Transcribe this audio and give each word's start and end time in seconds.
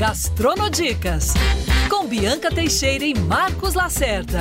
Gastronodicas, 0.00 1.34
com 1.90 2.06
Bianca 2.06 2.50
Teixeira 2.50 3.04
e 3.04 3.12
Marcos 3.12 3.74
Lacerda. 3.74 4.40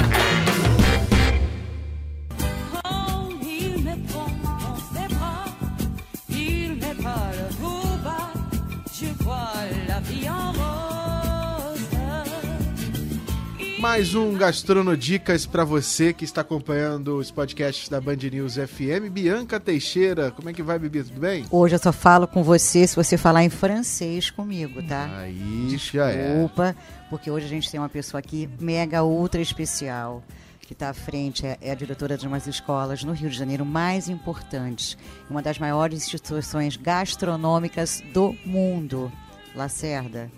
Mais 13.80 14.14
um 14.14 14.34
Gastronodicas 14.34 15.45
para 15.45 15.64
você 15.64 16.12
que 16.12 16.25
está 16.25 16.41
acompanhando 16.41 17.16
os 17.16 17.32
podcasts 17.32 17.88
da 17.88 18.02
Band 18.02 18.18
News 18.30 18.55
FM. 18.55 19.09
Bianca 19.09 19.57
Teixeira, 19.57 20.32
como 20.32 20.50
é 20.50 20.54
que 20.54 20.62
vai, 20.62 20.77
Bibi? 20.77 21.04
Tudo 21.04 21.21
bem? 21.21 21.45
Hoje 21.50 21.75
eu 21.75 21.80
só 21.80 21.94
falo 21.94 22.27
com 22.27 22.44
você 22.44 22.86
se 22.86 22.94
você 22.94 23.18
falar 23.18 23.45
em 23.45 23.50
francês 23.50 24.30
comigo, 24.30 24.84
tá? 24.84 25.09
Aí 25.20 25.77
já 25.77 26.09
é. 26.09 26.27
Desculpa, 26.27 26.76
porque 27.09 27.31
hoje 27.31 27.45
a 27.45 27.50
gente 27.50 27.72
tem 27.72 27.80
uma 27.80 27.88
pessoa 27.88 28.20
aqui 28.20 28.50
mega 28.59 29.02
ultra 29.02 29.39
especial 29.39 30.22
que 30.59 30.73
está 30.73 30.89
à 30.89 30.94
frente, 30.94 31.48
é, 31.48 31.58
é, 31.61 31.72
a 31.72 31.75
diretora 31.75 32.17
de 32.17 32.27
umas 32.27 32.48
escolas 32.48 33.02
no 33.05 33.14
Rio 33.14 33.30
de 33.30 33.38
Janeiro 33.38 33.66
mais 33.66 34.09
importantes, 34.09 34.98
uma 35.30 35.41
das 35.41 35.58
maiores 35.58 36.03
instituições 36.03 36.75
gastronômicas 36.75 38.03
do 38.14 38.36
mundo. 38.45 39.09
Lacerda, 39.55 40.30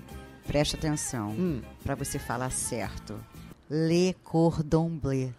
preste 0.45 0.75
atenção 0.75 1.31
hum. 1.31 1.61
para 1.83 1.95
você 1.95 2.19
falar 2.19 2.51
certo. 2.51 3.15
Le 3.73 4.13
Cordon 4.21 4.89
Bleu. 4.89 5.33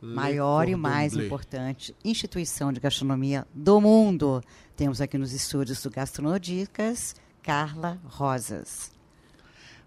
Le 0.00 0.14
maior 0.14 0.60
Cordon 0.60 0.72
e 0.72 0.74
mais 0.74 1.12
Bleu. 1.12 1.26
importante 1.26 1.94
instituição 2.02 2.72
de 2.72 2.80
gastronomia 2.80 3.46
do 3.52 3.78
mundo. 3.78 4.42
Temos 4.74 5.02
aqui 5.02 5.18
nos 5.18 5.34
estúdios 5.34 5.82
do 5.82 5.90
Gastronodicas, 5.90 7.14
Carla 7.42 7.98
Rosas. 8.06 8.90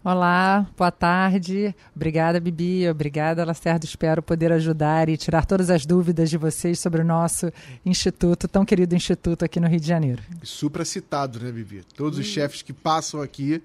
Olá, 0.04 0.68
boa 0.78 0.92
tarde. 0.92 1.76
Obrigada, 1.96 2.40
Bibi. 2.40 2.88
Obrigada, 2.88 3.44
Lacerda. 3.44 3.84
Espero 3.84 4.22
poder 4.22 4.52
ajudar 4.52 5.10
e 5.10 5.18
tirar 5.18 5.44
todas 5.44 5.72
as 5.72 5.84
dúvidas 5.84 6.30
de 6.30 6.38
vocês 6.38 6.80
sobre 6.80 7.02
o 7.02 7.04
nosso 7.04 7.52
instituto, 7.84 8.48
tão 8.48 8.64
querido 8.64 8.94
instituto 8.94 9.44
aqui 9.44 9.60
no 9.60 9.68
Rio 9.68 9.80
de 9.80 9.88
Janeiro. 9.88 10.22
Supra 10.44 10.86
citado, 10.86 11.40
né, 11.40 11.52
Bibi? 11.52 11.84
Todos 11.96 12.20
os 12.20 12.28
chefes 12.28 12.62
que 12.62 12.74
passam 12.74 13.24
aqui 13.24 13.64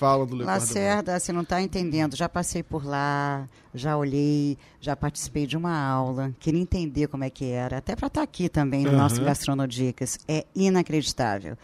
falam 0.00 0.26
do 0.26 0.34
Le 0.34 0.44
Lacerda, 0.44 1.20
você 1.20 1.30
não 1.30 1.42
está 1.42 1.60
entendendo. 1.60 2.16
Já 2.16 2.26
passei 2.26 2.62
por 2.62 2.86
lá, 2.86 3.46
já 3.74 3.98
olhei, 3.98 4.56
já 4.80 4.96
participei 4.96 5.46
de 5.46 5.58
uma 5.58 5.78
aula, 5.78 6.32
queria 6.40 6.60
entender 6.60 7.06
como 7.06 7.22
é 7.22 7.28
que 7.28 7.44
era, 7.44 7.76
até 7.76 7.94
para 7.94 8.06
estar 8.06 8.20
tá 8.20 8.24
aqui 8.24 8.48
também 8.48 8.82
no 8.82 8.92
uhum. 8.92 8.96
nosso 8.96 9.22
Gastronodicas. 9.22 10.18
É 10.26 10.46
inacreditável. 10.56 11.54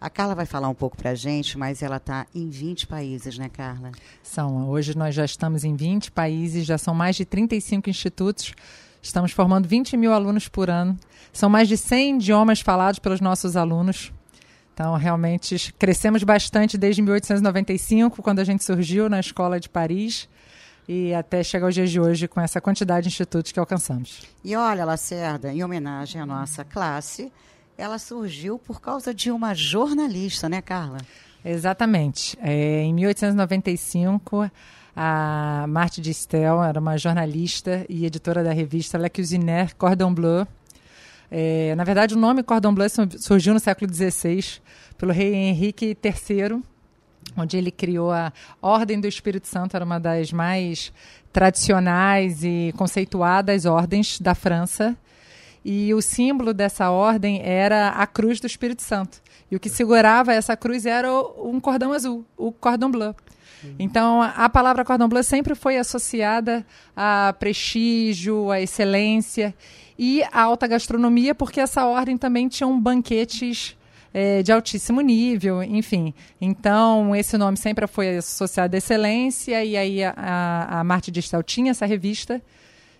A 0.00 0.10
Carla 0.10 0.34
vai 0.34 0.44
falar 0.44 0.68
um 0.68 0.74
pouco 0.74 0.96
para 0.96 1.10
a 1.10 1.14
gente, 1.14 1.56
mas 1.56 1.82
ela 1.82 1.98
está 1.98 2.26
em 2.34 2.50
20 2.50 2.88
países, 2.88 3.38
né, 3.38 3.48
Carla? 3.48 3.92
São. 4.24 4.68
Hoje 4.68 4.96
nós 4.96 5.14
já 5.14 5.24
estamos 5.24 5.62
em 5.62 5.76
20 5.76 6.10
países, 6.10 6.66
já 6.66 6.76
são 6.76 6.94
mais 6.94 7.14
de 7.14 7.24
35 7.24 7.88
institutos. 7.88 8.52
Estamos 9.00 9.30
formando 9.30 9.68
20 9.68 9.96
mil 9.96 10.12
alunos 10.12 10.48
por 10.48 10.68
ano. 10.68 10.98
São 11.32 11.48
mais 11.48 11.68
de 11.68 11.76
100 11.76 12.16
idiomas 12.16 12.60
falados 12.60 12.98
pelos 12.98 13.20
nossos 13.20 13.56
alunos. 13.56 14.12
Então, 14.74 14.96
realmente, 14.96 15.72
crescemos 15.78 16.24
bastante 16.24 16.76
desde 16.76 17.00
1895, 17.00 18.20
quando 18.20 18.40
a 18.40 18.44
gente 18.44 18.64
surgiu 18.64 19.08
na 19.08 19.20
Escola 19.20 19.60
de 19.60 19.68
Paris, 19.68 20.28
e 20.88 21.14
até 21.14 21.44
chegar 21.44 21.66
aos 21.66 21.74
dias 21.74 21.90
de 21.90 22.00
hoje 22.00 22.26
com 22.26 22.40
essa 22.40 22.60
quantidade 22.60 23.04
de 23.04 23.08
institutos 23.08 23.52
que 23.52 23.60
alcançamos. 23.60 24.22
E 24.44 24.56
olha, 24.56 24.84
Lacerda, 24.84 25.52
em 25.52 25.62
homenagem 25.62 26.20
à 26.20 26.26
nossa 26.26 26.64
classe, 26.64 27.32
ela 27.78 28.00
surgiu 28.00 28.58
por 28.58 28.80
causa 28.80 29.14
de 29.14 29.30
uma 29.30 29.54
jornalista, 29.54 30.48
né, 30.48 30.60
Carla? 30.60 30.98
Exatamente. 31.44 32.36
É, 32.42 32.82
em 32.82 32.92
1895, 32.94 34.50
a 34.96 35.66
Marthe 35.68 36.00
Distel 36.00 36.62
era 36.64 36.80
uma 36.80 36.98
jornalista 36.98 37.86
e 37.88 38.04
editora 38.04 38.42
da 38.42 38.52
revista 38.52 38.98
La 38.98 39.08
Cuisinière 39.08 39.74
Cordon 39.76 40.12
Bleu, 40.12 40.46
é, 41.30 41.74
na 41.74 41.84
verdade, 41.84 42.14
o 42.14 42.18
nome 42.18 42.42
Cordon 42.42 42.74
Bleu 42.74 42.88
surgiu 43.18 43.54
no 43.54 43.60
século 43.60 43.92
XVI 43.92 44.60
pelo 44.96 45.12
rei 45.12 45.34
Henrique 45.34 45.96
III, 46.02 46.62
onde 47.36 47.56
ele 47.56 47.70
criou 47.70 48.12
a 48.12 48.32
Ordem 48.60 49.00
do 49.00 49.08
Espírito 49.08 49.48
Santo, 49.48 49.74
era 49.74 49.84
uma 49.84 49.98
das 49.98 50.32
mais 50.32 50.92
tradicionais 51.32 52.44
e 52.44 52.72
conceituadas 52.76 53.64
ordens 53.64 54.20
da 54.20 54.34
França. 54.34 54.96
E 55.64 55.94
o 55.94 56.02
símbolo 56.02 56.52
dessa 56.52 56.90
ordem 56.90 57.40
era 57.42 57.88
a 57.88 58.06
cruz 58.06 58.38
do 58.38 58.46
Espírito 58.46 58.82
Santo. 58.82 59.22
E 59.50 59.56
o 59.56 59.60
que 59.60 59.70
segurava 59.70 60.32
essa 60.32 60.56
cruz 60.56 60.84
era 60.84 61.10
um 61.12 61.58
cordão 61.58 61.92
azul, 61.92 62.24
o 62.36 62.52
cordon 62.52 62.90
bleu. 62.90 63.14
Então, 63.78 64.20
a 64.20 64.48
palavra 64.48 64.84
cordon 64.84 65.08
bleu 65.08 65.22
sempre 65.22 65.54
foi 65.54 65.78
associada 65.78 66.64
a 66.94 67.34
prestígio, 67.38 68.50
a 68.50 68.60
excelência 68.60 69.54
e 69.98 70.22
a 70.32 70.42
alta 70.42 70.66
gastronomia, 70.66 71.34
porque 71.34 71.60
essa 71.60 71.86
ordem 71.86 72.16
também 72.16 72.48
tinha 72.48 72.66
um 72.66 72.80
banquetes 72.80 73.76
é, 74.12 74.42
de 74.42 74.52
altíssimo 74.52 75.00
nível, 75.00 75.62
enfim. 75.62 76.14
Então, 76.40 77.14
esse 77.14 77.36
nome 77.36 77.56
sempre 77.56 77.86
foi 77.86 78.18
associado 78.18 78.76
à 78.76 78.78
excelência, 78.78 79.64
e 79.64 79.76
aí 79.76 80.04
a, 80.04 80.80
a 80.80 80.84
Marte 80.84 81.10
Distel 81.10 81.42
tinha 81.42 81.72
essa 81.72 81.84
revista, 81.84 82.40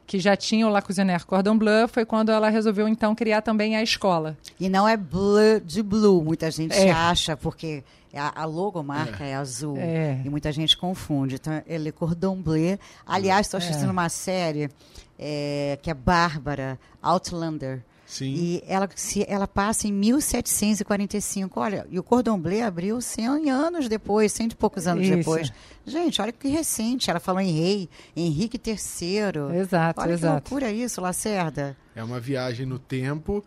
que 0.06 0.18
já 0.18 0.36
tinha 0.36 0.66
o 0.66 0.70
La 0.70 0.82
Cuisinière 0.82 1.24
Cordon 1.24 1.56
Bleu, 1.56 1.88
foi 1.88 2.04
quando 2.04 2.30
ela 2.30 2.48
resolveu, 2.48 2.86
então, 2.88 3.14
criar 3.14 3.42
também 3.42 3.76
a 3.76 3.82
escola. 3.82 4.36
E 4.60 4.68
não 4.68 4.88
é 4.88 4.96
bleu 4.96 5.60
de 5.60 5.82
blue, 5.82 6.22
muita 6.22 6.50
gente 6.50 6.76
é. 6.76 6.90
acha, 6.90 7.36
porque 7.36 7.82
a, 8.14 8.42
a 8.42 8.44
logomarca 8.44 9.24
é, 9.24 9.30
é 9.30 9.34
azul, 9.34 9.76
é. 9.78 10.20
e 10.24 10.28
muita 10.28 10.52
gente 10.52 10.76
confunde. 10.76 11.36
Então, 11.36 11.62
ele 11.66 11.88
é 11.88 11.92
Cordon 11.92 12.36
Bleu. 12.36 12.78
Aliás, 13.06 13.46
estou 13.46 13.58
assistindo 13.58 13.88
é. 13.88 13.92
uma 13.92 14.08
série 14.08 14.70
é, 15.18 15.78
que 15.82 15.90
é 15.90 15.94
Bárbara 15.94 16.78
Outlander. 17.02 17.82
Sim. 18.14 18.32
E 18.32 18.64
ela, 18.68 18.88
se, 18.94 19.26
ela 19.28 19.48
passa 19.48 19.88
em 19.88 19.92
1745. 19.92 21.58
Olha, 21.58 21.84
e 21.90 21.98
o 21.98 22.02
Cordon 22.02 22.38
Bleu 22.38 22.64
abriu 22.64 23.00
100 23.00 23.50
anos 23.50 23.88
depois, 23.88 24.30
cento 24.30 24.52
e 24.52 24.56
poucos 24.56 24.86
anos 24.86 25.04
Isso. 25.04 25.16
depois. 25.16 25.52
Gente, 25.84 26.22
olha 26.22 26.30
que 26.30 26.46
recente. 26.46 27.10
Ela 27.10 27.18
falou 27.18 27.40
em 27.40 27.50
rei, 27.50 27.88
Henrique 28.14 28.56
III. 28.56 29.58
Exato, 29.58 30.00
olha 30.00 30.12
exato. 30.12 30.44
que 30.44 30.54
loucura 30.54 30.70
isso, 30.70 31.00
Lacerda. 31.00 31.76
É 31.92 32.04
uma 32.04 32.20
viagem 32.20 32.64
no 32.64 32.78
tempo 32.78 33.44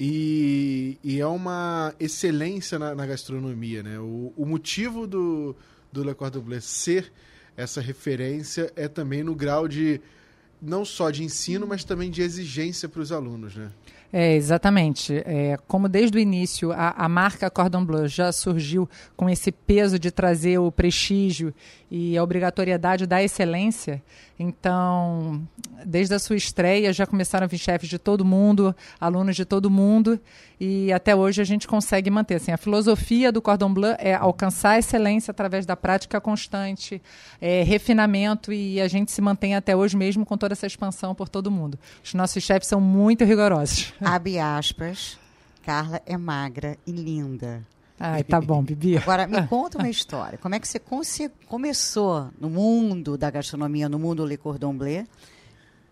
e, 0.00 0.96
e 1.04 1.20
é 1.20 1.26
uma 1.26 1.94
excelência 2.00 2.78
na, 2.78 2.94
na 2.94 3.04
gastronomia, 3.04 3.82
né? 3.82 3.98
O, 3.98 4.32
o, 4.34 4.46
motivo 4.46 5.06
do, 5.06 5.54
do 5.92 6.02
Le 6.02 6.14
Cordon 6.14 6.40
Bleu 6.40 6.62
ser 6.62 7.12
essa 7.54 7.82
referência 7.82 8.72
é 8.76 8.88
também 8.88 9.22
no 9.22 9.34
grau 9.34 9.68
de 9.68 10.00
não 10.60 10.86
só 10.86 11.10
de 11.10 11.22
ensino, 11.22 11.66
mas 11.66 11.84
também 11.84 12.10
de 12.10 12.22
exigência 12.22 12.88
para 12.88 13.02
os 13.02 13.12
alunos, 13.12 13.54
né? 13.54 13.70
É, 14.12 14.34
exatamente. 14.34 15.22
É, 15.26 15.58
como 15.66 15.88
desde 15.88 16.16
o 16.16 16.20
início 16.20 16.72
a, 16.72 16.90
a, 16.90 17.08
marca 17.08 17.50
Cordon 17.50 17.84
Bleu 17.84 18.08
já 18.08 18.30
surgiu 18.32 18.88
com 19.16 19.28
esse 19.28 19.50
peso 19.50 19.98
de 19.98 20.10
trazer 20.10 20.58
o 20.58 20.70
prestígio 20.70 21.52
e 21.90 22.16
a 22.16 22.22
obrigatoriedade 22.22 23.06
da 23.06 23.22
excelência, 23.22 24.02
então, 24.38 25.46
desde 25.84 26.14
a 26.14 26.18
sua 26.18 26.36
estreia 26.36 26.92
já 26.92 27.06
começaram 27.06 27.44
a 27.44 27.48
vir 27.48 27.58
chefes 27.58 27.88
de 27.88 27.98
todo 27.98 28.24
mundo, 28.24 28.74
alunos 29.00 29.34
de 29.34 29.44
todo 29.44 29.70
mundo, 29.70 30.20
e 30.60 30.92
até 30.92 31.14
hoje 31.14 31.40
a 31.40 31.44
gente 31.44 31.66
consegue 31.66 32.10
manter. 32.10 32.34
Assim, 32.34 32.52
a 32.52 32.58
filosofia 32.58 33.32
do 33.32 33.40
Cordon 33.40 33.72
Bleu 33.72 33.94
é 33.98 34.14
alcançar 34.14 34.70
a 34.70 34.78
excelência 34.78 35.30
através 35.30 35.64
da 35.64 35.76
prática 35.76 36.20
constante, 36.20 37.00
é, 37.40 37.62
refinamento, 37.62 38.52
e 38.52 38.80
a 38.80 38.88
gente 38.88 39.10
se 39.10 39.22
mantém 39.22 39.54
até 39.54 39.74
hoje 39.74 39.96
mesmo 39.96 40.26
com 40.26 40.36
toda 40.36 40.52
essa 40.52 40.66
expansão 40.66 41.14
por 41.14 41.28
todo 41.28 41.50
mundo. 41.50 41.78
Os 42.04 42.12
nossos 42.12 42.42
chefes 42.42 42.68
são 42.68 42.80
muito 42.80 43.24
rigorosos. 43.24 43.94
Abre 44.00 44.38
aspas. 44.38 45.18
Carla 45.64 46.00
é 46.06 46.16
magra 46.16 46.76
e 46.86 46.92
linda. 46.92 47.64
Ai, 47.98 48.22
tá 48.22 48.40
bom, 48.40 48.62
Bibi. 48.62 48.98
Agora, 48.98 49.26
me 49.26 49.46
conta 49.46 49.78
uma 49.78 49.88
história. 49.88 50.38
Como 50.38 50.54
é 50.54 50.60
que 50.60 50.68
você 50.68 50.78
começou 51.46 52.30
no 52.38 52.50
mundo 52.50 53.16
da 53.16 53.30
gastronomia, 53.30 53.88
no 53.88 53.98
mundo 53.98 54.24
Le 54.24 54.36
Cordon 54.36 54.76
Bleu? 54.76 55.06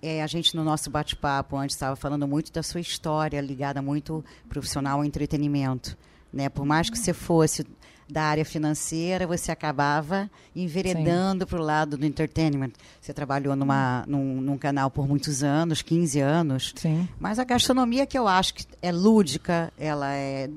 É, 0.03 0.23
a 0.23 0.27
gente, 0.27 0.55
no 0.55 0.63
nosso 0.63 0.91
bate-papo, 0.91 1.57
antes 1.57 1.75
estava 1.75 1.97
falando 1.97 2.29
muito 2.29 2.53
da 2.53 2.63
sua 2.63 2.81
história, 2.81 3.41
ligada 3.41 3.81
muito 3.81 4.23
profissional 4.51 4.99
ao 4.99 5.05
entretenimento. 5.05 5.97
Né? 6.31 6.51
Por 6.51 6.67
mais 6.67 6.91
que 6.91 6.99
você 6.99 7.15
fosse 7.15 7.67
da 8.09 8.23
área 8.23 8.45
financeira, 8.45 9.27
você 9.27 9.51
acabava 9.51 10.31
enveredando 10.55 11.47
para 11.47 11.59
o 11.59 11.63
lado 11.63 11.97
do 11.97 12.05
entertainment. 12.05 12.73
Você 13.01 13.13
trabalhou 13.13 13.57
numa, 13.57 14.05
num, 14.07 14.41
num, 14.41 14.59
canal 14.59 14.91
por 14.91 15.09
muitos 15.09 15.43
anos, 15.43 15.83
15 15.83 16.21
anos. 16.21 16.75
Sim. 16.77 17.09
Mas 17.19 17.39
a 17.39 17.45
gastronomia 17.45 18.07
que 18.07 18.19
eu 18.19 18.29
acho 18.29 18.55
que 18.55 18.67
é 18.83 18.93
lúdica, 18.93 19.73
ela 19.79 20.15
é, 20.15 20.49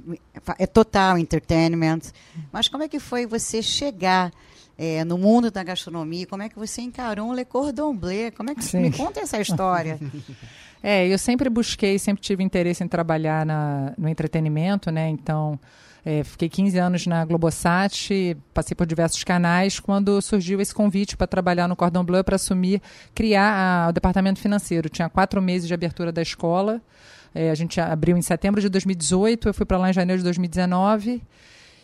é 0.59 0.67
total 0.67 1.17
entertainment. 1.17 2.01
Mas 2.51 2.67
como 2.67 2.83
é 2.83 2.87
que 2.87 2.99
foi 2.99 3.25
você 3.25 3.61
chegar 3.61 4.31
é, 4.77 5.03
no 5.03 5.17
mundo 5.17 5.49
da 5.49 5.63
gastronomia? 5.63 6.27
Como 6.27 6.43
é 6.43 6.49
que 6.49 6.57
você 6.57 6.81
encarou 6.81 7.29
um 7.29 7.33
Le 7.33 7.45
Cordon 7.45 7.95
Bleu? 7.95 8.31
Como 8.33 8.51
é 8.51 8.55
que 8.55 8.63
Sim. 8.63 8.81
me 8.81 8.91
conta 8.91 9.21
essa 9.21 9.39
história? 9.39 9.99
É, 10.83 11.07
eu 11.07 11.17
sempre 11.17 11.49
busquei, 11.49 11.97
sempre 11.97 12.21
tive 12.21 12.43
interesse 12.43 12.83
em 12.83 12.87
trabalhar 12.87 13.43
na, 13.45 13.93
no 13.97 14.07
entretenimento, 14.07 14.91
né? 14.91 15.09
Então, 15.09 15.59
É, 16.09 16.23
fiquei 16.23 16.47
15 16.47 16.77
anos 16.77 17.05
na 17.05 17.25
Globosat, 17.25 18.37
passei 18.53 18.73
por 18.73 18.87
diversos 18.87 19.25
canais, 19.25 19.77
quando 19.77 20.21
surgiu 20.21 20.61
esse 20.61 20.73
convite 20.73 21.17
para 21.17 21.27
trabalhar 21.27 21.67
no 21.67 21.75
Cordon 21.75 22.01
Bleu, 22.01 22.23
para 22.23 22.37
assumir, 22.37 22.81
criar 23.13 23.87
a, 23.87 23.89
o 23.89 23.91
departamento 23.91 24.39
financeiro. 24.39 24.87
Tinha 24.87 25.09
quatro 25.09 25.41
meses 25.41 25.67
de 25.67 25.73
abertura 25.73 26.09
da 26.09 26.21
escola, 26.21 26.81
é, 27.35 27.51
a 27.51 27.55
gente 27.55 27.81
abriu 27.81 28.15
em 28.15 28.21
setembro 28.21 28.61
de 28.61 28.69
2018, 28.69 29.49
eu 29.49 29.53
fui 29.53 29.65
para 29.65 29.77
lá 29.77 29.89
em 29.89 29.93
janeiro 29.93 30.19
de 30.19 30.23
2019. 30.23 31.21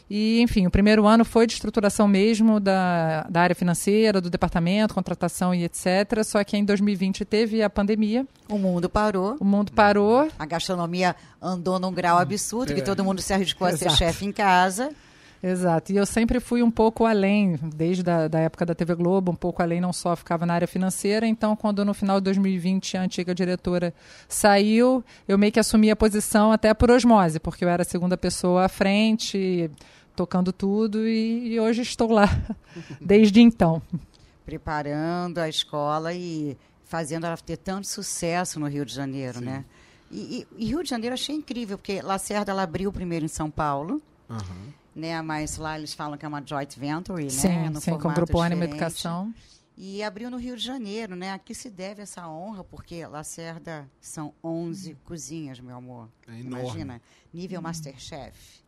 E, 0.10 0.42
enfim, 0.42 0.68
o 0.68 0.72
primeiro 0.72 1.08
ano 1.08 1.24
foi 1.26 1.48
de 1.48 1.54
estruturação 1.54 2.08
mesmo 2.08 2.60
da, 2.60 3.24
da 3.30 3.42
área 3.42 3.56
financeira, 3.56 4.22
do 4.22 4.30
departamento, 4.30 4.94
contratação 4.94 5.54
e 5.54 5.64
etc. 5.64 6.24
Só 6.24 6.44
que 6.44 6.58
em 6.58 6.66
2020 6.66 7.26
teve 7.26 7.64
a 7.64 7.70
pandemia. 7.70 8.26
O 8.50 8.58
mundo 8.58 8.90
parou. 8.90 9.38
O 9.40 9.46
mundo 9.46 9.72
parou. 9.72 10.28
A 10.38 10.46
gastronomia 10.46 11.16
andou 11.42 11.80
num 11.80 11.92
grau 11.92 12.18
absurdo, 12.18 12.72
é. 12.72 12.76
que 12.76 12.82
todo 12.82 13.04
mundo 13.04 13.22
se 13.22 13.34
arriscou 13.34 13.68
a 13.68 13.76
ser 13.76 13.90
chefe 13.92 14.26
em 14.26 14.32
casa. 14.32 14.92
Exato. 15.44 15.92
E 15.92 15.98
eu 15.98 16.06
sempre 16.06 16.40
fui 16.40 16.63
um 16.63 16.72
pouco 16.72 17.04
além, 17.06 17.60
desde 17.75 18.10
a 18.10 18.30
da 18.30 18.40
época 18.40 18.66
da 18.66 18.74
TV 18.74 18.95
Globo, 18.95 19.30
um 19.30 19.36
pouco 19.36 19.62
além, 19.62 19.81
não 19.81 19.92
só 19.92 20.16
ficava 20.16 20.45
na 20.45 20.54
área 20.54 20.68
financeira. 20.68 21.28
Então, 21.28 21.54
quando 21.54 21.84
no 21.84 21.94
final 21.94 22.22
de 22.22 22.24
2020 22.24 22.95
a 22.95 23.01
antiga 23.01 23.36
diretora 23.36 23.94
saiu, 24.25 25.04
eu 25.28 25.38
meio 25.38 25.51
que 25.51 25.60
assumi 25.60 25.92
a 25.92 25.98
posição 25.98 26.54
até 26.54 26.74
por 26.74 26.90
osmose, 26.90 27.42
porque 27.42 27.66
eu 27.66 27.68
era 27.68 27.81
a 27.81 27.86
segunda 27.86 28.16
pessoa 28.16 28.63
à 28.63 28.69
frente, 28.69 29.69
tocando 30.16 30.54
tudo, 30.54 31.06
e, 31.06 31.56
e 31.56 31.60
hoje 31.60 31.81
estou 31.81 32.10
lá, 32.10 32.30
desde 33.01 33.42
então. 33.42 33.81
Preparando 34.46 35.39
a 35.39 35.50
escola 35.50 36.13
e 36.13 36.57
fazendo 36.86 37.25
ela 37.25 37.36
ter 37.36 37.57
tanto 37.57 37.86
sucesso 37.86 38.62
no 38.62 38.68
Rio 38.68 38.86
de 38.86 38.94
Janeiro, 38.94 39.39
Sim. 39.39 39.46
né? 39.46 39.66
E, 40.10 40.48
e, 40.57 40.63
e, 40.63 40.66
Rio 40.68 40.84
de 40.84 40.89
Janeiro 40.89 41.12
eu 41.12 41.16
achei 41.16 41.36
incrível, 41.36 41.78
porque 41.78 42.01
Lacerda 42.01 42.54
ela 42.54 42.63
abriu 42.63 42.94
primeiro 42.94 43.25
em 43.25 43.30
São 43.30 43.51
Paulo. 43.51 44.01
Uhum 44.30 44.83
né? 44.95 45.22
Mas 45.22 45.57
lá 45.57 45.78
eles 45.78 45.94
falam 45.94 46.18
que 46.18 46.25
é 46.25 46.28
uma 46.28 46.44
joint 46.45 46.78
venture, 46.78 47.30
sim, 47.30 47.48
né? 47.48 47.69
No 47.69 47.81
sim, 47.81 47.98
com 47.98 48.07
o 48.07 48.13
Grupo 48.13 48.40
Anima 48.40 48.66
Educação. 48.66 49.34
E 49.75 50.04
abriu 50.04 50.30
no 50.30 50.38
Rio 50.38 50.56
de 50.56 50.63
Janeiro, 50.63 51.16
né? 51.16 51.31
A 51.31 51.40
que 51.40 51.56
se 51.56 51.69
deve 51.69 52.04
essa 52.04 52.28
honra? 52.28 52.63
Porque 52.63 53.06
Lacerda 53.07 53.90
são 54.00 54.34
11 54.44 54.92
hum. 54.92 54.95
cozinhas, 55.04 55.60
meu 55.60 55.75
amor. 55.75 56.10
É 56.28 56.40
Imagina, 56.40 57.01
nível 57.34 57.60
hum. 57.60 57.63
Masterchef. 57.63 58.63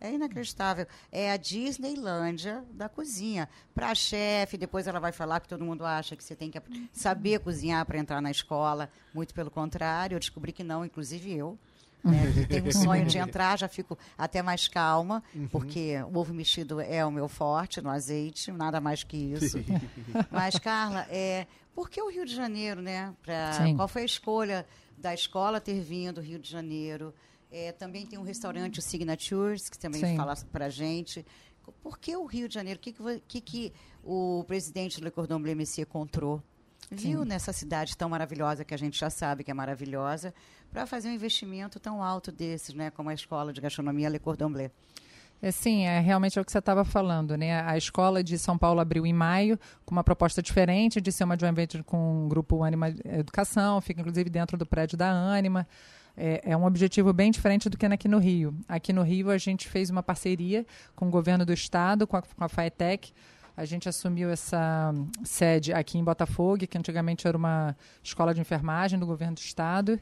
É 0.00 0.12
inacreditável. 0.12 0.86
É 1.10 1.32
a 1.32 1.36
Disneylândia 1.36 2.62
da 2.72 2.88
cozinha. 2.88 3.48
Para 3.74 3.90
a 3.90 3.94
chefe, 3.94 4.56
depois 4.58 4.86
ela 4.86 5.00
vai 5.00 5.12
falar 5.12 5.40
que 5.40 5.48
todo 5.48 5.64
mundo 5.64 5.84
acha 5.84 6.14
que 6.14 6.22
você 6.22 6.36
tem 6.36 6.50
que 6.50 6.60
saber 6.92 7.40
cozinhar 7.40 7.84
para 7.86 7.98
entrar 7.98 8.20
na 8.20 8.30
escola. 8.30 8.90
Muito 9.14 9.34
pelo 9.34 9.50
contrário, 9.50 10.14
eu 10.14 10.20
descobri 10.20 10.52
que 10.52 10.62
não, 10.62 10.84
inclusive 10.84 11.32
eu. 11.32 11.58
Né? 12.04 12.46
Tenho 12.46 12.68
o 12.68 12.72
sonho 12.72 13.06
de 13.06 13.16
entrar, 13.16 13.58
já 13.58 13.66
fico 13.66 13.96
até 14.16 14.42
mais 14.42 14.68
calma, 14.68 15.22
uhum. 15.34 15.48
porque 15.48 15.96
o 16.12 16.18
ovo 16.18 16.34
mexido 16.34 16.80
é 16.80 17.04
o 17.04 17.10
meu 17.10 17.28
forte 17.28 17.80
no 17.80 17.88
azeite, 17.88 18.52
nada 18.52 18.80
mais 18.80 19.02
que 19.02 19.16
isso. 19.16 19.58
Mas, 20.30 20.58
Carla, 20.58 21.06
é, 21.08 21.46
por 21.74 21.88
que 21.88 22.02
o 22.02 22.10
Rio 22.10 22.26
de 22.26 22.34
Janeiro, 22.34 22.82
né? 22.82 23.14
Pra, 23.22 23.52
qual 23.74 23.88
foi 23.88 24.02
a 24.02 24.04
escolha 24.04 24.66
da 24.98 25.14
escola 25.14 25.60
ter 25.60 25.80
vindo 25.80 26.16
do 26.16 26.20
Rio 26.20 26.38
de 26.38 26.50
Janeiro? 26.50 27.14
É, 27.50 27.72
também 27.72 28.04
tem 28.04 28.18
um 28.18 28.22
restaurante, 28.22 28.80
o 28.80 28.82
Signatures, 28.82 29.68
que 29.68 29.78
também 29.78 30.00
Sim. 30.00 30.16
fala 30.16 30.34
para 30.52 30.68
gente. 30.68 31.24
Por 31.82 31.98
que 31.98 32.14
o 32.16 32.26
Rio 32.26 32.48
de 32.48 32.54
Janeiro? 32.54 32.78
O 32.78 32.82
que, 32.82 32.92
que, 33.26 33.40
que, 33.40 33.72
o 34.02 34.44
presidente 34.46 35.00
do 35.00 35.04
Le 35.04 35.10
Cordon 35.10 35.40
Bleu 35.40 35.56
Messier 35.56 35.86
encontrou? 35.86 36.42
Viu 36.90 37.22
Sim. 37.22 37.28
nessa 37.28 37.52
cidade 37.52 37.96
tão 37.96 38.08
maravilhosa, 38.08 38.64
que 38.64 38.74
a 38.74 38.78
gente 38.78 38.98
já 38.98 39.10
sabe 39.10 39.44
que 39.44 39.50
é 39.50 39.54
maravilhosa, 39.54 40.34
para 40.70 40.86
fazer 40.86 41.08
um 41.08 41.12
investimento 41.12 41.80
tão 41.80 42.02
alto 42.02 42.30
desses, 42.30 42.74
né, 42.74 42.90
como 42.90 43.10
a 43.10 43.14
escola 43.14 43.52
de 43.52 43.60
gastronomia 43.60 44.08
Le 44.08 44.18
Cordon 44.18 44.50
Bleu. 44.52 44.70
É, 45.42 45.50
sim, 45.50 45.84
é 45.84 46.00
realmente 46.00 46.38
é 46.38 46.42
o 46.42 46.44
que 46.44 46.50
você 46.50 46.58
estava 46.58 46.84
falando, 46.84 47.36
né? 47.36 47.60
A 47.60 47.76
escola 47.76 48.24
de 48.24 48.38
São 48.38 48.56
Paulo 48.56 48.80
abriu 48.80 49.04
em 49.04 49.12
maio 49.12 49.58
com 49.84 49.94
uma 49.94 50.02
proposta 50.02 50.42
diferente 50.42 51.02
de 51.02 51.12
ser 51.12 51.24
uma 51.24 51.38
joint 51.38 51.54
venture 51.54 51.82
com 51.82 52.24
o 52.24 52.28
grupo 52.28 52.62
Anima 52.62 52.88
Educação, 53.04 53.78
fica 53.80 54.00
inclusive 54.00 54.30
dentro 54.30 54.56
do 54.56 54.64
prédio 54.64 54.96
da 54.96 55.10
Anima. 55.10 55.66
É, 56.16 56.40
é, 56.44 56.56
um 56.56 56.64
objetivo 56.64 57.12
bem 57.12 57.30
diferente 57.30 57.68
do 57.68 57.76
que 57.76 57.84
aqui 57.84 58.08
no 58.08 58.18
Rio. 58.18 58.56
Aqui 58.68 58.92
no 58.92 59.02
Rio 59.02 59.30
a 59.30 59.36
gente 59.36 59.68
fez 59.68 59.90
uma 59.90 60.02
parceria 60.02 60.64
com 60.94 61.08
o 61.08 61.10
governo 61.10 61.44
do 61.44 61.52
estado, 61.52 62.06
com 62.06 62.16
a, 62.16 62.22
com 62.22 62.44
a 62.44 62.48
FAETEC. 62.48 63.12
A 63.56 63.64
gente 63.64 63.88
assumiu 63.88 64.30
essa 64.30 64.92
sede 65.22 65.72
aqui 65.72 65.96
em 65.96 66.04
Botafogo, 66.04 66.66
que 66.66 66.76
antigamente 66.76 67.26
era 67.26 67.36
uma 67.36 67.76
escola 68.02 68.34
de 68.34 68.40
enfermagem 68.40 68.98
do 68.98 69.06
governo 69.06 69.34
do 69.34 69.40
estado. 69.40 70.00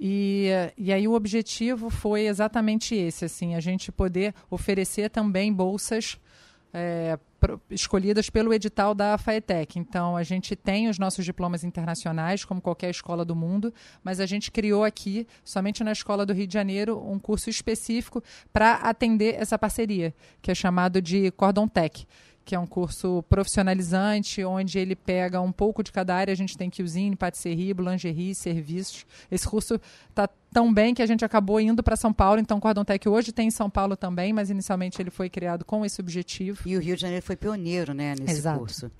E, 0.00 0.48
e 0.76 0.92
aí 0.92 1.06
o 1.06 1.12
objetivo 1.12 1.90
foi 1.90 2.26
exatamente 2.26 2.94
esse, 2.94 3.24
assim, 3.24 3.54
a 3.54 3.60
gente 3.60 3.90
poder 3.92 4.32
oferecer 4.48 5.10
também 5.10 5.52
bolsas 5.52 6.18
é, 6.72 7.18
escolhidas 7.70 8.30
pelo 8.30 8.52
edital 8.52 8.94
da 8.94 9.18
FAETEC. 9.18 9.78
Então, 9.78 10.16
a 10.16 10.22
gente 10.22 10.54
tem 10.56 10.88
os 10.88 10.98
nossos 10.98 11.24
diplomas 11.24 11.64
internacionais, 11.64 12.44
como 12.44 12.60
qualquer 12.60 12.90
escola 12.90 13.24
do 13.24 13.34
mundo, 13.34 13.72
mas 14.02 14.20
a 14.20 14.26
gente 14.26 14.50
criou 14.50 14.84
aqui, 14.84 15.26
somente 15.44 15.82
na 15.84 15.92
Escola 15.92 16.24
do 16.24 16.32
Rio 16.32 16.46
de 16.46 16.54
Janeiro, 16.54 16.98
um 16.98 17.18
curso 17.18 17.50
específico 17.50 18.22
para 18.52 18.74
atender 18.74 19.34
essa 19.34 19.58
parceria, 19.58 20.14
que 20.40 20.50
é 20.50 20.54
chamado 20.54 21.02
de 21.02 21.30
Cordon 21.32 21.68
Tech 21.68 22.06
que 22.48 22.54
é 22.54 22.58
um 22.58 22.66
curso 22.66 23.22
profissionalizante, 23.28 24.42
onde 24.42 24.78
ele 24.78 24.96
pega 24.96 25.38
um 25.38 25.52
pouco 25.52 25.82
de 25.82 25.92
cada 25.92 26.14
área. 26.14 26.32
A 26.32 26.34
gente 26.34 26.56
tem 26.56 26.70
cuisine, 26.70 27.14
patisserie, 27.14 27.74
lingerie, 27.74 28.34
serviços. 28.34 29.04
Esse 29.30 29.46
curso 29.46 29.78
está 30.08 30.26
tão 30.50 30.72
bem 30.72 30.94
que 30.94 31.02
a 31.02 31.06
gente 31.06 31.22
acabou 31.22 31.60
indo 31.60 31.82
para 31.82 31.94
São 31.94 32.10
Paulo. 32.10 32.40
Então, 32.40 32.56
o 32.56 32.60
Cordon 32.60 32.86
Tech 32.86 33.06
hoje 33.06 33.32
tem 33.32 33.48
em 33.48 33.50
São 33.50 33.68
Paulo 33.68 33.98
também, 33.98 34.32
mas 34.32 34.48
inicialmente 34.48 35.00
ele 35.02 35.10
foi 35.10 35.28
criado 35.28 35.62
com 35.62 35.84
esse 35.84 36.00
objetivo. 36.00 36.62
E 36.64 36.74
o 36.74 36.80
Rio 36.80 36.96
de 36.96 37.02
Janeiro 37.02 37.22
foi 37.22 37.36
pioneiro 37.36 37.92
né, 37.92 38.14
nesse 38.18 38.38
Exato. 38.38 38.58
curso. 38.60 38.90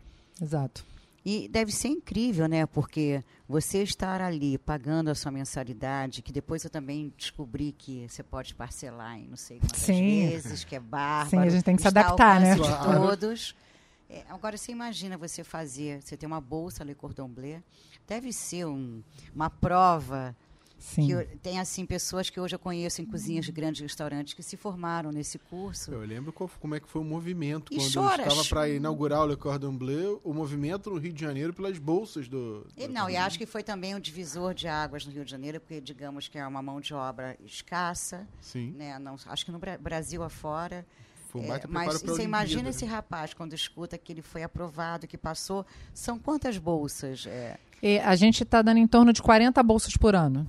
Exato. 0.43 0.85
E 1.31 1.47
deve 1.47 1.71
ser 1.71 1.89
incrível, 1.89 2.49
né? 2.49 2.65
Porque 2.65 3.23
você 3.47 3.83
estar 3.83 4.23
ali 4.23 4.57
pagando 4.57 5.11
a 5.11 5.15
sua 5.15 5.31
mensalidade, 5.31 6.23
que 6.23 6.33
depois 6.33 6.65
eu 6.65 6.71
também 6.71 7.13
descobri 7.19 7.75
que 7.77 8.09
você 8.09 8.23
pode 8.23 8.55
parcelar 8.55 9.19
em 9.19 9.29
não 9.29 9.37
sei 9.37 9.59
quantas 9.59 9.79
Sim. 9.79 10.27
vezes, 10.27 10.65
que 10.65 10.75
é 10.75 10.81
bárbaro. 10.81 11.29
Sim, 11.29 11.39
a 11.41 11.51
gente 11.51 11.63
tem 11.63 11.77
que 11.77 11.83
se 11.83 11.89
adaptar, 11.89 12.41
né? 12.41 12.55
De 12.55 12.63
todos. 12.83 13.55
É, 14.09 14.25
agora, 14.31 14.57
você 14.57 14.73
imagina 14.73 15.19
você 15.19 15.45
fazer, 15.45 16.01
você 16.01 16.17
tem 16.17 16.27
uma 16.27 16.41
bolsa 16.41 16.83
Le 16.83 16.95
Cordon 16.95 17.29
Bleu, 17.29 17.63
deve 18.07 18.33
ser 18.33 18.65
um, 18.65 19.03
uma 19.35 19.51
prova 19.51 20.35
Sim. 20.79 21.09
Que 21.09 21.37
tem 21.39 21.59
assim 21.59 21.85
pessoas 21.85 22.31
que 22.31 22.39
hoje 22.39 22.55
eu 22.55 22.59
conheço 22.59 23.03
em 23.03 23.05
cozinhas 23.05 23.45
de 23.45 23.53
grandes 23.53 23.81
restaurantes 23.81 24.33
que 24.33 24.43
se 24.43 24.57
formaram 24.57 25.11
nesse 25.11 25.39
curso. 25.39 25.93
Eu 25.93 26.01
lembro 26.01 26.33
qual, 26.33 26.49
como 26.61 26.75
é 26.75 26.81
que 26.81 26.89
foi 26.89 27.03
o 27.03 27.05
movimento 27.05 27.73
e 27.73 27.77
quando 27.77 27.93
chora, 27.93 28.23
estava 28.23 28.45
para 28.45 28.69
inaugurar 28.69 29.23
o 29.23 29.27
Le 29.27 29.37
Cordon 29.37 29.77
Bleu, 29.77 30.21
o 30.25 30.33
movimento 30.33 30.89
no 30.91 30.97
Rio 30.97 31.13
de 31.13 31.21
Janeiro 31.21 31.53
pelas 31.53 31.79
bolsas 31.79 32.29
do. 32.29 32.67
E, 32.77 32.87
não, 32.87 33.11
e 33.11 33.17
acho 33.17 33.37
que 33.39 33.47
foi 33.47 33.63
também 33.63 33.95
um 33.95 34.01
divisor 34.01 34.55
de 34.55 34.69
águas 34.69 35.05
no 35.05 35.13
Rio 35.13 35.25
de 35.25 35.31
Janeiro, 35.31 35.61
porque 35.61 35.81
digamos 35.81 36.29
que 36.29 36.39
é 36.39 36.47
uma 36.47 36.63
mão 36.63 36.81
de 36.81 36.95
obra 36.95 37.37
escassa. 37.45 38.27
Sim. 38.41 38.73
Né? 38.77 38.99
Não, 38.99 39.17
acho 39.27 39.45
que 39.45 39.51
no 39.51 39.59
Brasil 39.81 40.23
afora. 40.23 40.87
Foi 41.29 41.43
um 41.43 41.53
é, 41.53 41.61
mas 41.69 42.01
você 42.01 42.23
imagina 42.23 42.65
né? 42.65 42.71
esse 42.71 42.87
rapaz 42.87 43.35
quando 43.35 43.53
escuta 43.53 43.99
que 43.99 44.13
ele 44.13 44.23
foi 44.23 44.43
aprovado, 44.43 45.07
que 45.07 45.19
passou. 45.19 45.67
São 45.93 46.19
quantas 46.19 46.57
bolsas? 46.57 47.27
É... 47.27 47.59
a 48.03 48.17
gente 48.17 48.45
está 48.45 48.63
dando 48.63 48.79
em 48.79 48.87
torno 48.87 49.13
de 49.13 49.21
40 49.21 49.63
bolsas 49.63 49.95
por 49.97 50.15
ano. 50.15 50.47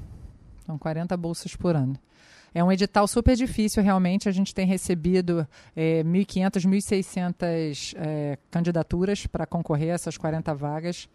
São 0.69 0.77
40 0.77 1.17
bolsas 1.17 1.55
por 1.55 1.75
ano. 1.75 1.97
É 2.53 2.63
um 2.63 2.71
edital 2.71 3.07
super 3.07 3.35
difícil, 3.35 3.81
realmente. 3.81 4.29
A 4.29 4.31
gente 4.31 4.53
tem 4.53 4.67
recebido 4.67 5.47
é, 5.75 6.03
1.500, 6.03 6.67
1.600 6.67 7.95
é, 7.97 8.37
candidaturas 8.51 9.25
para 9.25 9.47
concorrer 9.47 9.89
a 9.89 9.93
essas 9.95 10.15
40 10.15 10.53
vagas. 10.53 11.09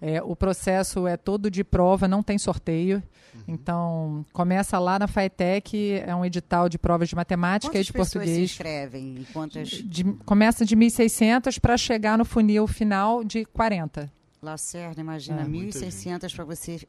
É, 0.00 0.20
o 0.20 0.34
processo 0.34 1.06
é 1.06 1.16
todo 1.16 1.48
de 1.48 1.62
prova, 1.62 2.08
não 2.08 2.20
tem 2.20 2.36
sorteio. 2.36 3.00
Uhum. 3.32 3.42
Então, 3.46 4.26
começa 4.32 4.76
lá 4.76 4.98
na 4.98 5.06
FATEC, 5.06 6.02
é 6.04 6.12
um 6.12 6.24
edital 6.24 6.68
de 6.68 6.76
provas 6.76 7.08
de 7.08 7.14
matemática 7.14 7.70
Quantas 7.70 7.82
e 7.82 7.84
de 7.84 7.92
português. 7.92 8.36
se 8.36 8.42
inscrevem? 8.42 9.24
Quantas... 9.32 9.68
De, 9.68 10.02
começa 10.24 10.64
de 10.64 10.76
1.600 10.76 11.60
para 11.60 11.76
chegar 11.76 12.18
no 12.18 12.24
funil 12.24 12.66
final 12.66 13.22
de 13.22 13.44
40. 13.44 14.12
Lacerda, 14.42 15.00
imagina, 15.00 15.42
é. 15.42 15.44
1.600 15.44 16.34
para 16.34 16.44
você 16.44 16.80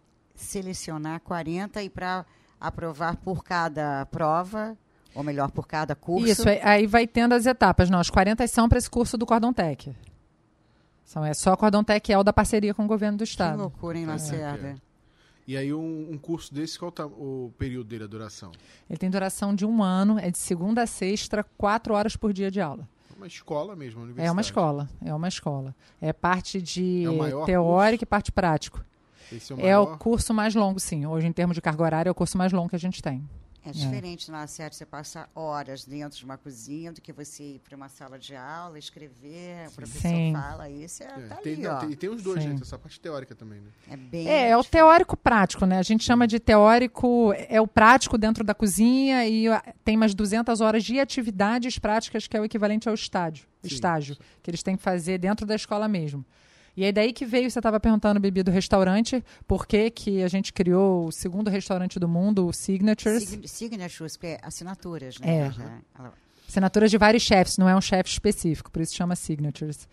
selecionar 0.41 1.19
40 1.21 1.81
e 1.83 1.89
para 1.89 2.25
aprovar 2.59 3.17
por 3.17 3.43
cada 3.43 4.05
prova, 4.07 4.77
ou 5.13 5.23
melhor, 5.23 5.51
por 5.51 5.67
cada 5.67 5.95
curso. 5.95 6.27
Isso, 6.27 6.43
aí 6.63 6.87
vai 6.87 7.07
tendo 7.07 7.33
as 7.33 7.45
etapas. 7.45 7.89
Não, 7.89 7.99
as 7.99 8.09
40 8.09 8.47
são 8.47 8.69
para 8.69 8.77
esse 8.77 8.89
curso 8.89 9.17
do 9.17 9.25
Cordon 9.25 9.53
Tech. 9.53 9.95
São, 11.03 11.23
é 11.23 11.33
só 11.33 11.55
Cordon 11.55 11.83
Tech 11.83 12.11
é 12.11 12.17
o 12.17 12.23
da 12.23 12.33
parceria 12.33 12.73
com 12.73 12.83
o 12.83 12.87
governo 12.87 13.17
do 13.17 13.23
Estado. 13.23 13.55
Que 13.55 13.61
loucura, 13.61 13.97
hein, 13.97 14.05
Lacerda? 14.05 14.67
É. 14.69 14.75
E 15.47 15.55
aí 15.55 15.73
um, 15.73 16.09
um, 16.11 16.17
curso 16.17 16.53
desse, 16.53 16.77
qual 16.77 16.91
tá 16.91 17.05
o 17.05 17.53
período 17.57 17.87
dele, 17.87 18.03
a 18.03 18.07
duração? 18.07 18.51
Ele 18.89 18.99
tem 18.99 19.09
duração 19.09 19.55
de 19.55 19.65
um 19.65 19.81
ano, 19.81 20.19
é 20.19 20.29
de 20.29 20.37
segunda 20.37 20.83
a 20.83 20.85
sexta, 20.85 21.41
quatro 21.57 21.93
horas 21.93 22.17
por 22.17 22.33
dia 22.33 22.51
de 22.51 22.59
aula. 22.59 22.87
É 23.09 23.15
uma 23.15 23.27
escola 23.27 23.73
mesmo, 23.73 24.03
uma 24.03 24.21
É 24.21 24.29
uma 24.29 24.41
escola, 24.41 24.89
é 25.01 25.13
uma 25.13 25.29
escola. 25.29 25.73
É 26.01 26.11
parte 26.11 26.61
de 26.61 27.05
é 27.05 27.45
teórica 27.45 27.99
curso? 27.99 28.03
e 28.03 28.05
parte 28.05 28.31
prático. 28.33 28.83
Esse 29.31 29.53
é, 29.53 29.55
o, 29.55 29.59
é 29.59 29.77
o 29.77 29.97
curso 29.97 30.33
mais 30.33 30.55
longo, 30.55 30.79
sim. 30.79 31.05
Hoje, 31.05 31.27
em 31.27 31.31
termos 31.33 31.55
de 31.55 31.61
carga 31.61 31.83
horária, 31.83 32.09
é 32.09 32.11
o 32.11 32.15
curso 32.15 32.37
mais 32.37 32.51
longo 32.51 32.69
que 32.69 32.75
a 32.75 32.79
gente 32.79 33.01
tem. 33.01 33.27
É 33.65 33.71
diferente 33.71 34.31
na 34.31 34.37
Lacerda, 34.39 34.73
você 34.73 34.85
passa 34.85 35.27
horas 35.35 35.83
dentro 35.83 36.17
de 36.17 36.23
uma 36.23 36.37
cozinha 36.37 36.93
do 36.93 37.01
que 37.01 37.11
você 37.11 37.43
ir 37.43 37.59
para 37.59 37.75
uma 37.75 37.89
sala 37.89 38.17
de 38.17 38.33
aula, 38.33 38.79
escrever, 38.79 39.67
o 39.67 39.71
professor 39.73 40.07
Sim. 40.07 40.31
fala, 40.31 40.69
isso 40.69 41.03
é, 41.03 41.05
É, 41.05 41.27
tá 41.27 41.35
tem, 41.35 41.53
ali, 41.55 41.63
não, 41.63 41.71
ó. 41.71 41.79
tem, 41.79 41.89
tem 41.93 42.09
os 42.09 42.23
dois, 42.23 42.41
Sim. 42.41 42.51
gente, 42.51 42.61
essa 42.61 42.79
parte 42.79 42.97
teórica 42.97 43.35
também, 43.35 43.59
né? 43.59 43.69
É 43.91 43.97
bem 43.97 44.25
É, 44.25 44.49
é 44.51 44.57
o 44.57 44.63
teórico 44.63 45.17
prático, 45.17 45.65
né? 45.65 45.79
A 45.79 45.83
gente 45.83 46.01
chama 46.05 46.25
de 46.25 46.39
teórico, 46.39 47.33
é 47.49 47.59
o 47.59 47.67
prático 47.67 48.17
dentro 48.17 48.41
da 48.41 48.53
cozinha 48.55 49.27
e 49.27 49.47
tem 49.83 49.97
umas 49.97 50.13
200 50.15 50.61
horas 50.61 50.81
de 50.85 50.97
atividades 51.01 51.77
práticas 51.77 52.25
que 52.25 52.37
é 52.37 52.39
o 52.39 52.45
equivalente 52.45 52.87
ao 52.87 52.95
estágio, 52.95 53.47
Sim. 53.61 53.67
estágio, 53.67 54.15
que 54.41 54.49
eles 54.49 54.63
têm 54.63 54.77
que 54.77 54.83
fazer 54.83 55.17
dentro 55.17 55.45
da 55.45 55.55
escola 55.55 55.89
mesmo. 55.89 56.25
E 56.77 56.85
aí 56.85 56.91
daí 56.91 57.11
que 57.11 57.25
veio, 57.25 57.49
você 57.49 57.57
estava 57.59 57.79
perguntando, 57.79 58.19
Bibi, 58.19 58.43
do 58.43 58.51
restaurante, 58.51 59.23
por 59.47 59.65
que 59.65 59.89
que 59.89 60.21
a 60.21 60.27
gente 60.27 60.53
criou 60.53 61.07
o 61.07 61.11
segundo 61.11 61.49
restaurante 61.49 61.97
do 61.99 62.07
mundo, 62.07 62.45
o 62.47 62.53
Signatures. 62.53 63.23
Sign- 63.23 63.47
Signatures, 63.47 64.15
porque 64.15 64.27
é 64.27 64.39
assinaturas, 64.43 65.15
É. 65.21 65.49
né? 65.49 65.81
Ela- 65.97 66.13
Assinaturas 66.47 66.89
de 66.91 66.97
vários 66.97 67.23
chefs, 67.23 67.57
não 67.57 67.67
é 67.67 67.75
um 67.75 67.81
chefe 67.81 68.09
específico, 68.11 68.71
por 68.71 68.81
isso 68.81 68.95
chama 68.95 69.15
Signatures. 69.15 69.87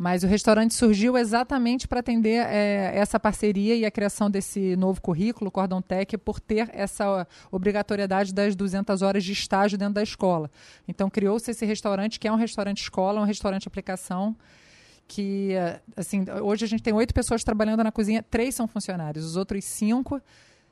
Mas 0.00 0.22
o 0.22 0.28
restaurante 0.28 0.72
surgiu 0.74 1.18
exatamente 1.18 1.88
para 1.88 1.98
atender 1.98 2.46
eh, 2.46 2.92
essa 2.94 3.18
parceria 3.18 3.74
e 3.74 3.84
a 3.84 3.90
criação 3.90 4.30
desse 4.30 4.76
novo 4.76 5.02
currículo, 5.02 5.50
Cordon 5.50 5.82
Tech, 5.82 6.16
por 6.18 6.38
ter 6.38 6.70
essa 6.72 7.26
obrigatoriedade 7.50 8.32
das 8.32 8.54
200 8.54 9.02
horas 9.02 9.24
de 9.24 9.32
estágio 9.32 9.76
dentro 9.76 9.94
da 9.94 10.02
escola. 10.04 10.48
Então 10.86 11.10
criou-se 11.10 11.50
esse 11.50 11.66
restaurante, 11.66 12.20
que 12.20 12.28
é 12.28 12.32
um 12.32 12.36
restaurante 12.36 12.80
escola, 12.80 13.20
um 13.20 13.24
restaurante 13.24 13.66
aplicação, 13.66 14.36
que, 15.08 15.52
eh, 15.54 15.80
assim, 15.96 16.24
hoje 16.42 16.66
a 16.66 16.68
gente 16.68 16.82
tem 16.82 16.92
oito 16.92 17.14
pessoas 17.14 17.42
trabalhando 17.42 17.82
na 17.82 17.90
cozinha, 17.90 18.22
três 18.22 18.54
são 18.54 18.68
funcionários, 18.68 19.24
os 19.24 19.36
outros 19.36 19.64
cinco 19.64 20.20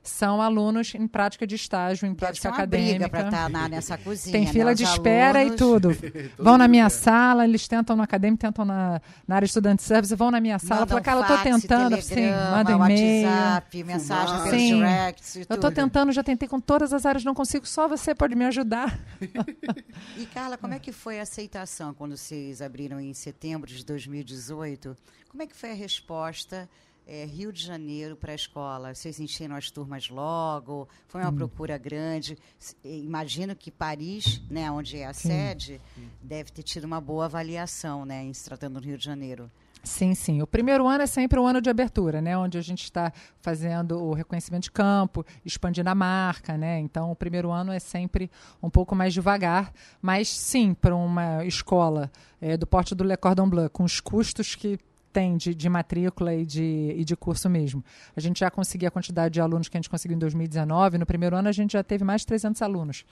são 0.08 0.40
alunos 0.42 0.94
em 0.94 1.06
prática 1.06 1.46
de 1.46 1.54
estágio, 1.54 2.06
em 2.06 2.10
Deve 2.10 2.18
prática 2.18 2.48
acadêmica. 2.48 2.90
briga 2.94 3.08
para 3.08 3.22
estar 3.24 3.48
na, 3.50 3.68
nessa 3.68 3.96
cozinha. 3.98 4.32
Tem 4.32 4.44
né? 4.46 4.52
fila 4.52 4.72
Os 4.72 4.78
de 4.78 4.84
espera 4.84 5.40
alunos- 5.40 5.54
e 5.54 5.56
tudo. 5.56 5.88
Vão 6.38 6.56
na 6.58 6.66
minha 6.68 6.84
quer. 6.84 6.90
sala, 6.90 7.44
eles 7.44 7.66
tentam 7.68 7.96
no 7.96 8.02
acadêmico, 8.02 8.40
tentam 8.40 8.64
na, 8.64 9.00
na 9.26 9.36
área 9.36 9.46
estudante 9.46 9.82
service, 9.82 10.14
vão 10.14 10.30
na 10.30 10.40
minha 10.40 10.58
sala. 10.58 10.80
Mandam 10.80 10.88
Fala, 10.88 11.00
cara, 11.02 11.20
eu 11.20 11.36
tô 11.36 11.42
tentando, 11.42 11.94
assim, 11.94 12.30
manda 12.50 12.72
e-mail. 12.72 13.26
WhatsApp, 13.28 13.84
mensagem 13.84 14.34
pelos 14.42 14.50
Sim. 14.50 14.76
directs 14.78 15.34
e 15.36 15.40
Eu 15.40 15.46
tô 15.46 15.54
tudo. 15.56 15.72
tentando, 15.74 16.12
já 16.12 16.22
tentei 16.22 16.48
com 16.48 16.60
todas 16.60 16.92
as 16.92 17.04
áreas, 17.06 17.24
não 17.24 17.34
consigo, 17.34 17.66
só 17.66 17.88
você 17.88 18.14
pode 18.14 18.34
me 18.34 18.44
ajudar. 18.44 18.98
E 20.16 20.26
Carla, 20.26 20.56
como 20.56 20.74
é 20.74 20.78
que 20.78 20.92
foi 20.92 21.18
a 21.18 21.22
aceitação 21.22 21.92
quando 21.94 22.16
vocês 22.16 22.60
abriram 22.62 22.98
em 23.00 23.12
setembro 23.12 23.68
de 23.70 23.84
2018? 23.84 24.96
Como 25.28 25.42
é 25.42 25.46
que 25.46 25.54
foi 25.56 25.70
a 25.70 25.74
resposta 25.74 26.68
eh, 27.06 27.24
Rio 27.24 27.52
de 27.52 27.62
Janeiro 27.62 28.16
para 28.16 28.32
a 28.32 28.34
escola? 28.34 28.94
Vocês 28.94 29.20
encheram 29.20 29.54
as 29.54 29.70
turmas 29.70 30.08
logo? 30.08 30.88
Foi 31.06 31.20
uma 31.20 31.32
procura 31.32 31.78
grande? 31.78 32.36
Imagino 32.84 33.54
que 33.54 33.70
Paris, 33.70 34.42
né, 34.50 34.70
onde 34.70 34.98
é 34.98 35.06
a 35.06 35.12
sede, 35.12 35.80
deve 36.20 36.50
ter 36.50 36.62
tido 36.62 36.84
uma 36.84 37.00
boa 37.00 37.26
avaliação, 37.26 38.04
né, 38.04 38.24
em 38.24 38.32
se 38.32 38.44
tratando 38.44 38.80
do 38.80 38.86
Rio 38.86 38.98
de 38.98 39.04
Janeiro. 39.04 39.50
Sim, 39.86 40.16
sim. 40.16 40.42
O 40.42 40.46
primeiro 40.48 40.88
ano 40.88 41.04
é 41.04 41.06
sempre 41.06 41.38
o 41.38 41.46
ano 41.46 41.60
de 41.60 41.70
abertura, 41.70 42.20
né? 42.20 42.36
Onde 42.36 42.58
a 42.58 42.60
gente 42.60 42.82
está 42.82 43.12
fazendo 43.40 44.02
o 44.02 44.14
reconhecimento 44.14 44.64
de 44.64 44.72
campo, 44.72 45.24
expandindo 45.44 45.88
a 45.88 45.94
marca, 45.94 46.58
né? 46.58 46.80
Então, 46.80 47.12
o 47.12 47.14
primeiro 47.14 47.52
ano 47.52 47.70
é 47.70 47.78
sempre 47.78 48.28
um 48.60 48.68
pouco 48.68 48.96
mais 48.96 49.14
devagar. 49.14 49.72
Mas, 50.02 50.28
sim, 50.28 50.74
para 50.74 50.94
uma 50.94 51.44
escola 51.44 52.10
eh, 52.40 52.56
do 52.56 52.66
porte 52.66 52.96
do 52.96 53.04
Le 53.04 53.16
Cordon 53.16 53.48
Bleu, 53.48 53.70
com 53.70 53.84
os 53.84 54.00
custos 54.00 54.56
que 54.56 54.76
tem 55.16 55.38
de, 55.38 55.54
de 55.54 55.66
matrícula 55.70 56.34
e 56.34 56.44
de, 56.44 56.94
e 56.94 57.02
de 57.02 57.16
curso 57.16 57.48
mesmo. 57.48 57.82
A 58.14 58.20
gente 58.20 58.40
já 58.40 58.50
conseguiu 58.50 58.88
a 58.88 58.90
quantidade 58.90 59.32
de 59.32 59.40
alunos 59.40 59.66
que 59.66 59.74
a 59.74 59.80
gente 59.80 59.88
conseguiu 59.88 60.14
em 60.14 60.18
2019. 60.18 60.98
No 60.98 61.06
primeiro 61.06 61.34
ano, 61.34 61.48
a 61.48 61.52
gente 61.52 61.72
já 61.72 61.82
teve 61.82 62.04
mais 62.04 62.20
de 62.20 62.26
300 62.26 62.60
alunos. 62.60 63.02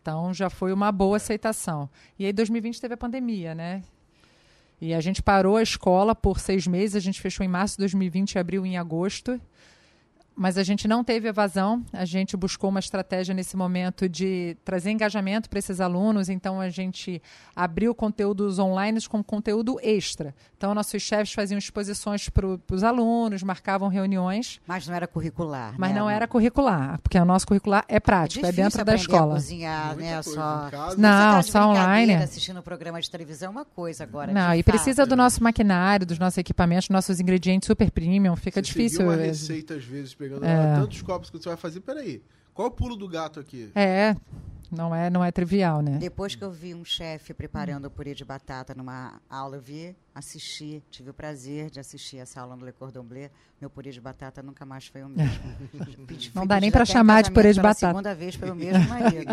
Então, 0.00 0.32
já 0.32 0.48
foi 0.48 0.72
uma 0.72 0.90
boa 0.90 1.18
aceitação. 1.18 1.90
E 2.18 2.24
aí, 2.24 2.32
2020 2.32 2.80
teve 2.80 2.94
a 2.94 2.96
pandemia, 2.96 3.54
né? 3.54 3.82
E 4.80 4.94
a 4.94 5.00
gente 5.02 5.22
parou 5.22 5.58
a 5.58 5.62
escola 5.62 6.14
por 6.14 6.40
seis 6.40 6.66
meses, 6.66 6.96
a 6.96 7.00
gente 7.00 7.20
fechou 7.20 7.44
em 7.44 7.48
março 7.50 7.76
de 7.76 7.80
2020 7.80 8.32
e 8.32 8.38
abriu 8.38 8.64
em 8.64 8.78
agosto. 8.78 9.38
Mas 10.36 10.58
a 10.58 10.62
gente 10.62 10.86
não 10.86 11.02
teve 11.02 11.28
evasão, 11.28 11.82
a 11.92 12.04
gente 12.04 12.36
buscou 12.36 12.68
uma 12.68 12.78
estratégia 12.78 13.34
nesse 13.34 13.56
momento 13.56 14.06
de 14.06 14.54
trazer 14.64 14.90
engajamento 14.90 15.48
para 15.48 15.58
esses 15.58 15.80
alunos, 15.80 16.28
então 16.28 16.60
a 16.60 16.68
gente 16.68 17.22
abriu 17.54 17.94
conteúdos 17.94 18.58
online 18.58 19.00
com 19.08 19.22
conteúdo 19.24 19.78
extra. 19.82 20.34
Então, 20.56 20.74
nossos 20.74 21.02
chefes 21.02 21.32
faziam 21.32 21.58
exposições 21.58 22.28
para 22.28 22.46
os 22.46 22.84
alunos, 22.84 23.42
marcavam 23.42 23.88
reuniões, 23.88 24.60
Mas 24.66 24.86
não 24.86 24.94
era 24.94 25.06
curricular, 25.06 25.74
mas 25.78 25.92
né? 25.92 25.98
não 25.98 26.08
era 26.08 26.26
curricular, 26.28 26.98
porque 27.00 27.18
o 27.18 27.24
nosso 27.24 27.46
curricular 27.46 27.84
é 27.88 27.98
prático, 27.98 28.44
é, 28.44 28.50
difícil 28.50 28.64
dentro 28.64 28.84
da 28.84 28.92
aprender 28.92 29.00
A 29.00 29.02
escola. 29.02 29.34
cozinhar, 29.34 29.86
Muita 29.94 30.00
né? 30.02 30.22
Só... 30.22 30.70
Não, 30.96 31.08
tá 31.08 31.40
de 31.40 31.50
só 31.50 31.70
online. 31.70 32.14
assistindo 32.14 32.58
um 32.60 32.62
programa 32.62 33.00
de 33.00 33.10
televisão 33.10 33.48
é 33.48 33.50
uma 33.50 33.64
coisa 33.64 34.04
agora. 34.04 34.32
Não, 34.32 34.54
e 34.54 34.62
fato. 34.62 34.66
precisa 34.66 35.06
do 35.06 35.16
nosso 35.16 35.42
maquinário, 35.42 36.04
dos 36.06 36.18
nossos 36.18 36.38
equipamentos, 36.38 36.88
nossos 36.88 37.20
ingredientes 37.20 37.66
super 37.66 37.90
premium, 37.90 38.36
fica 38.36 38.60
Você 38.60 38.66
difícil. 38.66 39.04
uma 39.04 39.16
receita, 39.16 39.74
às 39.74 39.84
vezes, 39.84 40.14
pegando 40.28 40.44
É. 40.44 40.74
tantos 40.74 41.00
copos 41.02 41.30
que 41.30 41.38
você 41.38 41.48
vai 41.48 41.56
fazer. 41.56 41.80
Peraí, 41.80 42.22
qual 42.52 42.66
é 42.68 42.70
o 42.70 42.74
pulo 42.74 42.96
do 42.96 43.08
gato 43.08 43.38
aqui? 43.38 43.70
É, 43.74 44.16
não 44.70 44.94
é, 44.94 45.08
não 45.08 45.24
é 45.24 45.30
trivial, 45.30 45.80
né? 45.80 45.98
Depois 45.98 46.34
que 46.34 46.42
eu 46.42 46.50
vi 46.50 46.74
um 46.74 46.84
chefe 46.84 47.32
preparando 47.32 47.84
o 47.86 47.90
purê 47.90 48.14
de 48.14 48.24
batata 48.24 48.74
numa 48.74 49.20
aula, 49.30 49.56
eu 49.56 49.60
vi, 49.60 49.94
assisti, 50.14 50.82
tive 50.90 51.10
o 51.10 51.14
prazer 51.14 51.70
de 51.70 51.78
assistir 51.78 52.16
essa 52.18 52.40
aula 52.40 52.56
no 52.56 52.64
Le 52.64 52.72
Cordon 52.72 53.04
Bleu. 53.04 53.30
Meu 53.60 53.70
purê 53.70 53.90
de 53.92 54.00
batata 54.00 54.42
nunca 54.42 54.66
mais 54.66 54.86
foi 54.86 55.02
o 55.04 55.08
mesmo. 55.08 55.38
Pedi- 56.06 56.32
Não 56.34 56.46
dá 56.46 56.58
nem 56.60 56.70
em 56.70 56.84
chamar 56.86 57.22
de 57.22 57.30
purê 57.30 57.52
de 57.52 57.60
batata. 57.60 57.86
Segunda 57.88 58.14
vez 58.14 58.36
pelo 58.36 58.54
mesmo 58.54 58.88
marido. 58.88 59.24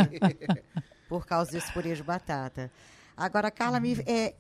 por 1.10 1.26
causa 1.26 1.52
desse 1.52 1.72
purê 1.74 1.96
de 1.96 2.04
batata. 2.04 2.72
Agora, 3.16 3.50
Carla, 3.52 3.80
me, 3.80 3.94
é, 4.06 4.34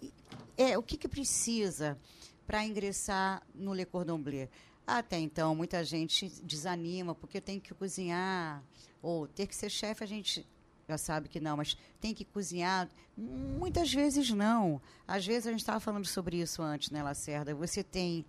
é, 0.57 0.77
o 0.77 0.83
que, 0.83 0.97
que 0.97 1.07
precisa 1.07 1.97
para 2.45 2.63
ingressar 2.65 3.41
no 3.55 3.73
Le 3.73 3.85
Cordon 3.85 4.19
Bleu? 4.19 4.47
Até 4.85 5.19
então, 5.19 5.55
muita 5.55 5.83
gente 5.83 6.27
desanima 6.43 7.15
porque 7.15 7.39
tem 7.39 7.59
que 7.59 7.73
cozinhar, 7.73 8.63
ou 9.01 9.27
ter 9.27 9.47
que 9.47 9.55
ser 9.55 9.69
chefe, 9.69 10.03
a 10.03 10.07
gente 10.07 10.45
já 10.87 10.97
sabe 10.97 11.29
que 11.29 11.39
não, 11.39 11.57
mas 11.57 11.77
tem 12.01 12.13
que 12.13 12.25
cozinhar. 12.25 12.89
Muitas 13.17 13.93
vezes 13.93 14.29
não. 14.31 14.81
Às 15.07 15.25
vezes 15.25 15.47
a 15.47 15.51
gente 15.51 15.61
estava 15.61 15.79
falando 15.79 16.05
sobre 16.05 16.37
isso 16.41 16.61
antes, 16.61 16.91
né, 16.91 17.01
Lacerda? 17.01 17.55
Você 17.55 17.83
tem. 17.83 18.25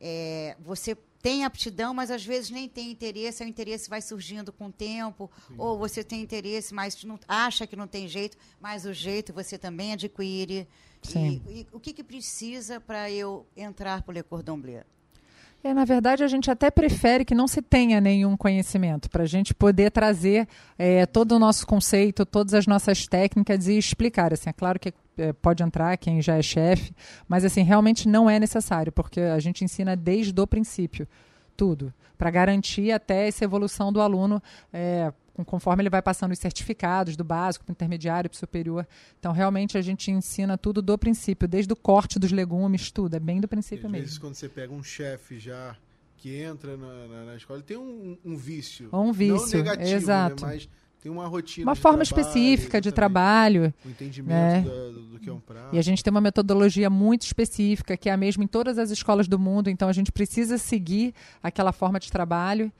é, 0.00 0.56
você 0.60 0.96
tem 1.24 1.42
aptidão, 1.42 1.94
mas 1.94 2.10
às 2.10 2.22
vezes 2.22 2.50
nem 2.50 2.68
tem 2.68 2.90
interesse, 2.90 3.42
o 3.42 3.48
interesse 3.48 3.88
vai 3.88 4.02
surgindo 4.02 4.52
com 4.52 4.66
o 4.66 4.72
tempo, 4.72 5.30
ou 5.56 5.78
você 5.78 6.04
tem 6.04 6.20
interesse, 6.20 6.74
mas 6.74 7.02
não, 7.02 7.18
acha 7.26 7.66
que 7.66 7.74
não 7.74 7.86
tem 7.86 8.06
jeito, 8.06 8.36
mas 8.60 8.84
o 8.84 8.92
jeito 8.92 9.32
você 9.32 9.56
também 9.56 9.94
adquire. 9.94 10.68
Sim. 11.02 11.40
E, 11.48 11.60
e 11.60 11.66
o 11.72 11.80
que, 11.80 11.94
que 11.94 12.04
precisa 12.04 12.78
para 12.78 13.10
eu 13.10 13.46
entrar 13.56 14.02
para 14.02 14.12
o 14.12 14.14
Le 14.14 14.22
Cordon 14.22 14.60
Bleu? 14.60 14.84
É, 15.64 15.72
na 15.72 15.86
verdade, 15.86 16.22
a 16.22 16.28
gente 16.28 16.50
até 16.50 16.70
prefere 16.70 17.24
que 17.24 17.34
não 17.34 17.48
se 17.48 17.62
tenha 17.62 17.98
nenhum 17.98 18.36
conhecimento, 18.36 19.08
para 19.08 19.22
a 19.22 19.26
gente 19.26 19.54
poder 19.54 19.90
trazer 19.90 20.46
é, 20.78 21.06
todo 21.06 21.32
o 21.32 21.38
nosso 21.38 21.66
conceito, 21.66 22.26
todas 22.26 22.52
as 22.52 22.66
nossas 22.66 23.06
técnicas 23.06 23.66
e 23.66 23.78
explicar. 23.78 24.34
Assim, 24.34 24.50
é 24.50 24.52
claro 24.52 24.78
que 24.78 24.92
é, 25.16 25.32
pode 25.32 25.62
entrar 25.62 25.96
quem 25.96 26.20
já 26.20 26.36
é 26.36 26.42
chefe, 26.42 26.92
mas 27.26 27.46
assim 27.46 27.62
realmente 27.62 28.06
não 28.06 28.28
é 28.28 28.38
necessário, 28.38 28.92
porque 28.92 29.20
a 29.20 29.38
gente 29.38 29.64
ensina 29.64 29.96
desde 29.96 30.38
o 30.38 30.46
princípio 30.46 31.08
tudo, 31.56 31.94
para 32.18 32.30
garantir 32.30 32.92
até 32.92 33.26
essa 33.26 33.44
evolução 33.44 33.90
do 33.90 34.02
aluno. 34.02 34.42
É, 34.70 35.10
conforme 35.44 35.82
ele 35.82 35.90
vai 35.90 36.02
passando 36.02 36.32
os 36.32 36.38
certificados 36.38 37.16
do 37.16 37.24
básico 37.24 37.64
para 37.64 37.72
o 37.72 37.74
intermediário 37.74 38.28
para 38.30 38.36
o 38.36 38.38
superior. 38.38 38.86
Então, 39.18 39.32
realmente, 39.32 39.76
a 39.78 39.82
gente 39.82 40.10
ensina 40.10 40.56
tudo 40.58 40.80
do 40.82 40.96
princípio, 40.98 41.48
desde 41.48 41.72
o 41.72 41.76
corte 41.76 42.18
dos 42.18 42.30
legumes, 42.30 42.90
tudo. 42.92 43.14
É 43.16 43.20
bem 43.20 43.40
do 43.40 43.46
Às 43.46 43.50
princípio 43.50 43.88
vezes, 43.88 44.06
mesmo. 44.10 44.20
quando 44.20 44.34
você 44.34 44.48
pega 44.48 44.72
um 44.72 44.82
chefe 44.82 45.38
já 45.40 45.74
que 46.18 46.36
entra 46.40 46.76
na, 46.76 47.06
na- 47.08 47.24
na 47.24 47.36
escola, 47.36 47.58
ele 47.58 47.66
tem 47.66 47.76
um, 47.76 48.16
um 48.24 48.36
vício. 48.36 48.88
Um 48.92 49.06
Não 49.06 49.12
vício, 49.12 49.58
negativo, 49.58 49.90
exato. 49.90 50.46
Né? 50.46 50.52
Mas 50.54 50.68
tem 51.02 51.12
uma 51.12 51.26
rotina. 51.26 51.66
Uma 51.68 51.74
forma 51.74 52.02
trabalho, 52.02 52.26
específica 52.28 52.80
de 52.80 52.90
trabalho. 52.92 53.74
O 53.84 53.88
entendimento 53.90 54.68
né? 54.68 54.90
do, 54.90 55.02
do 55.02 55.18
que 55.20 55.28
é 55.28 55.32
um 55.32 55.40
prato. 55.40 55.74
E 55.74 55.78
a 55.78 55.82
gente 55.82 56.02
tem 56.02 56.10
uma 56.10 56.20
metodologia 56.22 56.88
muito 56.88 57.22
específica, 57.22 57.94
que 57.96 58.08
é 58.08 58.12
a 58.12 58.16
mesma 58.16 58.42
em 58.42 58.46
todas 58.46 58.78
as 58.78 58.90
escolas 58.90 59.28
do 59.28 59.38
mundo, 59.38 59.68
então 59.68 59.86
a 59.88 59.92
gente 59.92 60.10
precisa 60.10 60.56
seguir 60.56 61.12
aquela 61.42 61.72
forma 61.72 62.00
de 62.00 62.10
trabalho. 62.10 62.72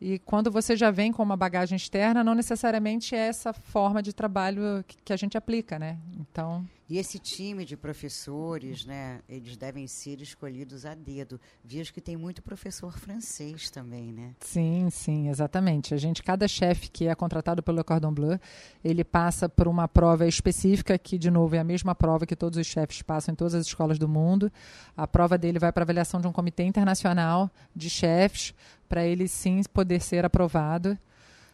E 0.00 0.18
quando 0.18 0.50
você 0.50 0.76
já 0.76 0.90
vem 0.90 1.10
com 1.10 1.22
uma 1.22 1.36
bagagem 1.36 1.76
externa, 1.76 2.22
não 2.22 2.34
necessariamente 2.34 3.14
é 3.14 3.28
essa 3.28 3.52
forma 3.52 4.02
de 4.02 4.12
trabalho 4.12 4.84
que, 4.86 4.96
que 5.04 5.12
a 5.12 5.16
gente 5.16 5.38
aplica, 5.38 5.78
né? 5.78 5.98
Então, 6.18 6.66
E 6.88 6.98
esse 6.98 7.18
time 7.18 7.64
de 7.64 7.76
professores, 7.76 8.84
né, 8.84 9.20
eles 9.28 9.56
devem 9.56 9.88
ser 9.88 10.20
escolhidos 10.20 10.86
a 10.86 10.94
dedo. 10.94 11.40
Vejo 11.64 11.92
que 11.92 12.00
tem 12.00 12.16
muito 12.16 12.40
professor 12.42 12.96
francês 12.96 13.70
também, 13.70 14.12
né? 14.12 14.34
sim, 14.40 14.88
sim, 14.90 15.28
exatamente. 15.28 15.94
A 15.94 15.96
gente, 15.96 16.22
cada 16.22 16.46
chefe 16.46 16.88
que 16.88 17.08
é 17.08 17.14
contratado 17.14 17.62
pelo 17.62 17.82
Cordon 17.82 18.12
Bleu, 18.12 18.38
ele 18.84 19.02
passa 19.02 19.48
por 19.48 19.66
uma 19.66 19.88
prova 19.88 20.28
específica, 20.28 20.96
que, 20.96 21.18
de 21.18 21.30
novo, 21.30 21.56
é 21.56 21.58
a 21.58 21.64
mesma 21.64 21.94
prova 21.94 22.24
que 22.24 22.36
todos 22.36 22.56
os 22.58 22.66
chefes 22.66 23.02
passam 23.02 23.32
em 23.32 23.36
todas 23.36 23.54
as 23.54 23.66
escolas 23.66 23.98
do 23.98 24.08
mundo. 24.08 24.50
A 24.96 25.08
prova 25.08 25.36
dele 25.36 25.58
vai 25.58 25.72
para 25.72 25.82
avaliação 25.82 26.20
de 26.20 26.28
um 26.28 26.32
comitê 26.32 26.62
internacional 26.62 27.50
de 27.74 27.90
chefes, 27.90 28.54
para 28.88 29.04
ele 29.04 29.26
sim 29.26 29.60
poder 29.72 30.00
ser 30.00 30.24
aprovado. 30.24 30.96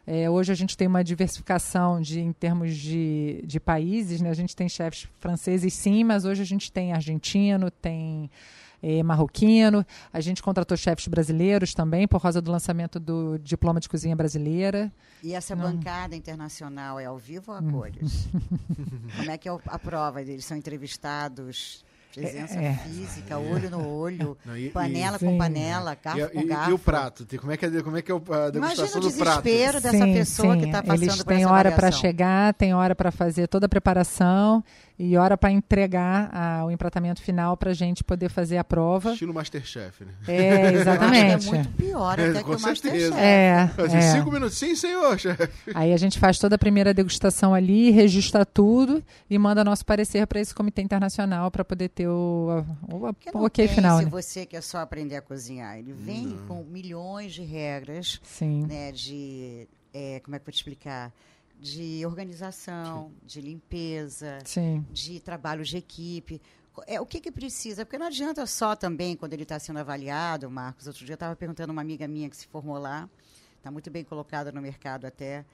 É, 0.06 0.28
hoje 0.28 0.50
a 0.50 0.54
gente 0.54 0.76
tem 0.76 0.88
uma 0.88 1.04
diversificação 1.04 2.00
de, 2.00 2.21
em 2.21 2.32
termos 2.32 2.76
de, 2.76 3.42
de 3.44 3.61
países, 3.61 4.21
né? 4.21 4.30
A 4.30 4.35
gente 4.35 4.56
tem 4.56 4.68
chefes 4.68 5.09
franceses 5.21 5.73
sim, 5.75 6.02
mas 6.02 6.25
hoje 6.25 6.42
a 6.42 6.47
gente 6.47 6.73
tem 6.73 6.92
argentino, 6.92 7.71
tem 7.71 8.28
é, 8.82 9.02
marroquino. 9.02 9.87
A 10.12 10.21
gente 10.21 10.42
contratou 10.42 10.76
chefes 10.76 11.06
brasileiros 11.06 11.73
também 11.73 12.09
por 12.09 12.21
causa 12.21 12.42
do 12.42 12.50
lançamento 12.50 12.99
do 12.99 13.38
diploma 13.38 13.78
de 13.78 13.88
cozinha 13.88 14.16
brasileira. 14.16 14.92
E 15.23 15.35
essa 15.35 15.54
Não. 15.54 15.71
bancada 15.71 16.16
internacional 16.16 16.99
é 16.99 17.04
ao 17.04 17.16
vivo 17.16 17.52
ou 17.52 17.59
a 17.59 17.62
cores? 17.62 18.28
Como 19.16 19.30
é 19.30 19.38
que 19.38 19.49
é 19.49 19.56
a 19.66 19.78
prova? 19.78 20.21
Eles 20.21 20.44
são 20.44 20.56
entrevistados 20.56 21.85
Presença 22.14 22.59
é, 22.61 22.66
é. 22.66 22.75
física, 22.75 23.38
olho 23.38 23.71
no 23.71 23.88
olho, 23.88 24.37
Não, 24.45 24.57
e, 24.57 24.69
panela 24.69 25.16
e, 25.16 25.19
com 25.19 25.31
sim. 25.31 25.38
panela, 25.38 25.97
garfo 26.02 26.21
e, 26.21 26.28
com 26.28 26.47
garfo. 26.47 26.71
E 26.71 26.73
o 26.75 26.78
prato? 26.78 27.26
Como 27.38 27.52
é 27.52 27.57
que 27.57 27.66
é, 27.66 27.83
como 27.83 27.97
é, 27.97 28.02
que 28.02 28.12
é 28.12 28.14
a 28.14 28.50
degustação 28.50 29.00
do 29.00 29.12
prato? 29.12 29.40
o 29.40 29.42
desespero 29.42 29.81
dessa 29.81 30.04
sim, 30.04 30.12
pessoa 30.14 30.54
sim. 30.54 30.61
que 30.61 30.66
está 30.66 30.83
passando 30.83 31.02
Eles 31.02 31.16
por 31.16 31.35
têm 31.35 31.47
hora 31.47 31.73
para 31.73 31.90
chegar, 31.90 32.54
tem 32.54 32.75
hora 32.75 32.95
para 32.95 33.11
fazer 33.11 33.49
toda 33.49 33.66
a 33.66 33.69
preparação 33.69 34.62
e 34.99 35.16
hora 35.16 35.37
para 35.37 35.50
entregar 35.50 36.30
a, 36.32 36.64
o 36.64 36.70
empratamento 36.70 37.22
final 37.22 37.56
para 37.56 37.70
a 37.70 37.75
gente 37.75 38.04
poder 38.04 38.28
fazer 38.28 38.58
a 38.58 38.64
prova. 38.64 39.12
Estilo 39.12 39.34
Masterchef, 39.34 40.04
né? 40.04 40.12
É, 40.28 40.72
exatamente. 40.72 41.49
é 41.49 41.52
muito 41.52 41.68
pior 41.70 42.12
até 42.12 42.38
é, 42.38 42.42
que 42.42 42.50
o 42.50 42.61
Masterchef. 42.61 43.14
É, 43.18 43.70
é. 43.78 44.00
Cinco 44.12 44.30
minutos, 44.30 44.56
sim, 44.56 44.75
senhor, 44.75 45.18
chefe. 45.18 45.49
Aí 45.75 45.92
a 45.92 45.96
gente 45.96 46.18
faz 46.18 46.38
toda 46.38 46.56
a 46.56 46.58
primeira 46.58 46.92
degustação 46.92 47.54
ali, 47.54 47.90
registra 47.90 48.44
tudo 48.44 49.02
e 49.28 49.38
manda 49.38 49.64
nosso 49.64 49.84
parecer 49.84 50.26
para 50.26 50.40
esse 50.40 50.54
comitê 50.54 50.82
internacional 50.82 51.50
para 51.50 51.64
poder 51.64 51.88
ter 51.88 52.08
o, 52.08 52.64
o, 52.90 53.38
o 53.38 53.44
ok 53.44 53.68
final. 53.68 53.99
Se 53.99 54.04
né? 54.04 54.11
você 54.11 54.46
quer 54.46 54.62
só 54.62 54.78
aprender 54.78 55.16
a 55.16 55.22
cozinhar, 55.22 55.78
ele 55.78 55.92
vem 55.92 56.28
hum. 56.28 56.46
com 56.46 56.64
milhões 56.64 57.32
de 57.32 57.42
regras, 57.42 58.20
Sim. 58.22 58.66
né, 58.66 58.92
de 58.92 59.66
é, 59.92 60.20
como 60.20 60.34
é 60.34 60.38
que 60.38 60.42
eu 60.42 60.46
vou 60.46 60.52
te 60.52 60.56
explicar? 60.56 61.12
De 61.62 62.04
organização, 62.04 63.09
Sim. 63.09 63.14
de 63.25 63.40
limpeza, 63.40 64.40
Sim. 64.45 64.85
de 64.90 65.21
trabalho 65.21 65.64
de 65.64 65.76
equipe. 65.76 66.42
É, 66.88 67.00
o 67.00 67.07
que, 67.07 67.21
que 67.21 67.31
precisa? 67.31 67.87
Porque 67.87 67.97
não 67.97 68.07
adianta 68.07 68.45
só 68.47 68.75
também, 68.75 69.16
quando 69.16 69.33
ele 69.33 69.45
está 69.45 69.61
sendo 69.61 69.78
avaliado, 69.78 70.50
Marcos. 70.50 70.88
Outro 70.88 71.04
dia 71.04 71.12
eu 71.12 71.14
estava 71.14 71.37
perguntando 71.37 71.71
a 71.71 71.73
uma 71.73 71.81
amiga 71.81 72.09
minha 72.09 72.28
que 72.28 72.37
se 72.37 72.49
formou 72.49 72.78
lá, 72.78 73.09
está 73.57 73.71
muito 73.71 73.90
bem 73.92 74.02
colocada 74.02 74.50
no 74.50 74.61
mercado 74.61 75.07
até. 75.07 75.45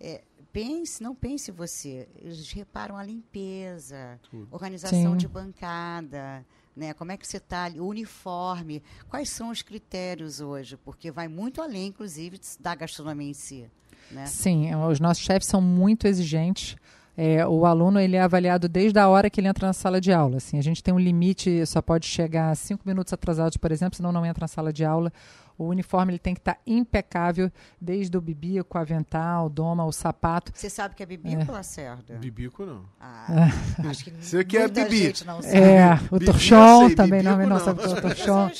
É, 0.00 0.22
pense, 0.50 1.02
não 1.02 1.14
pense 1.14 1.50
você. 1.50 2.08
Eles 2.16 2.50
reparam 2.52 2.96
a 2.96 3.02
limpeza, 3.02 4.18
Tudo. 4.30 4.48
organização 4.50 5.12
Sim. 5.12 5.16
de 5.18 5.28
bancada, 5.28 6.46
né? 6.74 6.94
Como 6.94 7.12
é 7.12 7.18
que 7.18 7.26
você 7.26 7.36
está 7.36 7.64
ali, 7.64 7.78
o 7.78 7.86
uniforme. 7.86 8.82
Quais 9.10 9.28
são 9.28 9.50
os 9.50 9.60
critérios 9.60 10.40
hoje? 10.40 10.78
Porque 10.78 11.10
vai 11.10 11.28
muito 11.28 11.60
além, 11.60 11.88
inclusive, 11.88 12.40
da 12.58 12.74
gastronomia 12.74 13.28
em 13.28 13.34
si. 13.34 13.70
Né? 14.10 14.26
Sim, 14.26 14.74
os 14.74 15.00
nossos 15.00 15.22
chefes 15.22 15.48
são 15.48 15.60
muito 15.60 16.06
exigentes. 16.06 16.76
É, 17.16 17.46
o 17.46 17.66
aluno 17.66 18.00
ele 18.00 18.16
é 18.16 18.22
avaliado 18.22 18.68
desde 18.68 18.98
a 18.98 19.06
hora 19.06 19.28
que 19.28 19.40
ele 19.40 19.48
entra 19.48 19.66
na 19.66 19.72
sala 19.72 20.00
de 20.00 20.12
aula. 20.12 20.38
Assim, 20.38 20.58
a 20.58 20.62
gente 20.62 20.82
tem 20.82 20.94
um 20.94 20.98
limite, 20.98 21.66
só 21.66 21.82
pode 21.82 22.06
chegar 22.06 22.56
cinco 22.56 22.82
minutos 22.86 23.12
atrasados, 23.12 23.56
por 23.56 23.70
exemplo, 23.70 23.96
senão 23.96 24.10
não 24.10 24.24
entra 24.24 24.44
na 24.44 24.48
sala 24.48 24.72
de 24.72 24.84
aula. 24.84 25.12
O 25.58 25.66
uniforme 25.66 26.12
ele 26.12 26.18
tem 26.18 26.32
que 26.32 26.40
estar 26.40 26.54
tá 26.54 26.60
impecável, 26.66 27.52
desde 27.78 28.16
o 28.16 28.20
bibico, 28.22 28.78
o 28.78 28.80
avental, 28.80 29.44
o 29.44 29.50
doma, 29.50 29.84
o 29.84 29.92
sapato. 29.92 30.50
Você 30.54 30.70
sabe 30.70 30.94
que 30.94 31.02
é 31.02 31.06
bibico, 31.06 31.42
é. 31.42 31.52
Lacerda? 31.52 32.14
Bibico 32.14 32.64
não. 32.64 32.84
Ah, 32.98 33.50
acho 33.84 34.04
que 34.04 34.10
Você 34.12 34.42
que 34.42 34.56
é 34.56 34.66
bibi. 34.66 35.12
É, 35.44 35.98
o 36.10 36.18
torchão 36.18 36.94
também 36.94 37.22
não, 37.22 37.36
não 37.46 37.60
sabe 37.60 37.82
o 37.86 38.00
torchão. 38.00 38.50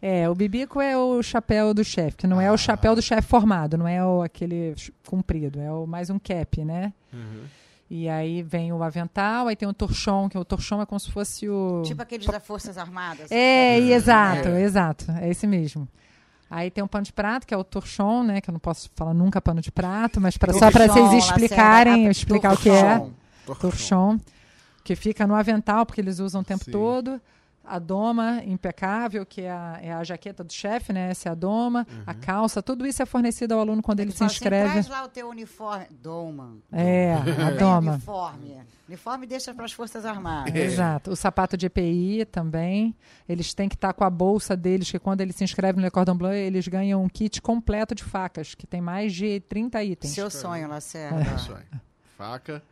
É, 0.00 0.28
o 0.28 0.34
bibico 0.34 0.80
é 0.80 0.96
o 0.96 1.20
chapéu 1.22 1.74
do 1.74 1.82
chefe, 1.82 2.18
que 2.18 2.26
não 2.26 2.38
ah. 2.38 2.44
é 2.44 2.50
o 2.50 2.54
ah. 2.54 2.58
chapéu 2.58 2.94
do 2.94 3.02
chefe 3.02 3.26
formado, 3.26 3.76
não 3.76 3.88
é 3.88 4.04
o, 4.04 4.22
aquele 4.22 4.74
comprido, 5.04 5.60
é 5.60 5.72
o, 5.72 5.86
mais 5.86 6.08
um 6.08 6.18
cap, 6.18 6.64
né? 6.64 6.92
Uhum. 7.12 7.42
E 7.90 8.08
aí 8.08 8.42
vem 8.42 8.72
o 8.72 8.82
avental, 8.82 9.48
aí 9.48 9.56
tem 9.56 9.66
o 9.66 9.72
torchão, 9.72 10.28
que 10.28 10.38
o 10.38 10.44
torchão 10.44 10.80
é 10.80 10.86
como 10.86 11.00
se 11.00 11.10
fosse 11.10 11.48
o. 11.48 11.82
Tipo 11.84 12.02
aqueles 12.02 12.26
da 12.26 12.38
Forças 12.38 12.76
Armadas. 12.76 13.30
É, 13.32 13.78
é. 13.78 13.78
exato, 13.78 14.48
é. 14.48 14.62
exato. 14.62 15.10
É 15.12 15.30
esse 15.30 15.46
mesmo. 15.46 15.88
Aí 16.50 16.70
tem 16.70 16.84
o 16.84 16.88
pano 16.88 17.04
de 17.04 17.12
prato, 17.12 17.46
que 17.46 17.52
é 17.52 17.56
o 17.56 17.64
torchon, 17.64 18.22
né? 18.22 18.40
Que 18.40 18.50
eu 18.50 18.52
não 18.52 18.60
posso 18.60 18.90
falar 18.94 19.14
nunca 19.14 19.40
pano 19.40 19.60
de 19.60 19.72
prato, 19.72 20.20
mas 20.20 20.36
pra, 20.36 20.52
só 20.52 20.70
para 20.70 20.86
vocês 20.86 21.24
explicarem, 21.24 22.08
explicar 22.08 22.54
o 22.54 22.56
que 22.56 22.70
é. 22.70 23.06
Torchon. 23.58 24.18
Que 24.84 24.94
fica 24.94 25.26
no 25.26 25.34
avental, 25.34 25.84
porque 25.84 26.00
eles 26.00 26.18
usam 26.18 26.42
o 26.42 26.44
tempo 26.44 26.64
Sim. 26.64 26.70
todo 26.70 27.20
a 27.68 27.78
doma 27.78 28.42
impecável, 28.44 29.24
que 29.26 29.42
é 29.42 29.50
a, 29.50 29.78
é 29.82 29.92
a 29.92 30.02
jaqueta 30.04 30.42
do 30.42 30.52
chefe, 30.52 30.92
né? 30.92 31.10
Essa 31.10 31.28
é 31.28 31.32
a 31.32 31.34
doma, 31.34 31.86
uhum. 31.90 32.02
a 32.06 32.14
calça, 32.14 32.62
tudo 32.62 32.86
isso 32.86 33.02
é 33.02 33.06
fornecido 33.06 33.52
ao 33.54 33.60
aluno 33.60 33.82
quando 33.82 34.00
ele, 34.00 34.10
ele 34.10 34.16
se 34.16 34.24
inscreve. 34.24 34.78
Assim, 34.78 34.88
traz 34.88 34.88
lá 34.88 35.04
o 35.04 35.08
teu 35.08 35.28
uniforme, 35.28 35.86
doma. 36.00 36.56
É, 36.72 37.14
a 37.14 37.50
doma. 37.50 37.92
Uniforme. 37.92 38.56
Uniforme 38.88 39.26
deixa 39.26 39.52
para 39.52 39.66
as 39.66 39.72
Forças 39.72 40.06
Armadas. 40.06 40.54
É. 40.54 40.64
Exato. 40.64 41.10
O 41.10 41.16
sapato 41.16 41.58
de 41.58 41.66
EPI 41.66 42.24
também. 42.24 42.96
Eles 43.28 43.52
têm 43.52 43.68
que 43.68 43.74
estar 43.74 43.88
tá 43.88 43.92
com 43.92 44.02
a 44.02 44.08
bolsa 44.08 44.56
deles, 44.56 44.90
que 44.90 44.98
quando 44.98 45.20
eles 45.20 45.36
se 45.36 45.44
inscrevem 45.44 45.80
no 45.80 45.84
Le 45.84 45.90
Cordon 45.90 46.16
Bleu, 46.16 46.32
eles 46.32 46.66
ganham 46.66 47.02
um 47.02 47.08
kit 47.08 47.42
completo 47.42 47.94
de 47.94 48.02
facas, 48.02 48.54
que 48.54 48.66
tem 48.66 48.80
mais 48.80 49.12
de 49.12 49.40
30 49.40 49.84
itens. 49.84 50.14
Seu 50.14 50.30
sonho, 50.30 50.66
Lacerda. 50.68 51.20
É. 51.20 51.38
Sonho. 51.38 51.66
Faca. 52.16 52.62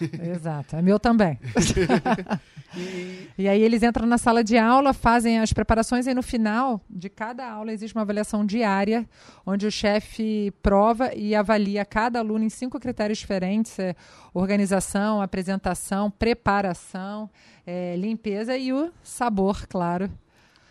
Exato, 0.00 0.76
é 0.76 0.82
meu 0.82 0.98
também. 0.98 1.38
e... 2.76 3.28
e... 3.36 3.48
aí 3.48 3.60
eles 3.60 3.82
entram 3.82 4.06
na 4.06 4.18
sala 4.18 4.44
de 4.44 4.56
aula, 4.56 4.92
fazem 4.92 5.38
as 5.40 5.52
preparações 5.52 6.06
e 6.06 6.14
no 6.14 6.22
final 6.22 6.80
de 6.88 7.08
cada 7.08 7.50
aula 7.50 7.72
existe 7.72 7.94
uma 7.94 8.02
avaliação 8.02 8.44
diária, 8.46 9.08
onde 9.44 9.66
o 9.66 9.70
chefe 9.70 10.52
prova 10.62 11.14
e 11.14 11.34
avalia 11.34 11.84
cada 11.84 12.20
aluno 12.20 12.44
em 12.44 12.48
cinco 12.48 12.78
critérios 12.78 13.18
diferentes: 13.18 13.78
é, 13.78 13.94
organização, 14.32 15.20
apresentação, 15.20 16.10
preparação, 16.10 17.28
é, 17.66 17.96
limpeza 17.96 18.56
e 18.56 18.72
o 18.72 18.92
sabor, 19.02 19.66
claro. 19.66 20.10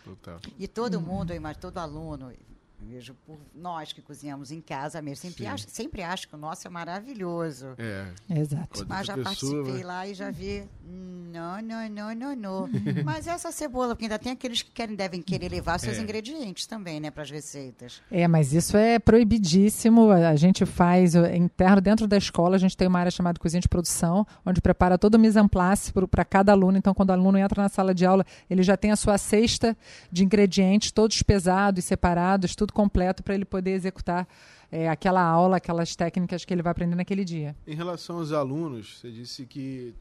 Total. 0.04 0.40
E 0.58 0.66
todo 0.66 1.00
mundo, 1.00 1.32
todo 1.60 1.78
aluno, 1.78 2.32
vejo 2.82 3.14
por 3.26 3.38
nós 3.54 3.92
que 3.92 4.00
cozinhamos 4.00 4.50
em 4.50 4.60
casa 4.60 5.00
mesmo. 5.02 5.22
Sempre, 5.22 5.46
acho, 5.46 5.66
sempre 5.68 6.02
acho 6.02 6.28
que 6.28 6.34
o 6.34 6.38
nosso 6.38 6.66
é 6.66 6.70
maravilhoso. 6.70 7.74
É. 7.78 8.40
Exato. 8.40 8.86
Mas 8.88 9.06
já 9.06 9.16
participei 9.16 9.82
lá 9.82 10.06
e 10.06 10.14
já 10.14 10.30
vi. 10.30 10.68
Não, 10.84 11.62
não, 11.62 11.88
não, 11.88 12.14
não, 12.14 12.36
não. 12.36 12.70
Mas 13.04 13.26
essa 13.26 13.52
cebola, 13.52 13.94
porque 13.94 14.06
ainda 14.06 14.18
tem 14.18 14.32
aqueles 14.32 14.62
que 14.62 14.70
querem, 14.70 14.96
devem 14.96 15.22
querer 15.22 15.48
levar 15.48 15.78
seus 15.78 15.98
é. 15.98 16.00
ingredientes 16.00 16.66
também, 16.66 16.98
né, 16.98 17.10
para 17.10 17.22
as 17.22 17.30
receitas. 17.30 18.02
É, 18.10 18.26
mas 18.26 18.52
isso 18.52 18.76
é 18.76 18.98
proibidíssimo. 18.98 20.10
A 20.10 20.34
gente 20.36 20.66
faz 20.66 21.14
interno 21.14 21.80
dentro 21.80 22.08
da 22.08 22.16
escola, 22.16 22.56
a 22.56 22.58
gente 22.58 22.76
tem 22.76 22.88
uma 22.88 22.98
área 22.98 23.10
chamada 23.10 23.38
cozinha 23.38 23.60
de 23.60 23.68
produção, 23.68 24.26
onde 24.44 24.60
prepara 24.60 24.98
todo 24.98 25.14
o 25.14 25.18
mise 25.18 25.38
en 25.38 25.46
place 25.46 25.92
para 26.10 26.24
cada 26.24 26.52
aluno. 26.52 26.76
Então, 26.76 26.94
quando 26.94 27.10
o 27.10 27.12
aluno 27.12 27.38
entra 27.38 27.62
na 27.62 27.68
sala 27.68 27.94
de 27.94 28.04
aula, 28.04 28.24
ele 28.48 28.62
já 28.62 28.76
tem 28.76 28.90
a 28.90 28.96
sua 28.96 29.16
cesta 29.18 29.76
de 30.10 30.24
ingredientes, 30.24 30.90
todos 30.90 31.22
pesados, 31.22 31.84
separados, 31.84 32.56
tudo 32.56 32.69
completo 32.72 33.22
para 33.22 33.34
ele 33.34 33.44
poder 33.44 33.72
executar 33.72 34.26
é, 34.70 34.88
aquela 34.88 35.22
aula, 35.22 35.56
aquelas 35.56 35.94
técnicas 35.96 36.44
que 36.44 36.52
ele 36.52 36.62
vai 36.62 36.72
aprender 36.72 36.94
naquele 36.94 37.24
dia. 37.24 37.56
Em 37.66 37.74
relação 37.74 38.18
aos 38.18 38.32
alunos, 38.32 38.98
você 38.98 39.10
disse 39.10 39.46
que 39.46 39.94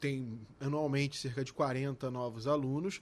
tem 0.00 0.38
anualmente 0.60 1.16
cerca 1.16 1.44
de 1.44 1.52
40 1.52 2.10
novos 2.10 2.46
alunos, 2.46 3.00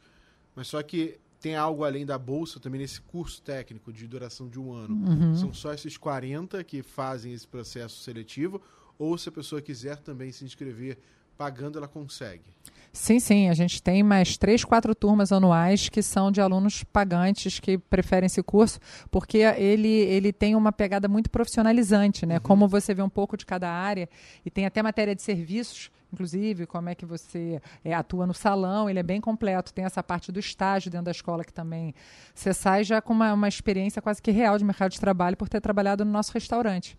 mas 0.55 0.69
só 0.69 0.83
que 0.83 1.19
tem 1.41 1.57
algo 1.57 1.85
além 1.85 2.07
da 2.07 2.17
bolsa 2.17 2.61
também 2.61 2.81
nesse 2.81 3.01
curso 3.01 3.43
técnico 3.43 3.93
de 3.93 4.07
duração 4.07 4.49
de 4.49 4.61
um 4.61 4.73
ano. 4.73 4.95
Uhum. 4.95 5.37
São 5.37 5.53
só 5.53 5.75
esses 5.75 5.97
40 5.97 6.63
que 6.63 6.83
fazem 6.83 7.33
esse 7.33 7.47
processo 7.47 8.01
seletivo, 8.01 8.63
ou 8.97 9.19
se 9.19 9.29
a 9.29 9.33
pessoa 9.33 9.61
quiser 9.61 9.97
também 9.99 10.31
se 10.31 10.45
inscrever 10.45 10.99
pagando, 11.37 11.79
ela 11.79 11.89
consegue? 11.89 12.45
Sim, 12.93 13.19
sim. 13.19 13.49
A 13.49 13.55
gente 13.55 13.83
tem 13.83 14.03
mais 14.03 14.37
três, 14.37 14.65
quatro 14.65 14.95
turmas 14.95 15.33
anuais 15.33 15.89
que 15.89 16.03
são 16.03 16.31
de 16.31 16.43
alunos 16.43 16.85
pagantes 16.85 17.59
que 17.59 17.79
preferem 17.79 18.27
esse 18.27 18.43
curso, 18.43 18.79
porque 19.11 19.39
ele, 19.39 19.89
ele 19.89 20.31
tem 20.33 20.55
uma 20.55 20.71
pegada 20.71 21.09
muito 21.09 21.31
profissionalizante, 21.31 22.27
né? 22.27 22.35
Uhum. 22.35 22.41
Como 22.43 22.69
você 22.69 22.93
vê 22.93 23.01
um 23.01 23.09
pouco 23.09 23.37
de 23.37 23.47
cada 23.47 23.71
área, 23.71 24.09
e 24.45 24.51
tem 24.51 24.67
até 24.67 24.83
matéria 24.83 25.15
de 25.15 25.23
serviços, 25.23 25.91
inclusive, 26.13 26.67
como 26.67 26.91
é 26.91 26.95
que 26.95 27.07
você 27.07 27.63
é, 27.83 27.95
atua 27.95 28.27
no 28.27 28.35
salão, 28.35 28.91
ele 28.91 28.99
é 28.99 29.03
bem 29.03 29.23
completo. 29.23 29.73
Tem 29.73 29.87
essa 29.87 30.03
parte 30.03 30.31
do 30.31 30.39
estágio 30.39 30.91
dentro 30.91 31.07
da 31.07 31.13
escola 31.13 31.43
que 31.43 31.53
também 31.53 31.95
você 32.35 32.53
sai 32.53 32.85
já 32.85 33.01
com 33.01 33.15
uma, 33.15 33.33
uma 33.33 33.49
experiência 33.49 34.03
quase 34.03 34.21
que 34.21 34.31
real 34.31 34.59
de 34.59 34.65
mercado 34.65 34.93
de 34.93 35.01
trabalho 35.01 35.37
por 35.37 35.49
ter 35.49 35.63
trabalhado 35.63 36.05
no 36.05 36.13
nosso 36.13 36.31
restaurante. 36.33 36.99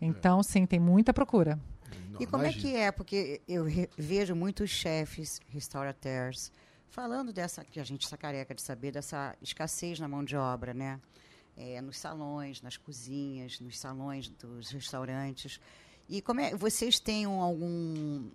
Então, 0.00 0.42
sim, 0.42 0.64
tem 0.64 0.78
muita 0.78 1.12
procura. 1.12 1.58
Não, 2.10 2.20
e 2.20 2.26
como 2.26 2.42
imagina. 2.42 2.68
é 2.68 2.72
que 2.72 2.76
é? 2.76 2.92
Porque 2.92 3.40
eu 3.48 3.64
vejo 3.96 4.34
muitos 4.34 4.70
chefes, 4.70 5.40
restaurateurs, 5.48 6.52
falando 6.88 7.32
dessa, 7.32 7.64
que 7.64 7.80
a 7.80 7.84
gente 7.84 8.02
está 8.02 8.16
careca 8.16 8.54
de 8.54 8.62
saber, 8.62 8.92
dessa 8.92 9.36
escassez 9.42 9.98
na 9.98 10.08
mão 10.08 10.24
de 10.24 10.36
obra, 10.36 10.72
né? 10.72 11.00
É, 11.56 11.80
nos 11.80 11.98
salões, 11.98 12.60
nas 12.62 12.76
cozinhas, 12.76 13.60
nos 13.60 13.78
salões 13.78 14.28
dos 14.28 14.70
restaurantes. 14.70 15.60
E 16.08 16.20
como 16.20 16.40
é, 16.40 16.54
vocês 16.54 16.98
têm 16.98 17.24
algum 17.24 18.28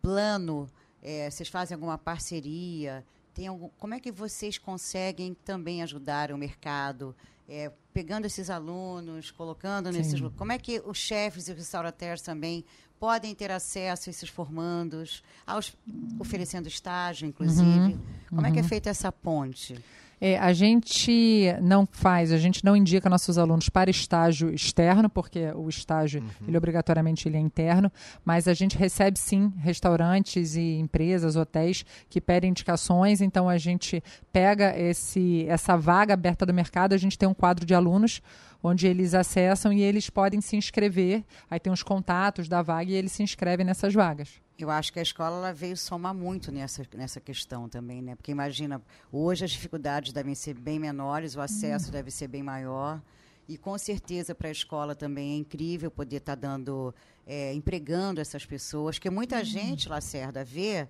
plano? 0.00 0.68
É, 1.02 1.30
vocês 1.30 1.48
fazem 1.48 1.74
alguma 1.74 1.98
parceria? 1.98 3.04
tem 3.34 3.48
algum, 3.48 3.68
como 3.78 3.92
é 3.92 4.00
que 4.00 4.12
vocês 4.12 4.56
conseguem 4.56 5.34
também 5.34 5.82
ajudar 5.82 6.30
o 6.30 6.38
mercado? 6.38 7.14
É, 7.46 7.70
pegando 7.92 8.24
esses 8.24 8.48
alunos, 8.48 9.30
colocando 9.30 9.92
Sim. 9.92 9.98
nesses. 9.98 10.20
Como 10.36 10.52
é 10.52 10.58
que 10.58 10.80
os 10.86 10.96
chefes 10.96 11.48
e 11.48 11.52
os 11.52 11.58
restaurateurs 11.58 12.22
também 12.22 12.64
podem 13.04 13.34
ter 13.34 13.50
acesso 13.50 14.08
a 14.08 14.10
esses 14.10 14.30
formandos, 14.30 15.22
aos, 15.46 15.76
oferecendo 16.18 16.68
estágio, 16.68 17.28
inclusive? 17.28 17.68
Uhum. 17.68 18.00
Como 18.30 18.46
é 18.46 18.50
que 18.50 18.58
é 18.58 18.62
feita 18.62 18.88
essa 18.88 19.12
ponte? 19.12 19.78
É, 20.26 20.38
a 20.38 20.54
gente 20.54 21.54
não 21.60 21.86
faz, 21.86 22.32
a 22.32 22.38
gente 22.38 22.64
não 22.64 22.74
indica 22.74 23.10
nossos 23.10 23.36
alunos 23.36 23.68
para 23.68 23.90
estágio 23.90 24.54
externo, 24.54 25.10
porque 25.10 25.52
o 25.54 25.68
estágio, 25.68 26.24
ele 26.48 26.56
obrigatoriamente 26.56 27.28
ele 27.28 27.36
é 27.36 27.40
interno, 27.40 27.92
mas 28.24 28.48
a 28.48 28.54
gente 28.54 28.74
recebe 28.74 29.18
sim 29.18 29.52
restaurantes 29.58 30.56
e 30.56 30.78
empresas, 30.78 31.36
hotéis 31.36 31.84
que 32.08 32.22
pedem 32.22 32.48
indicações, 32.48 33.20
então 33.20 33.50
a 33.50 33.58
gente 33.58 34.02
pega 34.32 34.74
esse, 34.78 35.44
essa 35.46 35.76
vaga 35.76 36.14
aberta 36.14 36.46
do 36.46 36.54
mercado, 36.54 36.94
a 36.94 36.98
gente 36.98 37.18
tem 37.18 37.28
um 37.28 37.34
quadro 37.34 37.66
de 37.66 37.74
alunos 37.74 38.22
onde 38.62 38.86
eles 38.86 39.12
acessam 39.12 39.74
e 39.74 39.82
eles 39.82 40.08
podem 40.08 40.40
se 40.40 40.56
inscrever, 40.56 41.22
aí 41.50 41.60
tem 41.60 41.70
os 41.70 41.82
contatos 41.82 42.48
da 42.48 42.62
vaga 42.62 42.90
e 42.90 42.94
eles 42.94 43.12
se 43.12 43.22
inscrevem 43.22 43.66
nessas 43.66 43.92
vagas. 43.92 44.43
Eu 44.58 44.70
acho 44.70 44.92
que 44.92 45.00
a 45.00 45.02
escola 45.02 45.52
veio 45.52 45.76
somar 45.76 46.14
muito 46.14 46.52
nessa, 46.52 46.86
nessa 46.94 47.20
questão 47.20 47.68
também, 47.68 48.00
né? 48.00 48.14
Porque 48.14 48.30
imagina, 48.30 48.80
hoje 49.10 49.44
as 49.44 49.50
dificuldades 49.50 50.12
devem 50.12 50.34
ser 50.34 50.54
bem 50.54 50.78
menores, 50.78 51.34
o 51.34 51.40
acesso 51.40 51.90
deve 51.90 52.10
ser 52.10 52.28
bem 52.28 52.42
maior. 52.42 53.02
E 53.48 53.58
com 53.58 53.76
certeza 53.76 54.34
para 54.34 54.48
a 54.48 54.52
escola 54.52 54.94
também 54.94 55.32
é 55.34 55.36
incrível 55.36 55.90
poder 55.90 56.16
estar 56.16 56.34
dando, 56.36 56.94
é, 57.26 57.52
empregando 57.52 58.20
essas 58.20 58.46
pessoas, 58.46 58.98
que 58.98 59.10
muita 59.10 59.44
gente, 59.44 59.88
Lacerda, 59.88 60.44
vê 60.44 60.88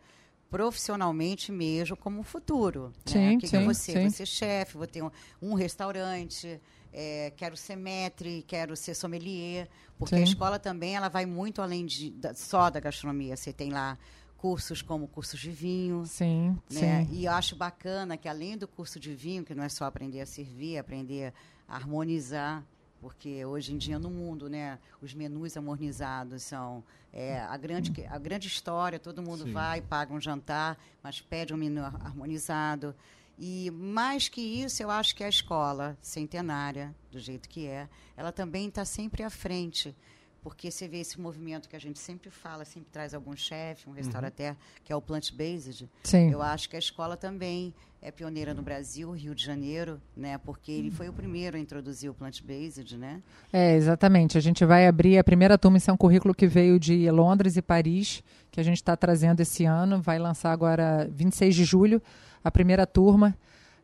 profissionalmente 0.51 1.51
mesmo 1.51 1.97
como 1.97 2.21
um 2.21 2.23
futuro. 2.23 2.89
né? 2.89 2.93
Sim, 3.07 3.37
O 3.37 3.39
que, 3.41 3.49
que 3.49 3.57
eu 3.57 3.61
sim, 3.61 3.65
vou 3.65 3.75
ser? 3.75 3.93
sim. 3.93 4.01
Vou 4.03 4.11
ser 4.11 4.27
chefe, 4.27 4.77
vou 4.77 4.87
ter 4.87 5.03
um, 5.03 5.11
um 5.43 5.55
restaurante, 5.55 6.61
é, 6.95 7.33
quero 7.37 7.57
ser 7.57 7.75
maître, 7.77 8.45
quero 8.47 8.77
ser 8.77 8.95
sommelier, 8.95 9.69
porque 9.99 10.15
a 10.15 10.19
Sim. 10.19 10.25
escola 10.25 10.59
também 10.59 10.95
ela 10.95 11.09
vai 11.09 11.27
muito 11.27 11.61
além 11.61 11.85
de, 11.85 12.11
da- 12.13 12.35
só 12.35 12.71
da 12.71 12.79
gastronomia. 12.79 13.37
Você 13.37 13.53
tem 13.53 13.71
lá 13.73 13.99
cursos 14.39 14.81
como 14.83 15.09
cursos 15.09 15.41
de 15.41 15.51
vinho, 15.51 16.05
Sim, 16.07 16.57
né? 16.71 17.05
sim. 17.07 17.15
E 17.15 17.25
eu 17.25 17.33
acho 17.33 17.57
bacana 17.57 18.17
que 18.17 18.29
além 18.29 18.57
do 18.57 18.69
curso 18.69 19.01
de 19.01 19.13
vinho, 19.15 19.43
que 19.45 19.55
não 19.55 19.65
é 19.65 19.69
só 19.69 19.87
aprender 19.87 20.21
a 20.21 20.27
servir, 20.27 20.77
é 20.77 20.79
aprender 20.79 21.33
a 21.69 21.75
harmonizar, 21.77 22.63
porque 23.01 23.45
hoje 23.45 23.73
em 23.75 23.79
dia 23.79 23.99
no 23.99 24.11
mundo, 24.11 24.49
né, 24.49 24.79
os 25.03 25.13
menus 25.15 25.57
harmonizados 25.57 26.43
são 26.43 26.85
é, 27.13 27.41
a 27.41 27.57
grande 27.57 27.93
a 28.09 28.19
grande 28.19 28.47
história. 28.49 28.99
Todo 28.99 29.23
mundo 29.23 29.45
Sim. 29.45 29.53
vai, 29.53 29.81
paga 29.81 30.13
um 30.15 30.21
jantar, 30.21 30.79
mas 31.03 31.21
pede 31.21 31.53
um 31.53 31.57
menu 31.57 31.81
har- 31.83 32.01
harmonizado. 32.07 32.95
E 33.39 33.71
mais 33.73 34.29
que 34.29 34.41
isso, 34.41 34.83
eu 34.83 34.91
acho 34.91 35.15
que 35.15 35.25
a 35.25 35.29
escola 35.29 35.97
centenária, 36.01 36.95
do 37.11 37.19
jeito 37.19 37.49
que 37.49 37.67
é, 37.67 37.89
ela 38.17 38.31
também 38.31 38.69
está 38.69 38.85
sempre 38.85 39.23
à 39.23 39.31
frente. 39.31 39.95
Porque 40.43 40.71
você 40.71 40.87
vê 40.87 40.99
esse 40.99 41.19
movimento 41.19 41.69
que 41.71 41.75
a 41.75 41.79
gente 41.81 41.99
sempre 41.99 42.29
fala, 42.29 42.67
sempre 42.67 42.91
traz 42.93 43.15
algum 43.15 43.35
chefe, 43.35 43.89
um 43.89 43.93
restaurateur, 43.93 44.55
que 44.85 44.93
é 44.93 44.97
o 44.97 45.01
plant-based. 45.01 45.89
Sim. 46.03 46.31
Eu 46.31 46.43
acho 46.43 46.69
que 46.69 46.77
a 46.77 46.79
escola 46.79 47.17
também 47.17 47.73
é 48.03 48.11
pioneira 48.11 48.53
no 48.53 48.61
Brasil, 48.61 49.11
Rio 49.13 49.35
de 49.35 49.43
Janeiro, 49.43 49.99
né? 50.15 50.37
Porque 50.37 50.71
ele 50.71 50.91
foi 50.91 51.09
o 51.09 51.15
primeiro 51.15 51.57
a 51.57 51.61
introduzir 51.61 52.11
o 52.11 52.15
plant-based, 52.15 52.99
né? 52.99 53.23
É, 53.51 53.75
exatamente. 53.75 54.37
A 54.37 54.41
gente 54.43 54.63
vai 54.67 54.87
abrir 54.87 55.17
a 55.17 55.25
primeira 55.25 55.57
turma, 55.57 55.79
isso 55.79 55.91
é 55.91 55.95
um 55.95 55.97
currículo 55.97 56.35
que 56.35 56.47
veio 56.47 56.79
de 56.79 57.11
Londres 57.11 57.57
e 57.57 57.63
Paris, 57.63 58.23
que 58.51 58.61
a 58.61 58.63
gente 58.63 58.77
está 58.77 58.95
trazendo 58.95 59.41
esse 59.41 59.65
ano. 59.65 60.03
Vai 60.03 60.19
lançar 60.19 60.53
agora 60.53 61.09
26 61.11 61.55
de 61.55 61.65
julho 61.65 62.03
a 62.45 62.51
primeira 62.51 62.87
turma. 62.87 63.35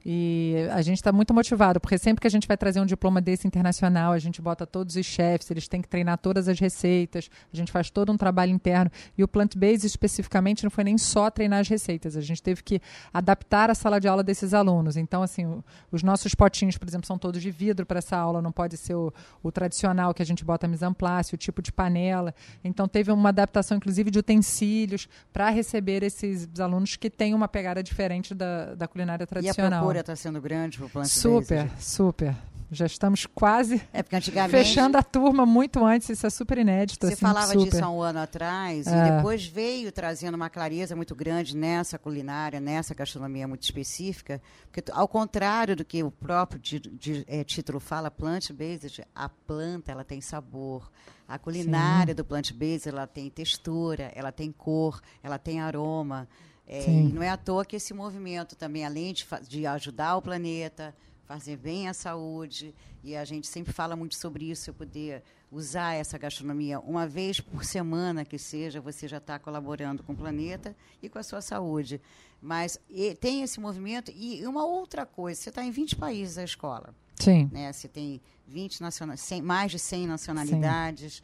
E 0.04 0.54
a 0.72 0.80
gente 0.80 0.96
está 0.96 1.12
muito 1.12 1.34
motivado, 1.34 1.78
porque 1.78 1.98
sempre 1.98 2.22
que 2.22 2.26
a 2.26 2.30
gente 2.30 2.48
vai 2.48 2.56
trazer 2.56 2.80
um 2.80 2.86
diploma 2.86 3.20
desse 3.20 3.46
internacional, 3.46 4.12
a 4.12 4.18
gente 4.18 4.40
bota 4.40 4.66
todos 4.66 4.96
os 4.96 5.04
chefes, 5.04 5.50
eles 5.50 5.68
têm 5.68 5.82
que 5.82 5.88
treinar 5.88 6.16
todas 6.18 6.48
as 6.48 6.58
receitas, 6.58 7.30
a 7.52 7.56
gente 7.56 7.70
faz 7.70 7.90
todo 7.90 8.10
um 8.10 8.16
trabalho 8.16 8.50
interno. 8.50 8.90
E 9.16 9.22
o 9.22 9.28
plant-based, 9.28 9.86
especificamente, 9.86 10.64
não 10.64 10.70
foi 10.70 10.84
nem 10.84 10.96
só 10.96 11.30
treinar 11.30 11.60
as 11.60 11.68
receitas, 11.68 12.16
a 12.16 12.20
gente 12.20 12.42
teve 12.42 12.62
que 12.62 12.80
adaptar 13.12 13.70
a 13.70 13.74
sala 13.74 14.00
de 14.00 14.08
aula 14.08 14.22
desses 14.22 14.54
alunos. 14.54 14.96
Então, 14.96 15.22
assim, 15.22 15.62
os 15.92 16.02
nossos 16.02 16.34
potinhos, 16.34 16.78
por 16.78 16.88
exemplo, 16.88 17.06
são 17.06 17.18
todos 17.18 17.42
de 17.42 17.50
vidro 17.50 17.84
para 17.84 17.98
essa 17.98 18.16
aula, 18.16 18.40
não 18.40 18.52
pode 18.52 18.78
ser 18.78 18.94
o, 18.94 19.12
o 19.42 19.52
tradicional 19.52 20.14
que 20.14 20.22
a 20.22 20.26
gente 20.26 20.44
bota 20.44 20.66
mise 20.66 20.84
en 20.84 20.94
place, 20.94 21.34
o 21.34 21.38
tipo 21.38 21.60
de 21.60 21.70
panela. 21.70 22.34
Então, 22.64 22.88
teve 22.88 23.12
uma 23.12 23.28
adaptação, 23.28 23.76
inclusive, 23.76 24.10
de 24.10 24.18
utensílios 24.18 25.08
para 25.30 25.50
receber 25.50 26.02
esses 26.02 26.48
alunos 26.58 26.96
que 26.96 27.10
têm 27.10 27.34
uma 27.34 27.48
pegada 27.48 27.82
diferente 27.82 28.34
da, 28.34 28.74
da 28.74 28.88
culinária 28.88 29.26
tradicional. 29.26 29.89
Procura 29.92 30.00
está 30.00 30.16
sendo 30.16 30.40
grande 30.40 30.78
para 30.78 30.86
o 30.86 30.90
plant-based. 30.90 31.20
Super, 31.20 31.70
super. 31.78 32.36
Já 32.72 32.86
estamos 32.86 33.26
quase 33.26 33.82
É 33.92 34.00
porque 34.00 34.14
antigamente 34.14 34.52
fechando 34.56 34.96
a 34.96 35.02
turma 35.02 35.44
muito 35.44 35.84
antes, 35.84 36.08
isso 36.08 36.24
é 36.24 36.30
super 36.30 36.56
inédito. 36.56 37.04
você 37.04 37.14
assim, 37.14 37.20
falava 37.20 37.48
super. 37.52 37.64
disso 37.68 37.84
há 37.84 37.90
um 37.90 38.00
ano 38.00 38.20
atrás 38.20 38.86
É. 38.86 38.90
e 39.08 39.10
depois 39.16 39.44
veio 39.44 39.90
trazendo 39.90 40.36
uma 40.36 40.48
clareza 40.48 40.94
muito 40.94 41.12
grande 41.16 41.56
nessa 41.56 41.98
culinária, 41.98 42.60
nessa 42.60 42.94
gastronomia 42.94 43.48
muito 43.48 43.64
específica, 43.64 44.40
porque 44.70 44.88
ao 44.92 45.08
contrário 45.08 45.74
do 45.74 45.84
que 45.84 46.00
o 46.04 46.12
próprio 46.12 46.60
di- 46.60 46.78
di- 46.78 47.24
eh, 47.26 47.42
título 47.42 47.80
fala, 47.80 48.08
plant-based, 48.08 49.02
a 49.16 49.28
planta 49.28 49.90
ela 49.90 50.04
tem 50.04 50.20
sabor. 50.20 50.88
A 51.26 51.38
culinária 51.40 52.14
do 52.14 52.24
plant-based 52.24 52.88
ela 52.88 53.04
tem 53.04 53.28
textura, 53.30 54.12
ela 54.14 54.30
tem 54.30 54.52
cor, 54.52 55.00
ela 55.24 55.38
tem 55.38 55.60
aroma. 55.60 56.28
É, 56.72 56.82
Sim. 56.82 57.08
e 57.08 57.12
não 57.12 57.20
é 57.20 57.28
à 57.28 57.36
toa 57.36 57.64
que 57.64 57.74
esse 57.74 57.92
movimento 57.92 58.54
também, 58.54 58.84
além 58.86 59.12
de, 59.12 59.26
de 59.48 59.66
ajudar 59.66 60.16
o 60.16 60.22
planeta, 60.22 60.94
fazer 61.24 61.56
bem 61.56 61.88
à 61.88 61.92
saúde, 61.92 62.72
e 63.02 63.16
a 63.16 63.24
gente 63.24 63.48
sempre 63.48 63.72
fala 63.72 63.96
muito 63.96 64.14
sobre 64.14 64.48
isso, 64.48 64.70
eu 64.70 64.74
poder 64.74 65.24
usar 65.50 65.94
essa 65.94 66.16
gastronomia 66.16 66.78
uma 66.78 67.08
vez 67.08 67.40
por 67.40 67.64
semana 67.64 68.24
que 68.24 68.38
seja, 68.38 68.80
você 68.80 69.08
já 69.08 69.16
está 69.16 69.36
colaborando 69.36 70.04
com 70.04 70.12
o 70.12 70.16
planeta 70.16 70.76
e 71.02 71.08
com 71.08 71.18
a 71.18 71.24
sua 71.24 71.40
saúde. 71.40 72.00
Mas 72.40 72.78
e- 72.88 73.16
tem 73.16 73.42
esse 73.42 73.58
movimento 73.58 74.12
e 74.14 74.46
uma 74.46 74.64
outra 74.64 75.04
coisa, 75.04 75.40
você 75.40 75.48
está 75.48 75.64
em 75.64 75.72
20 75.72 75.96
países 75.96 76.38
a 76.38 76.44
escola, 76.44 76.94
Sim. 77.16 77.50
né? 77.52 77.72
Você 77.72 77.88
tem 77.88 78.20
20 78.46 78.80
naciona 78.80 79.16
100, 79.16 79.42
mais 79.42 79.72
de 79.72 79.78
100 79.80 80.06
nacionalidades. 80.06 81.20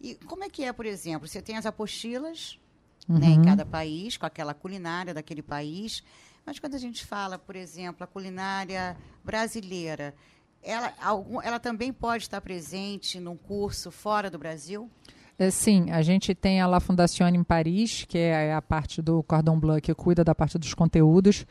E 0.00 0.14
como 0.26 0.42
é 0.42 0.48
que 0.48 0.64
é, 0.64 0.72
por 0.72 0.86
exemplo, 0.86 1.28
você 1.28 1.42
tem 1.42 1.56
as 1.58 1.66
apostilas 1.66 2.58
né, 3.08 3.28
em 3.28 3.38
Uhum. 3.38 3.44
cada 3.44 3.64
país, 3.64 4.16
com 4.16 4.26
aquela 4.26 4.54
culinária 4.54 5.14
daquele 5.14 5.42
país. 5.42 6.02
Mas 6.44 6.58
quando 6.58 6.74
a 6.74 6.78
gente 6.78 7.04
fala, 7.04 7.38
por 7.38 7.56
exemplo, 7.56 8.04
a 8.04 8.06
culinária 8.06 8.96
brasileira, 9.24 10.14
ela, 10.62 10.92
algum, 11.00 11.40
ela 11.42 11.58
também 11.60 11.92
pode 11.92 12.24
estar 12.24 12.40
presente 12.40 13.20
num 13.20 13.36
curso 13.36 13.90
fora 13.90 14.30
do 14.30 14.38
Brasil? 14.38 14.90
É, 15.38 15.50
sim, 15.50 15.90
a 15.90 16.00
gente 16.00 16.34
tem 16.34 16.62
a 16.62 16.66
La 16.66 16.80
Fondazione 16.80 17.36
em 17.36 17.44
Paris, 17.44 18.06
que 18.08 18.16
é 18.16 18.54
a 18.54 18.62
parte 18.62 19.02
do 19.02 19.22
Cordon 19.22 19.60
Bleu 19.60 19.78
que 19.82 19.92
cuida 19.92 20.24
da 20.24 20.34
parte 20.34 20.56
dos 20.56 20.72
conteúdos. 20.72 21.44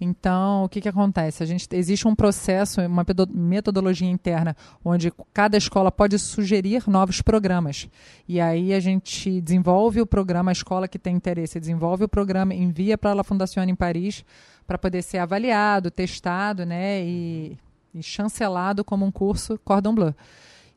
Então, 0.00 0.62
o 0.62 0.68
que, 0.68 0.80
que 0.80 0.88
acontece? 0.88 1.42
A 1.42 1.46
gente, 1.46 1.66
existe 1.72 2.06
um 2.06 2.14
processo, 2.14 2.80
uma 2.82 3.04
metodologia 3.28 4.08
interna, 4.08 4.56
onde 4.84 5.12
cada 5.34 5.56
escola 5.56 5.90
pode 5.90 6.20
sugerir 6.20 6.88
novos 6.88 7.20
programas. 7.20 7.88
E 8.28 8.40
aí 8.40 8.72
a 8.72 8.78
gente 8.78 9.40
desenvolve 9.40 10.00
o 10.00 10.06
programa, 10.06 10.52
a 10.52 10.52
escola 10.52 10.86
que 10.86 10.98
tem 10.98 11.16
interesse 11.16 11.58
desenvolve 11.58 12.04
o 12.04 12.08
programa, 12.08 12.54
envia 12.54 12.96
para 12.96 13.10
a 13.10 13.14
La 13.14 13.24
Fondazione 13.24 13.72
em 13.72 13.76
Paris 13.76 14.24
para 14.68 14.78
poder 14.78 15.02
ser 15.02 15.18
avaliado, 15.18 15.90
testado 15.90 16.64
né, 16.64 17.04
e, 17.04 17.58
e 17.92 18.00
chancelado 18.04 18.84
como 18.84 19.04
um 19.04 19.10
curso 19.10 19.58
Cordon 19.64 19.96
Bleu. 19.96 20.14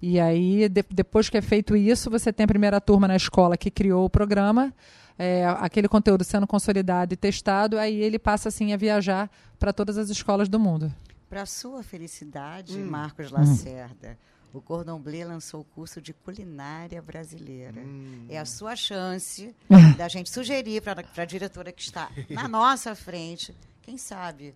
E 0.01 0.19
aí, 0.19 0.67
de- 0.69 0.83
depois 0.89 1.29
que 1.29 1.37
é 1.37 1.41
feito 1.41 1.75
isso, 1.75 2.09
você 2.09 2.31
tem 2.31 2.43
a 2.43 2.47
primeira 2.47 2.79
turma 2.81 3.07
na 3.07 3.15
escola 3.15 3.57
que 3.57 3.71
criou 3.71 4.05
o 4.05 4.09
programa, 4.09 4.73
é, 5.17 5.45
aquele 5.59 5.87
conteúdo 5.87 6.23
sendo 6.23 6.45
consolidado 6.45 7.13
e 7.13 7.17
testado, 7.17 7.77
aí 7.79 7.95
ele 8.01 8.19
passa 8.19 8.49
assim 8.49 8.73
a 8.73 8.77
viajar 8.77 9.29
para 9.57 9.71
todas 9.73 9.97
as 9.97 10.09
escolas 10.09 10.49
do 10.49 10.59
mundo. 10.59 10.93
Para 11.29 11.45
sua 11.45 11.81
felicidade, 11.81 12.77
Hum. 12.77 12.85
Marcos 12.85 13.31
Lacerda, 13.31 14.17
o 14.53 14.61
Cordon 14.61 14.99
Bleu 14.99 15.27
lançou 15.27 15.61
o 15.61 15.63
curso 15.63 16.01
de 16.01 16.13
culinária 16.13 17.01
brasileira. 17.01 17.81
Hum. 17.81 18.25
É 18.29 18.37
a 18.37 18.45
sua 18.45 18.75
chance 18.75 19.55
da 19.97 20.07
gente 20.07 20.29
sugerir 20.29 20.81
para 20.81 21.03
a 21.17 21.25
diretora 21.25 21.71
que 21.71 21.81
está 21.81 22.09
na 22.29 22.47
nossa 22.47 22.93
frente, 22.95 23.55
quem 23.81 23.97
sabe, 23.97 24.53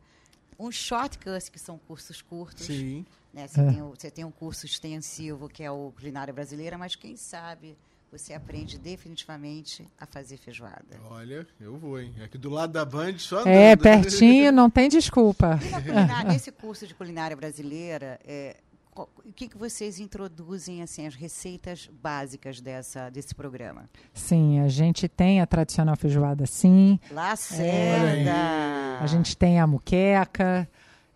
um 0.59 0.71
shortcut, 0.71 1.49
que 1.51 1.57
são 1.59 1.77
cursos 1.87 2.21
curtos. 2.21 2.65
Sim. 2.65 3.05
Né? 3.33 3.47
Você, 3.47 3.61
É. 3.61 3.65
tem 3.71 3.81
o, 3.81 3.89
você 3.89 4.11
tem 4.11 4.25
um 4.25 4.31
curso 4.31 4.65
extensivo 4.65 5.47
que 5.47 5.63
é 5.63 5.71
o 5.71 5.91
Culinária 5.95 6.33
Brasileira, 6.33 6.77
mas 6.77 6.95
quem 6.95 7.15
sabe 7.15 7.77
você 8.11 8.33
aprende 8.33 8.79
definitivamente 8.79 9.87
a 9.99 10.05
fazer 10.07 10.37
feijoada. 10.37 10.99
Olha, 11.11 11.45
eu 11.61 11.77
vou, 11.77 11.99
hein? 12.01 12.11
Aqui 12.23 12.39
do 12.39 12.49
lado 12.49 12.73
da 12.73 12.83
Band, 12.83 13.19
só 13.19 13.45
É, 13.45 13.73
andando. 13.73 13.83
pertinho, 14.01 14.51
não 14.51 14.67
tem 14.67 14.89
desculpa. 14.89 15.59
E 15.63 16.27
nesse 16.27 16.51
curso 16.51 16.87
de 16.87 16.95
culinária 16.95 17.37
brasileira, 17.37 18.19
é, 18.25 18.57
o 18.95 19.05
que, 19.35 19.47
que 19.47 19.55
vocês 19.57 19.99
introduzem, 19.99 20.81
assim, 20.81 21.05
as 21.05 21.13
receitas 21.13 21.87
básicas 22.01 22.59
dessa, 22.59 23.11
desse 23.11 23.35
programa? 23.35 23.87
Sim, 24.11 24.59
a 24.59 24.67
gente 24.67 25.07
tem 25.07 25.39
a 25.39 25.45
tradicional 25.45 25.95
feijoada, 25.95 26.47
sim. 26.47 26.99
Lacerda! 27.11 28.99
A 28.99 29.05
gente 29.07 29.37
tem 29.37 29.59
a 29.59 29.67
muqueca, 29.67 30.67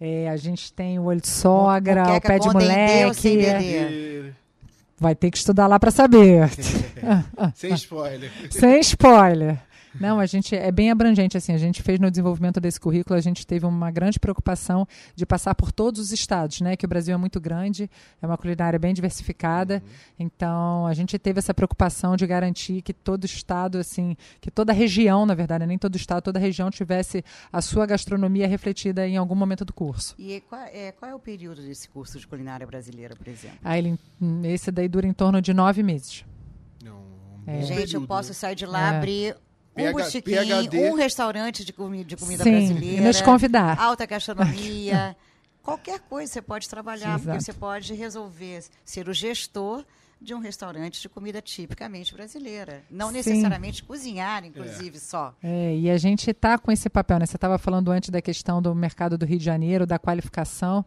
é, 0.06 0.28
a 0.28 0.36
gente 0.36 0.74
tem 0.74 1.00
o 1.00 1.04
olho 1.04 1.22
de 1.22 1.30
sogra, 1.30 2.04
Moqueca 2.04 2.28
o 2.28 2.30
pé 2.30 2.40
de 2.40 2.54
moleque. 2.54 4.34
Vai 5.00 5.16
ter 5.16 5.32
que 5.32 5.38
estudar 5.38 5.66
lá 5.66 5.80
para 5.80 5.92
saber. 5.92 6.50
Sem 7.56 7.74
spoiler. 7.74 8.30
Sem 8.52 8.82
spoiler. 8.82 9.58
Não, 10.00 10.20
a 10.20 10.26
gente 10.26 10.56
é 10.56 10.72
bem 10.72 10.90
abrangente 10.90 11.38
assim. 11.38 11.54
A 11.54 11.58
gente 11.58 11.82
fez 11.84 12.00
no 12.00 12.10
desenvolvimento 12.10 12.60
desse 12.60 12.80
currículo, 12.80 13.18
a 13.18 13.22
gente 13.22 13.46
teve 13.46 13.66
uma 13.66 13.92
grande 13.92 14.20
preocupação 14.20 14.88
de 15.16 15.26
passar 15.26 15.54
por 15.56 15.72
todos 15.72 16.00
os 16.02 16.12
estados, 16.12 16.62
né? 16.62 16.76
Que 16.76 16.86
o 16.86 16.88
Brasil 16.90 17.14
é 17.14 17.18
muito 17.18 17.40
grande, 17.40 17.90
é 18.22 18.26
uma 18.26 18.38
culinária 18.38 18.80
bem 18.80 18.94
diversificada. 18.94 19.84
Então, 20.18 20.88
a 20.88 20.94
gente 20.94 21.18
teve 21.20 21.40
essa 21.40 21.54
preocupação 21.54 22.16
de 22.16 22.26
garantir 22.26 22.82
que 22.82 22.94
todo 22.94 23.26
estado, 23.26 23.78
assim, 23.78 24.16
que 24.42 24.50
toda 24.50 24.74
região, 24.74 25.26
na 25.26 25.36
verdade, 25.36 25.66
nem 25.66 25.78
todo 25.78 25.96
estado, 25.96 26.24
toda 26.24 26.40
região 26.40 26.70
tivesse 26.72 27.24
a 27.52 27.62
sua 27.62 27.86
gastronomia 27.86 28.48
refletida 28.48 29.08
em 29.08 29.18
algum 29.18 29.36
momento 29.36 29.64
do 29.64 29.74
curso. 29.74 30.16
E 30.18 30.42
qual 30.50 30.62
é, 30.62 30.92
qual 30.92 31.12
é 31.12 31.16
o 31.16 31.20
período 31.20 31.62
desse 31.62 31.88
curso 31.90 32.20
de 32.20 32.28
culinária 32.28 32.66
brasileira, 32.66 33.16
por 33.16 33.28
exemplo? 33.28 33.58
Aí, 33.64 33.80
ele, 33.80 34.00
esse 34.48 34.72
daí 34.72 34.88
dura 34.88 35.06
em 35.08 35.14
torno 35.14 35.42
de 35.42 35.54
nove 35.54 35.84
meses. 35.84 36.26
Não, 36.84 36.98
um 36.98 37.44
É. 37.46 37.62
Gente, 37.62 37.72
eu 37.72 37.78
período, 37.86 38.08
posso 38.08 38.30
né? 38.30 38.34
sair 38.34 38.56
de 38.56 38.66
lá, 38.66 38.94
É. 38.94 38.98
abrir 38.98 39.36
um 39.76 39.92
botequim, 39.92 40.22
PhD. 40.22 40.90
um 40.90 40.96
restaurante 40.96 41.66
de, 41.66 41.74
comi 41.74 42.04
de 42.04 42.16
comida 42.16 42.44
Sim, 42.44 42.52
brasileira. 42.52 43.04
nos 43.04 43.22
convidar. 43.22 43.80
Alta 43.80 44.06
gastronomia. 44.06 45.16
Qualquer 45.64 46.00
coisa 46.02 46.32
você 46.32 46.42
pode 46.42 46.68
trabalhar, 46.70 47.18
Sim, 47.18 47.26
porque 47.26 47.38
exato. 47.38 47.44
você 47.46 47.54
pode 47.54 47.94
resolver 47.94 48.64
ser 48.84 49.08
o 49.08 49.14
gestor 49.14 49.86
de 50.22 50.34
um 50.34 50.40
restaurante 50.40 51.02
de 51.02 51.10
comida 51.10 51.42
tipicamente 51.42 52.14
brasileira. 52.14 52.82
Não 52.90 53.08
Sim. 53.08 53.14
necessariamente 53.16 53.84
cozinhar, 53.84 54.46
inclusive, 54.46 55.00
só. 55.00 55.34
É, 55.44 55.76
e 55.76 55.90
a 55.90 55.98
gente 55.98 56.32
está 56.32 56.58
com 56.58 56.72
esse 56.72 56.90
papel, 56.90 57.20
né? 57.20 57.26
Você 57.26 57.36
estava 57.36 57.58
falando 57.58 57.92
antes 57.92 58.10
da 58.10 58.22
questão 58.22 58.62
do 58.62 58.74
mercado 58.76 59.18
do 59.18 59.26
Rio 59.26 59.38
de 59.38 59.44
Janeiro, 59.46 59.86
da 59.86 60.00
qualificação. 60.00 60.86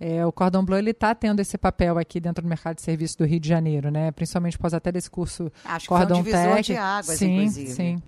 É, 0.00 0.24
o 0.24 0.30
Cordon 0.30 0.64
Bleu 0.64 0.78
ele 0.78 0.90
está 0.90 1.14
tendo 1.14 1.40
esse 1.40 1.58
papel 1.58 1.98
aqui 1.98 2.20
dentro 2.20 2.42
do 2.42 2.48
mercado 2.48 2.76
de 2.76 2.82
serviço 2.82 3.18
do 3.18 3.24
Rio 3.24 3.40
de 3.40 3.48
Janeiro, 3.48 3.90
né? 3.90 4.10
Principalmente 4.12 4.56
após 4.56 4.72
até 4.72 4.92
desse 4.92 5.10
curso 5.10 5.50
Acho 5.64 5.80
que 5.84 5.88
foi 5.88 5.96
um 5.96 6.00
Cordon 6.00 6.22
divisor 6.22 6.54
Tech. 6.56 6.62
de 6.62 6.76
águas, 6.76 7.18
sim, 7.18 7.36
inclusive. 7.36 7.70
Sim, 7.72 8.02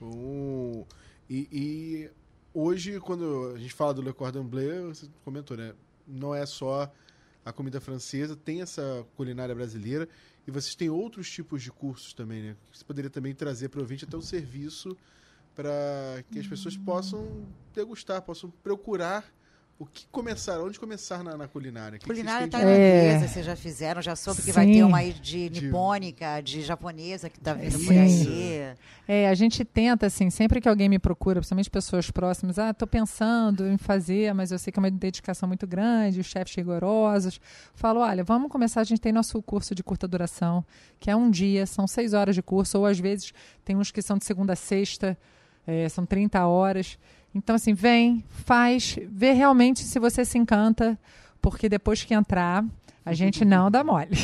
Um, 0.00 0.84
e, 1.28 1.48
e 1.52 2.10
hoje, 2.52 2.98
quando 3.00 3.52
a 3.54 3.58
gente 3.58 3.74
fala 3.74 3.94
do 3.94 4.02
Le 4.02 4.12
Cordon 4.12 4.44
Bleu, 4.44 4.94
você 4.94 5.06
comentou, 5.24 5.56
né? 5.56 5.74
Não 6.06 6.34
é 6.34 6.44
só 6.46 6.92
a 7.44 7.52
comida 7.52 7.80
francesa, 7.80 8.36
tem 8.36 8.62
essa 8.62 9.06
culinária 9.16 9.54
brasileira 9.54 10.08
e 10.46 10.50
vocês 10.50 10.74
têm 10.74 10.90
outros 10.90 11.30
tipos 11.30 11.62
de 11.62 11.70
cursos 11.70 12.12
também, 12.12 12.42
né? 12.42 12.56
Você 12.72 12.84
poderia 12.84 13.10
também 13.10 13.34
trazer 13.34 13.68
para 13.68 13.78
o 13.78 13.82
ouvinte 13.82 14.04
até 14.04 14.16
um 14.16 14.22
serviço 14.22 14.96
para 15.54 16.24
que 16.30 16.38
as 16.38 16.46
pessoas 16.46 16.76
possam 16.76 17.46
degustar, 17.74 18.22
possam 18.22 18.50
procurar 18.62 19.24
o 19.80 19.86
que 19.86 20.06
começar, 20.12 20.60
onde 20.60 20.78
começar 20.78 21.24
na, 21.24 21.38
na 21.38 21.48
culinária. 21.48 21.98
Que 21.98 22.04
que 22.04 22.06
vocês 22.06 22.18
Culinária 22.18 22.46
de- 22.46 22.52
tailandesa, 22.52 23.24
É. 23.24 23.28
vocês 23.28 23.46
já 23.46 23.56
fizeram, 23.56 24.02
já 24.02 24.14
soube 24.14 24.42
que 24.42 24.52
vai 24.52 24.66
Sim. 24.66 24.72
ter 24.74 24.82
uma 24.84 24.98
aí 24.98 25.12
de 25.14 25.48
nipônica, 25.48 26.42
de 26.42 26.60
japonesa 26.60 27.30
que 27.30 27.38
está 27.38 27.54
vindo 27.54 27.78
por 27.78 27.94
Sim. 27.94 27.98
aí. 27.98 28.74
É, 29.08 29.26
a 29.28 29.34
gente 29.34 29.64
tenta, 29.64 30.04
assim, 30.06 30.28
sempre 30.28 30.60
que 30.60 30.68
alguém 30.68 30.86
me 30.86 30.98
procura, 30.98 31.40
principalmente 31.40 31.70
pessoas 31.70 32.10
próximas, 32.10 32.58
ah, 32.58 32.70
estou 32.72 32.86
pensando 32.86 33.66
em 33.66 33.78
fazer, 33.78 34.34
mas 34.34 34.52
eu 34.52 34.58
sei 34.58 34.70
que 34.70 34.78
é 34.78 34.82
uma 34.82 34.90
dedicação 34.90 35.48
muito 35.48 35.66
grande, 35.66 36.20
os 36.20 36.26
chefes 36.26 36.54
rigorosos. 36.54 37.40
Falo, 37.74 38.00
olha, 38.00 38.22
vamos 38.22 38.50
começar, 38.52 38.82
a 38.82 38.84
gente 38.84 39.00
tem 39.00 39.12
nosso 39.12 39.40
curso 39.42 39.74
de 39.74 39.82
curta 39.82 40.06
duração, 40.06 40.62
que 40.98 41.10
é 41.10 41.16
um 41.16 41.30
dia, 41.30 41.64
são 41.66 41.86
seis 41.86 42.12
horas 42.12 42.34
de 42.34 42.42
curso, 42.42 42.78
ou 42.78 42.84
às 42.84 42.98
vezes 42.98 43.32
tem 43.64 43.76
uns 43.76 43.90
que 43.90 44.02
são 44.02 44.18
de 44.18 44.26
segunda 44.26 44.52
a 44.52 44.56
sexta, 44.56 45.16
é, 45.66 45.88
são 45.88 46.04
30 46.04 46.46
horas. 46.46 46.98
Então, 47.34 47.54
assim, 47.56 47.74
vem, 47.74 48.24
faz, 48.28 48.96
vê 49.08 49.32
realmente 49.32 49.80
se 49.84 49.98
você 49.98 50.24
se 50.24 50.36
encanta, 50.38 50.98
porque 51.40 51.68
depois 51.68 52.02
que 52.04 52.12
entrar, 52.14 52.64
a 53.04 53.12
gente 53.14 53.44
não 53.44 53.70
dá 53.70 53.84
mole. 53.84 54.16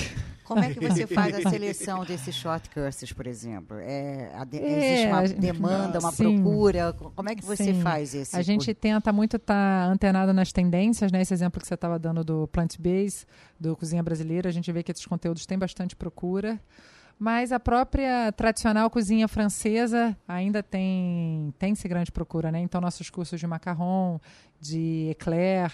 Como 0.45 0.63
é 0.63 0.73
que 0.73 0.79
você 0.81 1.07
faz 1.09 1.35
a 1.35 1.51
seleção 1.51 2.05
desses 2.05 2.35
short 2.35 2.69
courses, 2.71 3.13
por 3.13 3.27
exemplo? 3.27 3.77
É, 3.81 4.31
de- 4.49 4.59
É, 4.59 4.79
existe 4.79 5.07
uma 5.09 5.23
demanda, 5.23 5.99
uma 5.99 6.13
Sim. 6.13 6.41
procura? 6.43 6.93
Como 6.93 7.29
é 7.29 7.35
que 7.35 7.45
você 7.45 7.65
Sim. 7.75 7.81
faz 7.83 8.15
esse? 8.15 8.37
A 8.37 8.43
gente 8.43 8.73
tenta 8.75 9.13
muito 9.13 9.37
estar 9.37 9.89
antenado 9.89 10.33
nas 10.33 10.53
tendências, 10.53 11.11
né? 11.11 11.21
Esse 11.21 11.35
exemplo 11.35 11.61
que 11.61 11.67
você 11.67 11.75
estava 11.75 11.99
dando 11.99 12.23
do 12.25 12.47
plant-based, 12.49 13.27
do 13.59 13.77
cozinha 13.77 14.03
brasileira, 14.03 14.49
a 14.49 14.53
gente 14.53 14.71
vê 14.71 14.83
que 14.85 14.93
esses 14.93 15.07
conteúdos 15.07 15.47
têm 15.47 15.59
bastante 15.59 15.97
procura. 15.97 16.61
Mas 17.19 17.51
a 17.51 17.59
própria 17.59 18.31
tradicional 18.33 18.91
cozinha 18.91 19.27
francesa 19.27 20.17
ainda 20.29 20.63
tem 20.63 21.55
tem-se 21.59 21.89
grande 21.89 22.13
procura, 22.13 22.53
né? 22.53 22.61
Então 22.61 22.81
nossos 22.81 23.09
cursos 23.09 23.41
de 23.41 23.47
macarrão, 23.47 24.21
de 24.61 25.09
eclair, 25.11 25.73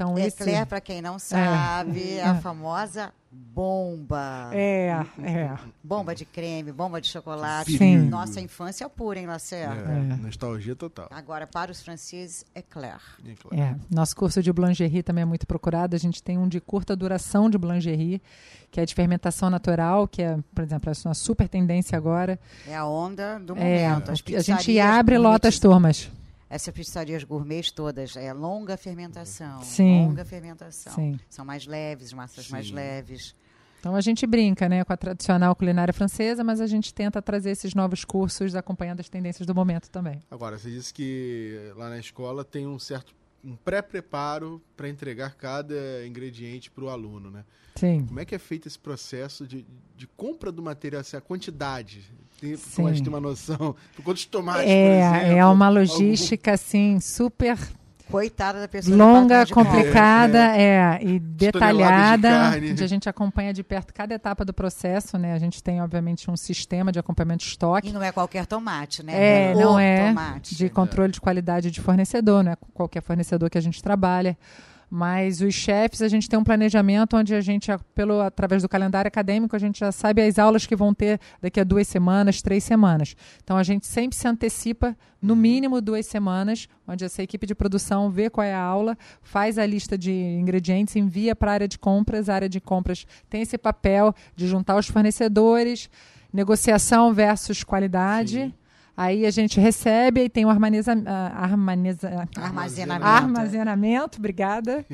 então 0.00 0.18
esse 0.18 0.42
Eclair, 0.42 0.66
para 0.66 0.80
quem 0.80 1.02
não 1.02 1.18
sabe, 1.18 2.14
é 2.14 2.24
a 2.24 2.36
famosa 2.36 3.12
bomba. 3.30 4.50
é, 4.52 5.04
é. 5.22 5.58
Bomba 5.84 6.14
de 6.14 6.24
creme, 6.24 6.72
bomba 6.72 7.00
de 7.00 7.06
chocolate. 7.08 7.76
Sim. 7.76 7.98
Nossa 8.08 8.40
infância 8.40 8.88
pura, 8.88 9.20
hein, 9.20 9.26
Lacerda? 9.26 9.90
É, 9.92 10.16
Nostalgia 10.16 10.74
total. 10.74 11.08
Agora, 11.10 11.46
para 11.46 11.70
os 11.70 11.82
franceses, 11.82 12.44
eclair. 12.54 12.98
É 13.26 13.34
claro. 13.34 13.62
É, 13.62 13.76
nosso 13.94 14.16
curso 14.16 14.42
de 14.42 14.50
boulangerie 14.52 15.02
também 15.02 15.22
é 15.22 15.26
muito 15.26 15.46
procurado. 15.46 15.94
A 15.94 15.98
gente 15.98 16.22
tem 16.22 16.38
um 16.38 16.48
de 16.48 16.60
curta 16.60 16.96
duração 16.96 17.50
de 17.50 17.58
boulangerie, 17.58 18.22
que 18.70 18.80
é 18.80 18.86
de 18.86 18.94
fermentação 18.94 19.50
natural, 19.50 20.08
que 20.08 20.22
é, 20.22 20.38
por 20.54 20.64
exemplo, 20.64 20.90
é 20.90 21.08
uma 21.08 21.14
super 21.14 21.46
tendência 21.46 21.96
agora. 21.96 22.38
É 22.66 22.74
a 22.74 22.86
onda 22.86 23.38
do 23.38 23.54
É, 23.56 23.88
momento. 23.88 24.10
As 24.12 24.22
a 24.34 24.40
gente 24.40 24.80
abre 24.80 25.14
e 25.16 25.18
lota 25.18 25.46
as 25.46 25.58
turmas. 25.58 26.10
Essas 26.50 26.74
pizzarias 26.74 27.22
gourmets 27.22 27.70
todas, 27.70 28.16
é 28.16 28.32
longa 28.32 28.76
fermentação. 28.76 29.62
Sim. 29.62 30.06
Longa 30.06 30.24
fermentação. 30.24 30.92
Sim. 30.92 31.18
São 31.28 31.44
mais 31.44 31.64
leves, 31.64 32.12
massas 32.12 32.50
mais 32.50 32.66
Sim. 32.66 32.74
leves. 32.74 33.36
Então 33.78 33.94
a 33.94 34.00
gente 34.00 34.26
brinca 34.26 34.68
né, 34.68 34.84
com 34.84 34.92
a 34.92 34.96
tradicional 34.96 35.54
culinária 35.54 35.94
francesa, 35.94 36.42
mas 36.42 36.60
a 36.60 36.66
gente 36.66 36.92
tenta 36.92 37.22
trazer 37.22 37.50
esses 37.50 37.72
novos 37.72 38.04
cursos 38.04 38.54
acompanhando 38.54 39.00
as 39.00 39.08
tendências 39.08 39.46
do 39.46 39.54
momento 39.54 39.88
também. 39.88 40.20
Agora, 40.30 40.58
você 40.58 40.70
disse 40.70 40.92
que 40.92 41.72
lá 41.76 41.88
na 41.88 41.98
escola 41.98 42.44
tem 42.44 42.66
um 42.66 42.78
certo 42.78 43.14
um 43.44 43.56
pré-preparo 43.56 44.60
para 44.76 44.88
entregar 44.88 45.34
cada 45.34 46.06
ingrediente 46.06 46.70
para 46.70 46.84
o 46.84 46.88
aluno, 46.90 47.30
né? 47.30 47.44
Sim. 47.76 48.04
Como 48.06 48.20
é 48.20 48.24
que 48.24 48.34
é 48.34 48.38
feito 48.38 48.68
esse 48.68 48.78
processo 48.78 49.46
de, 49.46 49.64
de 49.96 50.06
compra 50.06 50.52
do 50.52 50.62
material, 50.62 51.00
assim, 51.00 51.16
a 51.16 51.20
quantidade? 51.20 52.04
Tem, 52.40 52.56
Sim. 52.56 52.76
como 52.76 52.88
a 52.88 52.92
gente 52.92 53.02
tem 53.04 53.12
uma 53.12 53.20
noção? 53.20 53.74
Quantos 54.04 54.24
tomates, 54.26 54.64
por 54.64 54.70
É, 54.70 54.98
exemplo? 55.16 55.38
é 55.38 55.46
uma 55.46 55.66
Algum- 55.66 55.80
logística 55.80 56.52
assim 56.52 57.00
super 57.00 57.58
Coitada 58.10 58.60
da 58.60 58.68
pessoa. 58.68 58.96
longa, 58.96 59.12
que 59.12 59.28
vai 59.28 59.42
atrás 59.42 59.48
de 59.48 59.54
complicada, 59.54 60.56
é, 60.56 60.98
e 61.02 61.18
detalhada. 61.18 62.28
carne. 62.28 62.72
onde 62.72 62.84
a 62.84 62.86
gente 62.86 63.08
acompanha 63.08 63.52
de 63.52 63.62
perto 63.62 63.94
cada 63.94 64.14
etapa 64.14 64.44
do 64.44 64.52
processo, 64.52 65.16
né? 65.16 65.32
A 65.32 65.38
gente 65.38 65.62
tem 65.62 65.80
obviamente 65.80 66.30
um 66.30 66.36
sistema 66.36 66.90
de 66.90 66.98
acompanhamento 66.98 67.44
de 67.44 67.50
estoque. 67.50 67.88
E 67.88 67.92
não 67.92 68.02
é 68.02 68.10
qualquer 68.12 68.46
tomate, 68.46 69.02
né? 69.02 69.50
É, 69.50 69.54
o 69.54 69.60
não 69.60 69.78
é 69.78 70.08
tomate. 70.08 70.56
de 70.56 70.68
controle 70.68 71.12
de 71.12 71.20
qualidade 71.20 71.70
de 71.70 71.80
fornecedor, 71.80 72.42
não 72.42 72.52
é 72.52 72.56
qualquer 72.74 73.02
fornecedor 73.02 73.48
que 73.48 73.58
a 73.58 73.62
gente 73.62 73.82
trabalha. 73.82 74.36
Mas 74.92 75.40
os 75.40 75.54
chefes, 75.54 76.02
a 76.02 76.08
gente 76.08 76.28
tem 76.28 76.36
um 76.36 76.42
planejamento 76.42 77.16
onde 77.16 77.32
a 77.32 77.40
gente, 77.40 77.70
pelo, 77.94 78.20
através 78.20 78.62
do 78.62 78.68
calendário 78.68 79.06
acadêmico, 79.06 79.54
a 79.54 79.58
gente 79.58 79.78
já 79.78 79.92
sabe 79.92 80.20
as 80.20 80.36
aulas 80.36 80.66
que 80.66 80.74
vão 80.74 80.92
ter 80.92 81.20
daqui 81.40 81.60
a 81.60 81.64
duas 81.64 81.86
semanas, 81.86 82.42
três 82.42 82.64
semanas. 82.64 83.14
Então 83.44 83.56
a 83.56 83.62
gente 83.62 83.86
sempre 83.86 84.18
se 84.18 84.26
antecipa, 84.26 84.96
no 85.22 85.36
mínimo 85.36 85.80
duas 85.80 86.06
semanas, 86.06 86.66
onde 86.88 87.04
essa 87.04 87.22
equipe 87.22 87.46
de 87.46 87.54
produção 87.54 88.10
vê 88.10 88.28
qual 88.28 88.44
é 88.44 88.52
a 88.52 88.60
aula, 88.60 88.98
faz 89.22 89.58
a 89.58 89.66
lista 89.66 89.96
de 89.96 90.10
ingredientes, 90.10 90.96
envia 90.96 91.36
para 91.36 91.52
a 91.52 91.54
área 91.54 91.68
de 91.68 91.78
compras. 91.78 92.28
A 92.28 92.34
área 92.34 92.48
de 92.48 92.60
compras 92.60 93.06
tem 93.28 93.42
esse 93.42 93.56
papel 93.56 94.12
de 94.34 94.48
juntar 94.48 94.76
os 94.76 94.88
fornecedores, 94.88 95.88
negociação 96.32 97.12
versus 97.12 97.62
qualidade. 97.62 98.44
Sim. 98.44 98.54
Aí 99.00 99.24
a 99.24 99.30
gente 99.30 99.58
recebe 99.58 100.24
e 100.24 100.28
tem 100.28 100.44
o 100.44 100.50
armaniza, 100.50 100.92
ah, 101.06 101.44
armaniza, 101.44 102.28
Armazenamento. 102.36 103.06
armazenamento, 103.06 104.18
obrigada. 104.18 104.84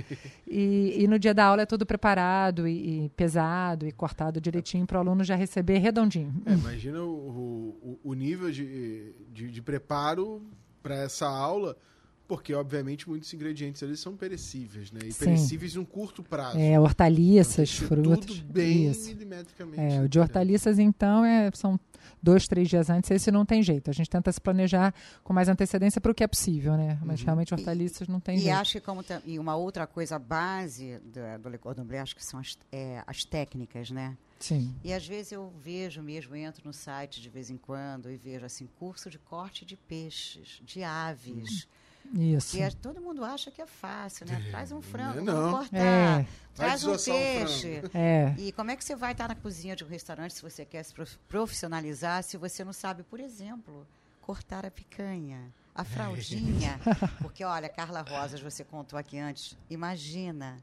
E, 0.47 0.95
e 1.03 1.09
no 1.09 1.19
dia 1.19 1.35
da 1.35 1.47
aula 1.47 1.63
é 1.63 1.67
tudo 1.67 1.85
preparado 1.85 2.69
e, 2.69 3.07
e 3.07 3.09
pesado 3.17 3.85
e 3.85 3.91
cortado 3.91 4.41
direitinho 4.41 4.87
para 4.87 4.99
o 4.99 5.01
aluno 5.01 5.25
já 5.25 5.35
receber 5.35 5.79
redondinho. 5.79 6.33
É, 6.47 6.53
imagina 6.53 7.03
o, 7.03 7.75
o, 7.83 8.01
o 8.05 8.15
nível 8.15 8.49
de, 8.53 9.13
de, 9.33 9.51
de 9.51 9.61
preparo 9.61 10.41
para 10.85 10.95
essa 10.95 11.27
aula, 11.27 11.77
porque, 12.29 12.53
obviamente, 12.55 13.09
muitos 13.09 13.33
ingredientes 13.33 13.83
ali 13.83 13.97
são 13.97 14.17
perecíveis, 14.17 14.91
né? 14.91 15.01
E 15.05 15.13
Sim. 15.13 15.25
perecíveis 15.27 15.75
num 15.75 15.85
curto 15.85 16.23
prazo. 16.23 16.59
É, 16.59 16.71
Então, 16.73 16.83
hortaliças, 16.83 17.55
tem 17.57 17.65
que 17.65 17.71
ser 17.73 17.87
frutas. 17.87 18.27
Tudo 18.27 18.53
bem 18.53 18.91
Isso. 18.91 19.09
milimetricamente. 19.09 19.95
É, 19.95 20.01
o 20.03 20.09
de 20.09 20.19
hortaliças, 20.19 20.79
então, 20.79 21.25
é, 21.25 21.51
são 21.55 21.79
dois, 22.23 22.47
três 22.49 22.69
dias 22.69 22.91
antes, 22.91 23.11
esse 23.11 23.31
não 23.31 23.45
tem 23.47 23.63
jeito. 23.63 23.91
A 23.91 23.93
gente 23.93 24.11
tenta 24.11 24.31
se 24.33 24.41
planejar 24.41 24.93
com 25.23 25.33
mais 25.33 25.49
antecedência 25.49 26.01
para 26.01 26.11
o 26.11 26.15
que 26.15 26.25
é 26.25 26.27
possível, 26.27 26.77
né? 26.77 26.99
Mas 27.05 27.23
realmente 27.23 27.55
hortaliças 27.55 28.09
não 28.09 28.19
tem 28.19 28.37
E 28.37 28.41
jeito. 28.41 28.57
acho 28.57 28.73
que 28.73 28.81
como 28.81 29.05
e 29.25 29.39
uma 29.39 29.55
outra 29.55 29.87
coisa 29.87 30.19
base 30.19 30.99
do, 31.05 31.43
do 31.43 31.49
Le 31.49 31.59
Cordon 31.59 31.85
Bleu, 31.85 32.03
acho 32.03 32.17
que 32.17 32.25
são 32.25 32.41
as, 32.41 32.59
é, 32.73 33.03
as 33.07 33.25
técnicas, 33.25 33.91
né? 33.91 34.17
Sim. 34.39 34.75
E 34.85 34.93
às 34.93 35.07
vezes 35.07 35.33
eu 35.33 35.53
vejo 35.63 36.03
mesmo, 36.03 36.35
entro 36.37 36.63
no 36.67 36.73
site 36.73 37.23
de 37.23 37.31
vez 37.31 37.49
em 37.51 37.57
quando 37.57 38.11
e 38.11 38.17
vejo 38.17 38.45
assim, 38.45 38.69
curso 38.79 39.09
de 39.09 39.19
corte 39.19 39.65
de 39.65 39.77
peixes, 39.77 40.61
de 40.65 40.83
aves. 40.83 41.67
Isso. 42.15 42.57
E 42.57 42.61
é- 42.61 42.71
todo 42.71 43.01
mundo 43.01 43.25
acha 43.25 43.51
que 43.51 43.61
é 43.63 43.67
fácil, 43.67 44.27
né? 44.27 44.43
Traz 44.51 44.73
um 44.73 44.81
frango, 44.83 45.21
não 45.23 45.49
é 45.49 45.51
cortar. 45.53 45.77
É. 45.77 46.27
Traz 46.55 46.85
um 46.85 46.93
desossar 46.93 47.15
um 47.15 47.19
peixe. 47.19 47.83
É. 47.95 48.35
E 48.39 48.53
como 48.53 48.71
é 48.71 48.77
que 48.77 48.85
você 48.85 48.97
vai 48.97 49.13
estar 49.13 49.29
na 49.29 49.35
cozinha 49.35 49.75
de 49.77 49.85
um 49.85 49.89
restaurante 49.89 50.35
se 50.35 50.43
você 50.43 50.65
quer 50.65 50.83
se 50.83 50.95
prof- 50.95 51.19
profissionalizar, 51.29 52.23
se 52.23 52.37
você 52.37 52.65
não 52.65 52.73
sabe, 52.73 53.03
por 53.03 53.21
exemplo, 53.21 53.87
cortar 54.21 54.65
a 54.67 54.71
picanha, 54.71 55.53
a 55.75 55.85
fraldinha? 55.85 56.79
Porque, 57.21 57.45
olha, 57.45 57.69
Carla 57.69 58.03
Rosas, 58.09 58.41
você 58.41 58.65
contou 58.65 58.99
aqui 58.99 59.19
antes. 59.19 59.57
Imagina, 59.69 60.57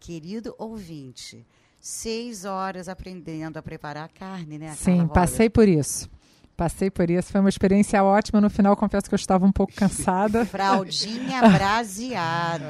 querido 0.00 0.54
ouvinte, 0.58 1.46
seis 1.80 2.44
horas 2.44 2.88
aprendendo 2.88 3.56
a 3.56 3.62
preparar 3.62 4.04
a 4.04 4.08
carne, 4.08 4.58
né? 4.58 4.74
Sim, 4.74 5.06
passei 5.06 5.48
por 5.48 5.68
isso. 5.68 6.10
Passei 6.58 6.90
por 6.90 7.08
isso. 7.08 7.30
Foi 7.30 7.40
uma 7.40 7.48
experiência 7.48 8.02
ótima. 8.02 8.40
No 8.40 8.50
final, 8.50 8.76
confesso 8.76 9.08
que 9.08 9.14
eu 9.14 9.16
estava 9.16 9.46
um 9.46 9.52
pouco 9.52 9.72
cansada. 9.74 10.44
Fraldinha 10.50 11.40
braseada. 11.48 12.66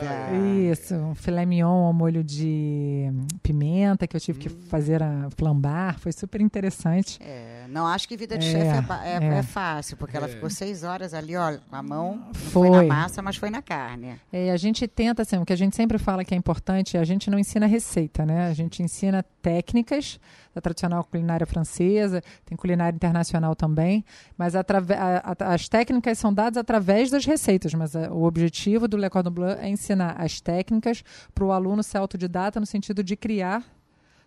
Isso, 0.70 0.94
um 0.94 1.14
filé 1.14 1.46
mignon 1.46 1.86
ao 1.86 1.92
molho 1.94 2.22
de 2.22 3.06
hum, 3.10 3.26
pimenta 3.42 4.06
que 4.06 4.14
eu 4.14 4.20
tive 4.20 4.38
que 4.40 4.48
fazer 4.50 5.02
a 5.02 5.28
flambar. 5.38 5.98
Foi 5.98 6.12
super 6.12 6.38
interessante. 6.42 7.18
É, 7.22 7.64
não 7.70 7.86
acho 7.86 8.06
que 8.06 8.14
vida 8.14 8.36
de 8.36 8.46
É, 8.46 8.50
chefe 8.52 8.92
é, 9.04 9.08
é- 9.08 9.24
é. 9.24 9.38
é 9.38 9.42
fácil, 9.42 9.96
porque 9.96 10.16
ela 10.18 10.26
É. 10.26 10.28
ficou 10.28 10.50
seis 10.50 10.82
horas 10.84 11.14
ali, 11.14 11.34
ó, 11.34 11.56
com 11.70 11.74
a 11.76 11.82
mão. 11.82 12.16
Não 12.26 12.34
foi. 12.34 12.68
Foi. 12.68 12.86
na 12.86 12.94
massa, 12.94 13.22
mas 13.22 13.36
foi 13.36 13.48
na 13.48 13.62
carne. 13.62 14.20
É, 14.30 14.50
a 14.50 14.56
gente 14.58 14.86
tenta, 14.86 15.22
assim, 15.22 15.38
o 15.38 15.46
que 15.46 15.52
a 15.54 15.56
gente 15.56 15.74
sempre 15.74 15.96
fala 15.96 16.24
que 16.26 16.34
é 16.34 16.36
importante, 16.36 16.98
a 16.98 17.04
gente 17.04 17.30
não 17.30 17.38
ensina 17.38 17.64
receita, 17.66 18.26
né? 18.26 18.48
A 18.48 18.52
gente 18.52 18.82
ensina 18.82 19.24
técnicas 19.48 20.20
da 20.54 20.60
tradicional 20.60 21.02
culinária 21.04 21.46
francesa, 21.46 22.22
tem 22.44 22.56
culinária 22.56 22.94
internacional 22.94 23.54
também, 23.56 24.04
mas 24.36 24.54
a- 24.54 24.60
a- 24.60 25.54
as 25.54 25.68
técnicas 25.68 26.18
são 26.18 26.34
dadas 26.34 26.58
através 26.58 27.10
das 27.10 27.24
receitas, 27.24 27.72
mas 27.72 27.96
a- 27.96 28.12
o 28.12 28.24
objetivo 28.24 28.86
do 28.86 28.96
Le 28.98 29.08
Cordon 29.08 29.30
Bleu 29.30 29.48
é 29.50 29.68
ensinar 29.68 30.20
as 30.20 30.38
técnicas 30.40 31.02
para 31.34 31.44
o 31.44 31.50
aluno 31.52 31.82
ser 31.82 31.96
autodidata 31.96 32.60
no 32.60 32.66
sentido 32.66 33.02
de 33.02 33.16
criar 33.16 33.64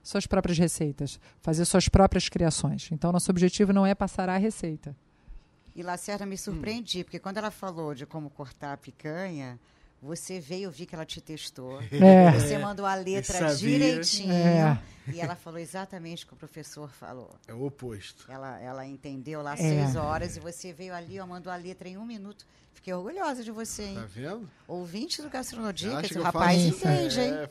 suas 0.01 0.25
próprias 0.25 0.57
receitas, 0.57 1.19
fazer 1.39 1.65
suas 1.65 1.87
próprias 1.87 2.27
criações. 2.27 2.89
Então, 2.91 3.11
nosso 3.11 3.29
objetivo 3.29 3.71
não 3.71 3.85
é 3.85 3.93
passar 3.93 4.27
a 4.27 4.37
receita. 4.37 4.95
E 5.75 5.83
Lacerda 5.83 6.25
me 6.25 6.37
surpreendi, 6.37 7.03
porque 7.03 7.19
quando 7.19 7.37
ela 7.37 7.51
falou 7.51 7.93
de 7.93 8.05
como 8.07 8.29
cortar 8.31 8.73
a 8.73 8.77
picanha, 8.77 9.59
você 10.01 10.39
veio, 10.39 10.71
vi 10.71 10.85
que 10.85 10.95
ela 10.95 11.05
te 11.05 11.21
testou. 11.21 11.79
É. 11.91 12.31
Você 12.31 12.57
mandou 12.57 12.85
a 12.85 12.95
letra 12.95 13.53
direitinho. 13.55 14.33
É. 14.33 14.79
E 15.13 15.19
ela 15.19 15.35
falou 15.35 15.59
exatamente 15.59 16.23
o 16.23 16.27
que 16.27 16.33
o 16.33 16.37
professor 16.37 16.89
falou. 16.91 17.35
É 17.47 17.53
o 17.53 17.63
oposto. 17.65 18.25
Ela, 18.31 18.59
ela 18.59 18.85
entendeu 18.85 19.41
lá 19.41 19.53
É. 19.53 19.57
seis 19.57 19.95
horas 19.95 20.37
e 20.37 20.39
você 20.39 20.71
veio 20.73 20.93
ali, 20.93 21.19
ó, 21.19 21.25
mandou 21.27 21.51
a 21.51 21.55
letra 21.55 21.87
em 21.89 21.97
um 21.97 22.05
minuto. 22.05 22.45
Fiquei 22.73 22.93
orgulhosa 22.93 23.43
de 23.43 23.51
você, 23.51 23.83
hein? 23.83 23.95
Tá 23.95 24.05
vendo? 24.07 24.49
Ouvinte 24.67 25.21
do 25.21 25.29
Gastronodicas, 25.29 26.11
o 26.11 26.21
rapaz 26.21 26.61
faço- 26.63 26.87
entende, 26.87 27.19
hein? 27.19 27.33
É. 27.33 27.49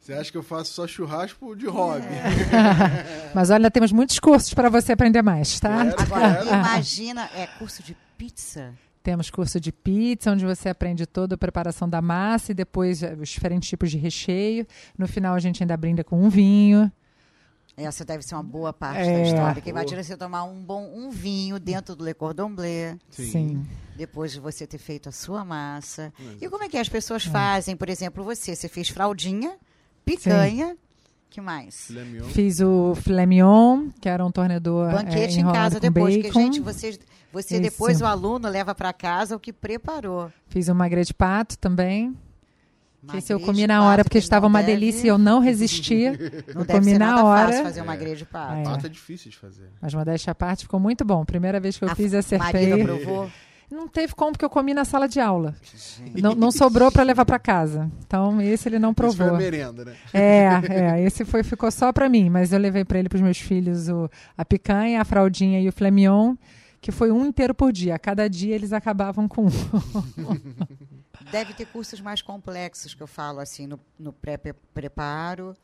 Você 0.00 0.12
acha 0.12 0.30
que 0.30 0.36
eu 0.36 0.42
faço 0.42 0.72
só 0.74 0.86
churrasco 0.86 1.56
de 1.56 1.66
hobby? 1.66 2.06
Mas 3.34 3.50
olha, 3.50 3.70
temos 3.70 3.90
muitos 3.90 4.18
cursos 4.18 4.52
para 4.54 4.68
você 4.68 4.92
aprender 4.92 5.22
mais, 5.22 5.58
tá? 5.58 5.84
Quero, 5.86 6.02
Agora, 6.02 6.34
quero. 6.36 6.48
imagina, 6.48 7.30
é 7.34 7.46
curso 7.58 7.82
de 7.82 7.96
pizza. 8.16 8.72
Temos 9.04 9.28
curso 9.28 9.60
de 9.60 9.70
pizza, 9.70 10.32
onde 10.32 10.46
você 10.46 10.70
aprende 10.70 11.04
toda 11.04 11.34
a 11.34 11.38
preparação 11.38 11.86
da 11.86 12.00
massa 12.00 12.52
e 12.52 12.54
depois 12.54 13.02
eh, 13.02 13.14
os 13.20 13.28
diferentes 13.28 13.68
tipos 13.68 13.90
de 13.90 13.98
recheio. 13.98 14.66
No 14.96 15.06
final, 15.06 15.34
a 15.34 15.38
gente 15.38 15.62
ainda 15.62 15.76
brinda 15.76 16.02
com 16.02 16.18
um 16.24 16.30
vinho. 16.30 16.90
Essa 17.76 18.02
deve 18.02 18.22
ser 18.22 18.34
uma 18.34 18.42
boa 18.42 18.72
parte 18.72 19.00
É. 19.02 19.12
da 19.12 19.22
história. 19.28 19.60
Que 19.60 19.68
imagina 19.68 20.02
você 20.02 20.16
tomar 20.16 20.44
um 20.44 20.64
bom 20.64 20.90
um 20.96 21.10
vinho 21.10 21.60
dentro 21.60 21.94
do 21.94 22.02
Le 22.02 22.14
Cordon 22.14 22.54
Bleu, 22.54 22.96
Sim. 23.10 23.66
depois 23.94 24.32
de 24.32 24.40
você 24.40 24.66
ter 24.66 24.78
feito 24.78 25.10
a 25.10 25.12
sua 25.12 25.44
massa. 25.44 26.10
E 26.40 26.48
como 26.48 26.64
é 26.64 26.68
que 26.70 26.78
as 26.78 26.88
pessoas 26.88 27.24
fazem? 27.26 27.76
Por 27.76 27.90
exemplo, 27.90 28.24
você, 28.24 28.56
você 28.56 28.68
fez 28.68 28.88
fraldinha, 28.88 29.54
picanha, 30.02 30.78
que 31.34 31.40
mais? 31.40 31.86
Filé 31.88 32.04
mignon. 32.04 32.24
Fiz 32.28 32.60
o 32.60 32.94
filé 32.94 33.26
mignon, 33.26 33.88
que 34.00 34.08
era 34.08 34.24
um 34.24 34.30
tornedor 34.30 34.92
Banquete 34.92 35.36
em 35.36 35.40
enrolado 35.40 35.58
casa 35.58 35.74
com 35.80 35.80
depois, 35.92 36.16
bacon. 36.16 36.28
porque 36.28 36.40
gente, 36.44 36.60
você, 36.60 36.98
você 37.32 37.54
Isso. 37.54 37.62
depois 37.62 38.00
o 38.00 38.06
aluno 38.06 38.48
leva 38.48 38.74
para 38.74 38.92
casa 38.92 39.34
o 39.34 39.40
que 39.40 39.52
preparou. 39.52 40.30
Fiz 40.48 40.68
o 40.68 40.74
magre 40.74 41.04
de 41.04 41.12
pato 41.12 41.58
também. 41.58 42.14
Que 43.10 43.18
esse 43.18 43.30
eu 43.32 43.38
comi 43.38 43.66
na 43.66 43.74
pato, 43.80 43.86
hora, 43.86 44.04
porque 44.04 44.18
que 44.18 44.24
estava 44.24 44.46
uma 44.46 44.60
deve- 44.62 44.72
delícia 44.72 45.06
e 45.06 45.08
eu 45.10 45.18
não 45.18 45.38
resisti. 45.40 46.04
Não 46.54 46.62
eu 46.62 46.64
deve 46.64 46.78
comi 46.78 46.92
ser 46.92 46.98
na 46.98 47.06
nada 47.08 47.24
hora. 47.24 47.48
fácil 47.48 47.62
fazer 47.64 47.80
uma 47.82 47.96
grelha 47.96 48.16
de 48.16 48.24
pato. 48.24 48.54
É. 48.54 48.62
Pato 48.62 48.86
é 48.86 48.88
difícil 48.88 49.30
de 49.30 49.36
fazer. 49.36 49.68
Mas 49.82 49.92
modéstia 49.92 50.30
à 50.30 50.34
parte, 50.34 50.62
ficou 50.62 50.80
muito 50.80 51.04
bom. 51.04 51.22
Primeira 51.24 51.60
vez 51.60 51.76
que 51.76 51.84
eu 51.84 51.90
A 51.90 51.94
fiz 51.94 52.14
acertei. 52.14 52.70
Marília 52.70 52.84
provou. 52.84 53.30
Não 53.74 53.88
teve 53.88 54.14
como, 54.14 54.30
porque 54.32 54.44
eu 54.44 54.50
comi 54.50 54.72
na 54.72 54.84
sala 54.84 55.08
de 55.08 55.18
aula. 55.18 55.54
Não, 56.14 56.34
não 56.34 56.52
sobrou 56.52 56.92
para 56.92 57.02
levar 57.02 57.24
para 57.24 57.40
casa. 57.40 57.90
Então, 58.06 58.40
esse 58.40 58.68
ele 58.68 58.78
não 58.78 58.92
Isso 58.92 58.96
foi 58.96 59.06
a 59.08 59.14
provou. 59.16 59.36
merenda, 59.36 59.84
né? 59.84 59.96
É, 60.12 60.48
é, 60.70 61.02
esse 61.04 61.24
foi, 61.24 61.42
ficou 61.42 61.70
só 61.72 61.92
para 61.92 62.08
mim, 62.08 62.30
mas 62.30 62.52
eu 62.52 62.58
levei 62.60 62.84
para 62.84 63.00
ele 63.00 63.08
para 63.08 63.16
os 63.16 63.22
meus 63.22 63.38
filhos 63.38 63.88
o, 63.88 64.08
a 64.38 64.44
picanha, 64.44 65.00
a 65.00 65.04
fraldinha 65.04 65.60
e 65.60 65.68
o 65.68 65.72
filé 65.72 65.90
mignon, 65.90 66.36
que 66.80 66.92
foi 66.92 67.10
um 67.10 67.26
inteiro 67.26 67.52
por 67.52 67.72
dia. 67.72 67.96
A 67.96 67.98
cada 67.98 68.28
dia 68.28 68.54
eles 68.54 68.72
acabavam 68.72 69.26
com 69.26 69.46
um. 69.46 70.40
Deve 71.32 71.52
ter 71.54 71.66
cursos 71.66 72.00
mais 72.00 72.22
complexos 72.22 72.94
que 72.94 73.02
eu 73.02 73.06
falo 73.08 73.40
assim 73.40 73.66
no, 73.66 73.80
no 73.98 74.12
pré-preparo. 74.12 75.56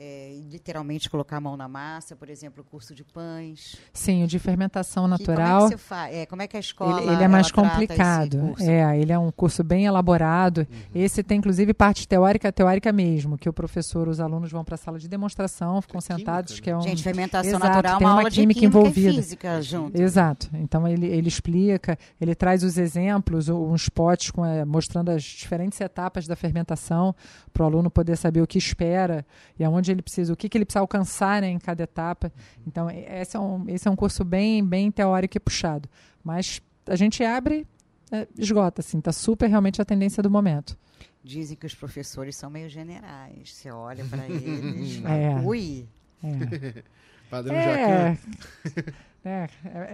É, 0.00 0.38
literalmente 0.48 1.10
colocar 1.10 1.38
a 1.38 1.40
mão 1.40 1.56
na 1.56 1.66
massa, 1.66 2.14
por 2.14 2.30
exemplo, 2.30 2.62
o 2.62 2.64
curso 2.70 2.94
de 2.94 3.02
pães. 3.02 3.76
Sim, 3.92 4.22
o 4.22 4.28
de 4.28 4.38
fermentação 4.38 5.02
Que- 5.04 5.10
natural. 5.10 5.62
como 5.62 5.66
é 5.66 5.76
que 5.76 5.76
faz? 5.82 6.14
É, 6.14 6.26
como 6.26 6.42
é 6.42 6.46
que 6.46 6.56
a 6.56 6.60
escola 6.60 7.02
Ele, 7.02 7.10
ele 7.14 7.24
é 7.24 7.26
mais 7.26 7.50
complicado. 7.50 8.54
É, 8.60 8.96
ele 8.96 9.10
é 9.12 9.18
um 9.18 9.32
curso 9.32 9.64
bem 9.64 9.86
elaborado. 9.86 10.66
Esse 10.94 11.22
tem, 11.24 11.38
inclusive, 11.38 11.74
parte 11.74 12.06
teórica, 12.06 12.52
teórica 12.52 12.92
mesmo, 12.92 13.36
que 13.36 13.48
o 13.48 13.52
professor, 13.52 14.06
os 14.06 14.20
alunos 14.20 14.52
vão 14.52 14.64
para 14.64 14.76
a 14.76 14.78
sala 14.78 15.00
de 15.00 15.08
demonstração, 15.08 15.82
ficam 15.82 16.00
química, 16.00 16.16
sentados, 16.18 16.54
né? 16.54 16.60
que 16.62 16.70
é 16.70 16.76
um. 16.76 16.80
Gente, 16.82 17.02
fermentação 17.02 17.50
Exato, 17.50 17.66
natural 17.66 17.94
é 17.94 17.98
tem 17.98 18.06
uma 18.06 18.12
uma 18.14 18.18
aula 18.20 18.30
de 18.30 18.40
química 18.40 18.60
química 18.60 18.78
envolvida. 18.78 19.10
e 19.10 19.14
física 19.14 19.60
junto. 19.62 20.00
Exato. 20.00 20.48
Então 20.54 20.86
ele, 20.86 21.06
ele 21.06 21.26
explica, 21.26 21.98
ele 22.20 22.36
traz 22.36 22.62
os 22.62 22.78
exemplos, 22.78 23.48
uns 23.48 23.88
potes 23.88 24.30
com, 24.30 24.44
eh, 24.46 24.64
mostrando 24.64 25.10
as 25.10 25.24
diferentes 25.24 25.80
etapas 25.80 26.26
da 26.28 26.36
fermentação 26.36 27.12
para 27.52 27.64
o 27.64 27.66
aluno 27.66 27.90
poder 27.90 28.16
saber 28.16 28.40
o 28.42 28.46
que 28.46 28.58
espera 28.58 29.26
e 29.58 29.64
aonde 29.64 29.87
ele 29.92 30.02
precisa, 30.02 30.32
o 30.32 30.36
que, 30.36 30.48
que 30.48 30.56
ele 30.58 30.64
precisa 30.64 30.80
alcançar 30.80 31.40
né, 31.42 31.48
em 31.48 31.58
cada 31.58 31.82
etapa. 31.82 32.32
Então 32.66 32.88
esse 32.90 33.36
é 33.36 33.40
um, 33.40 33.64
esse 33.68 33.86
é 33.88 33.90
um 33.90 33.96
curso 33.96 34.24
bem, 34.24 34.64
bem 34.64 34.90
teórico 34.90 35.36
e 35.36 35.40
puxado. 35.40 35.88
Mas 36.22 36.60
a 36.86 36.96
gente 36.96 37.22
abre, 37.24 37.66
eh, 38.10 38.26
esgota, 38.36 38.80
assim, 38.80 39.00
tá 39.00 39.12
super 39.12 39.48
realmente 39.48 39.80
a 39.80 39.84
tendência 39.84 40.22
do 40.22 40.30
momento. 40.30 40.78
Dizem 41.22 41.56
que 41.56 41.66
os 41.66 41.74
professores 41.74 42.36
são 42.36 42.48
meio 42.48 42.68
generais. 42.68 43.52
Você 43.52 43.70
olha 43.70 44.04
para 44.04 44.26
eles, 44.28 45.02
É. 45.06 45.40
ui. 45.44 45.86
É. 46.22 46.82
Padrão 47.28 47.54
É, 47.54 48.14
Jacan. 48.14 48.92
é, 49.24 49.48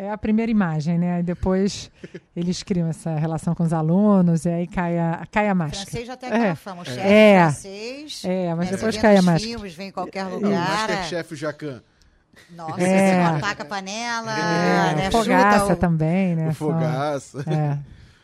é 0.07 0.11
a 0.11 0.19
primeira 0.19 0.51
imagem, 0.51 0.99
né? 0.99 1.15
Aí 1.17 1.23
depois 1.23 1.91
eles 2.37 2.63
criam 2.63 2.89
essa 2.89 3.15
relação 3.17 3.55
com 3.55 3.63
os 3.63 3.73
alunos 3.73 4.45
e 4.45 4.49
aí 4.49 4.67
cai 4.67 4.99
a, 4.99 5.27
cai 5.31 5.49
a 5.49 5.55
máscara. 5.55 5.85
Francês 5.85 6.07
já 6.07 6.17
tem 6.17 6.29
É. 6.31 6.35
aquela 6.37 6.57
fama. 6.57 6.83
O 6.83 6.85
chefe 6.85 7.01
É. 7.01 7.41
francês. 7.43 8.23
É, 8.25 8.55
mas 8.55 8.71
né, 8.71 8.77
depois 8.77 8.97
cai 8.97 9.17
a 9.17 9.23
máscara. 9.23 9.39
filmes, 9.53 9.75
vem 9.75 9.89
em 9.89 9.93
qualquer 9.93 10.21
É 10.21 10.27
o 10.27 10.35
lugar. 10.35 10.51
Masterchef 10.89 11.35
Jacan. 11.37 11.83
Nossa, 12.51 12.81
É. 12.83 13.11
você 13.13 13.29
não 13.31 13.37
ataca 13.37 13.63
a 13.63 13.67
panela, 13.67 14.33
É, 14.39 14.95
né? 14.97 15.11
Fogaça 15.11 15.73
o- 15.73 15.77
também, 15.77 16.35
né? 16.35 16.49
O 16.49 16.55
São- 16.55 16.69
Fogaça. 16.69 17.45
É. 17.51 17.79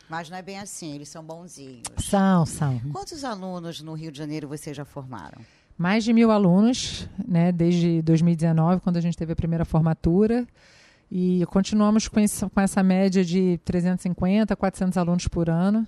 Mas 0.09 0.29
não 0.29 0.37
é 0.37 0.41
bem 0.41 0.59
assim, 0.59 0.93
eles 0.95 1.07
são 1.07 1.23
bonzinhos. 1.23 1.83
São, 1.97 2.45
são. 2.45 2.77
Quantos 2.91 3.23
alunos 3.23 3.81
no 3.81 3.93
Rio 3.93 4.11
de 4.11 4.17
Janeiro 4.17 4.47
vocês 4.49 4.75
já 4.75 4.83
formaram? 4.83 5.39
Mais 5.77 6.03
de 6.03 6.11
mil 6.11 6.29
alunos, 6.29 7.07
né? 7.25 7.51
Desde 7.53 8.01
2019, 8.01 8.81
quando 8.81 8.97
a 8.97 9.01
gente 9.01 9.17
teve 9.17 9.31
a 9.31 9.35
primeira 9.35 9.63
formatura. 9.65 10.45
E 11.11 11.45
continuamos 11.47 12.07
com, 12.07 12.19
esse- 12.19 12.47
com 12.49 12.61
essa 12.61 12.81
média 12.81 13.23
de 13.25 13.59
350, 13.65 14.55
400 14.55 14.97
alunos 14.97 15.27
por 15.27 15.49
ano. 15.49 15.85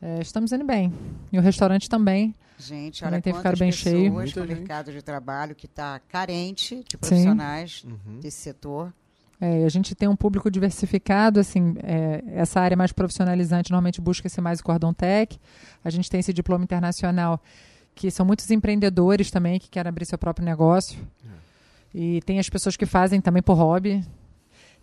É, 0.00 0.20
estamos 0.20 0.52
indo 0.52 0.64
bem. 0.64 0.92
E 1.32 1.38
o 1.38 1.42
restaurante 1.42 1.88
também. 1.88 2.34
Gente, 2.58 3.04
olha 3.04 3.20
tem 3.20 3.32
quantas 3.32 3.38
ficado 3.38 3.58
bem 3.58 3.70
pessoas 3.70 3.94
cheio. 3.94 4.12
Muita 4.12 4.40
o 4.42 4.46
gente. 4.46 4.58
mercado 4.58 4.92
de 4.92 5.02
trabalho 5.02 5.54
que 5.54 5.66
está 5.66 5.98
carente 6.08 6.84
de 6.88 6.96
profissionais 6.96 7.84
Uhum. 7.84 8.20
desse 8.20 8.38
setor. 8.38 8.92
É, 9.40 9.64
a 9.64 9.68
gente 9.68 9.92
tem 9.96 10.08
um 10.08 10.14
público 10.14 10.48
diversificado, 10.48 11.40
assim, 11.40 11.74
é, 11.82 12.22
essa 12.28 12.60
área 12.60 12.76
mais 12.76 12.92
profissionalizante 12.92 13.72
normalmente 13.72 14.00
busca-se 14.00 14.40
mais 14.40 14.60
o 14.60 14.64
Cordon 14.64 14.92
Tech. 14.92 15.36
A 15.84 15.90
gente 15.90 16.08
tem 16.08 16.20
esse 16.20 16.32
diploma 16.32 16.62
internacional, 16.62 17.42
que 17.92 18.08
são 18.08 18.24
muitos 18.24 18.48
empreendedores 18.52 19.32
também 19.32 19.58
que 19.58 19.68
querem 19.68 19.88
abrir 19.88 20.04
seu 20.06 20.16
próprio 20.16 20.44
negócio. 20.44 20.96
E 21.94 22.20
tem 22.22 22.38
as 22.38 22.48
pessoas 22.48 22.76
que 22.76 22.86
fazem 22.86 23.20
também 23.20 23.42
por 23.42 23.54
hobby. 23.54 24.04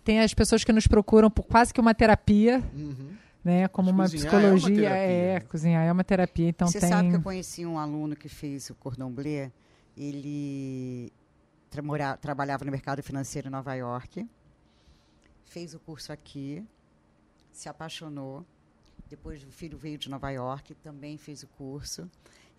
Tem 0.04 0.20
as 0.20 0.32
pessoas 0.32 0.64
que 0.64 0.72
nos 0.72 0.86
procuram 0.86 1.30
por 1.30 1.44
quase 1.44 1.74
que 1.74 1.80
uma 1.80 1.94
terapia, 1.94 2.62
Uhum. 2.74 3.14
né? 3.44 3.68
Como 3.68 3.92
Mas 3.92 4.12
uma 4.12 4.18
cozinhar 4.20 4.34
é 4.34 4.46
uma 4.48 4.54
psicologia. 4.54 4.88
terapia. 4.90 5.06
É, 5.36 5.40
cozinhar 5.40 5.86
é 5.86 5.92
uma 5.92 6.04
terapia. 6.04 6.48
Então 6.48 6.68
Você 6.68 6.80
tem. 6.80 6.88
sabe 6.88 7.10
que 7.10 7.16
eu 7.16 7.22
conheci 7.22 7.66
um 7.66 7.78
aluno 7.78 8.16
que 8.16 8.28
fez 8.28 8.70
o 8.70 8.74
cordon 8.74 9.10
bleu. 9.10 9.50
Ele 9.96 11.12
tra- 11.68 11.82
mora- 11.82 12.16
trabalhava 12.16 12.64
no 12.64 12.70
mercado 12.70 13.02
financeiro 13.02 13.48
em 13.48 13.50
Nova 13.50 13.74
York, 13.74 14.26
fez 15.44 15.74
o 15.74 15.80
curso 15.80 16.12
aqui, 16.12 16.64
se 17.52 17.68
apaixonou. 17.68 18.44
Depois 19.08 19.42
o 19.42 19.48
filho 19.50 19.76
veio 19.76 19.98
de 19.98 20.08
Nova 20.08 20.30
York, 20.30 20.74
também 20.76 21.18
fez 21.18 21.42
o 21.42 21.48
curso. 21.48 22.08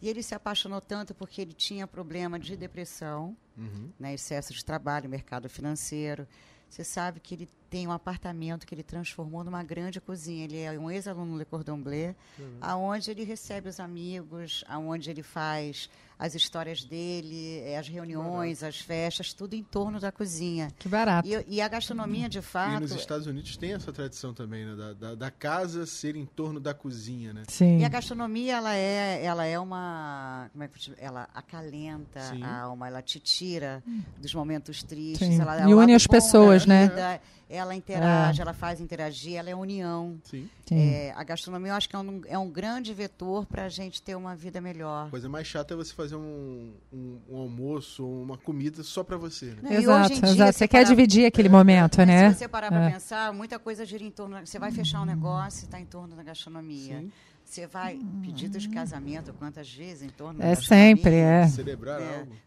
E 0.01 0.09
ele 0.09 0.23
se 0.23 0.33
apaixonou 0.33 0.81
tanto 0.81 1.13
porque 1.13 1.41
ele 1.41 1.53
tinha 1.53 1.85
problema 1.85 2.39
de 2.39 2.55
depressão, 2.57 3.35
Uhum. 3.57 3.91
né, 3.99 4.13
excesso 4.13 4.53
de 4.53 4.63
trabalho, 4.65 5.09
mercado 5.09 5.47
financeiro. 5.49 6.27
Você 6.69 6.83
sabe 6.83 7.19
que 7.19 7.35
ele 7.35 7.49
tem 7.71 7.87
um 7.87 7.91
apartamento 7.93 8.67
que 8.67 8.75
ele 8.75 8.83
transformou 8.83 9.45
numa 9.45 9.63
grande 9.63 10.01
cozinha. 10.01 10.43
Ele 10.43 10.59
é 10.59 10.77
um 10.77 10.91
ex-aluno 10.91 11.37
Le 11.37 11.45
Cordon 11.45 11.81
Bleu, 11.81 12.13
aonde 12.59 13.09
ele 13.09 13.23
recebe 13.23 13.69
os 13.69 13.79
amigos, 13.79 14.63
aonde 14.67 15.09
ele 15.09 15.23
faz 15.23 15.89
as 16.19 16.35
histórias 16.35 16.83
dele, 16.83 17.61
eh, 17.65 17.79
as 17.79 17.87
reuniões, 17.87 18.61
as 18.61 18.79
festas, 18.79 19.33
tudo 19.33 19.55
em 19.55 19.63
torno 19.63 19.99
da 19.99 20.11
cozinha. 20.11 20.69
Que 20.77 20.87
barato. 20.87 21.27
E, 21.27 21.55
e 21.55 21.61
a 21.61 21.67
gastronomia, 21.67 22.29
de 22.29 22.37
E 22.37 22.41
fato, 22.43 22.81
nos 22.81 22.91
Estados 22.91 23.25
Unidos 23.25 23.57
tem 23.57 23.73
essa 23.73 23.91
tradição 23.91 24.31
também, 24.31 24.63
né? 24.63 24.75
Da, 24.75 24.93
da, 24.93 25.15
da 25.15 25.31
casa 25.31 25.83
ser 25.87 26.15
em 26.15 26.25
torno 26.25 26.59
da 26.59 26.75
cozinha, 26.75 27.33
né? 27.33 27.43
Sim. 27.47 27.79
E 27.79 27.85
a 27.85 27.89
gastronomia, 27.89 28.57
ela 28.57 28.75
é, 28.75 29.23
ela 29.23 29.45
é 29.45 29.57
uma. 29.57 30.47
Como 30.51 30.63
é 30.63 30.67
que 30.67 30.75
eu 30.75 30.95
te- 30.95 31.01
ela 31.01 31.27
acalenta 31.33 32.19
Sim. 32.21 32.43
a 32.43 32.61
alma, 32.65 32.85
ela 32.87 33.01
te 33.01 33.19
tira 33.19 33.81
dos 34.19 34.35
momentos 34.35 34.83
tristes. 34.83 35.39
Ela 35.39 35.61
é 35.61 35.69
E 35.69 35.73
une 35.73 35.95
as 35.95 36.05
pessoas, 36.05 36.67
né? 36.67 36.87
vida, 36.87 37.21
Ela 37.51 37.75
interage, 37.75 38.41
ela 38.41 38.53
faz 38.53 38.79
interagir, 38.79 39.35
ela 39.35 39.49
é 39.49 39.55
união. 39.55 40.17
Sim. 40.23 40.49
Sim. 40.65 40.79
É, 40.79 41.13
a 41.17 41.23
gastronomia, 41.23 41.71
eu 41.71 41.75
acho 41.75 41.89
que 41.89 41.95
é 41.97 41.99
um, 41.99 42.21
é 42.25 42.37
um 42.37 42.49
grande 42.49 42.93
vetor 42.93 43.45
para 43.45 43.65
a 43.65 43.69
gente 43.69 44.01
ter 44.01 44.15
uma 44.15 44.33
vida 44.33 44.61
melhor. 44.61 45.07
A 45.07 45.09
coisa 45.09 45.27
mais 45.27 45.45
chata 45.45 45.73
é 45.73 45.77
você 45.77 45.93
fazer 45.93 46.15
um, 46.15 46.71
um, 46.93 47.19
um 47.29 47.37
almoço 47.37 48.07
uma 48.07 48.37
comida 48.37 48.81
só 48.83 49.03
pra 49.03 49.17
você, 49.17 49.47
né? 49.47 49.57
Não, 49.63 49.71
Exato, 49.71 50.05
hoje 50.05 50.13
em 50.13 50.21
dia, 50.21 50.29
exato. 50.31 50.57
Você 50.57 50.67
quer 50.67 50.85
dividir 50.85 51.25
aquele 51.25 51.49
momento, 51.49 51.97
né? 52.05 52.29
Se 52.31 52.39
você 52.39 52.47
parar 52.47 52.69
para 52.69 52.87
É. 52.87 52.91
pensar, 52.93 53.33
muita 53.33 53.59
coisa 53.59 53.85
gira 53.85 54.03
em 54.03 54.11
torno. 54.11 54.39
Você 54.45 54.57
vai 54.57 54.71
fechar 54.71 55.01
um 55.01 55.05
negócio 55.05 55.63
e 55.63 55.65
está 55.65 55.77
em 55.77 55.85
torno 55.85 56.15
da 56.15 56.23
gastronomia. 56.23 56.99
Sim. 56.99 57.11
Você 57.51 57.67
vai 57.67 57.99
pedidos 58.21 58.63
de 58.63 58.69
casamento, 58.69 59.33
quantas 59.33 59.69
vezes 59.69 60.03
em 60.03 60.09
torno 60.09 60.41
É 60.41 60.55
sempre, 60.55 61.15
é. 61.15 61.45
Celebrar 61.49 62.01
É, 62.01 62.19
algo. 62.19 62.37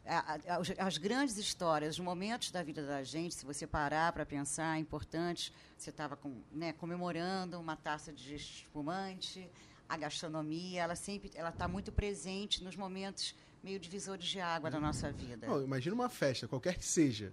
as, 0.49 0.73
as 0.79 0.97
grandes 0.97 1.37
histórias, 1.37 1.99
os 1.99 2.01
momentos 2.03 2.51
da 2.51 2.63
vida 2.63 2.87
da 2.87 3.05
gente, 3.05 3.35
se 3.35 3.45
você 3.45 3.67
parar 3.67 4.15
para 4.15 4.25
pensar, 4.25 4.79
é 4.79 4.81
importante. 4.81 5.53
Você 5.77 5.91
estava 5.91 6.19
né, 6.51 6.73
comemorando 6.73 7.61
uma 7.61 7.77
taça 7.77 8.15
de 8.15 8.35
espumante, 8.35 9.47
a 9.87 9.99
gastronomia, 9.99 10.81
ela 10.81 10.97
sempre 10.97 11.31
ela 11.35 11.51
está 11.51 11.69
muito 11.69 11.93
presente 11.93 12.65
nos 12.65 12.75
momentos 12.75 13.35
meio 13.63 13.79
divisores 13.79 14.25
de 14.25 14.41
água 14.41 14.71
da 14.71 14.81
nossa 14.81 15.13
vida. 15.13 15.47
Não, 15.47 15.63
imagina 15.63 15.95
uma 15.95 16.09
festa, 16.09 16.49
qualquer 16.49 16.79
que 16.79 16.85
seja, 16.87 17.31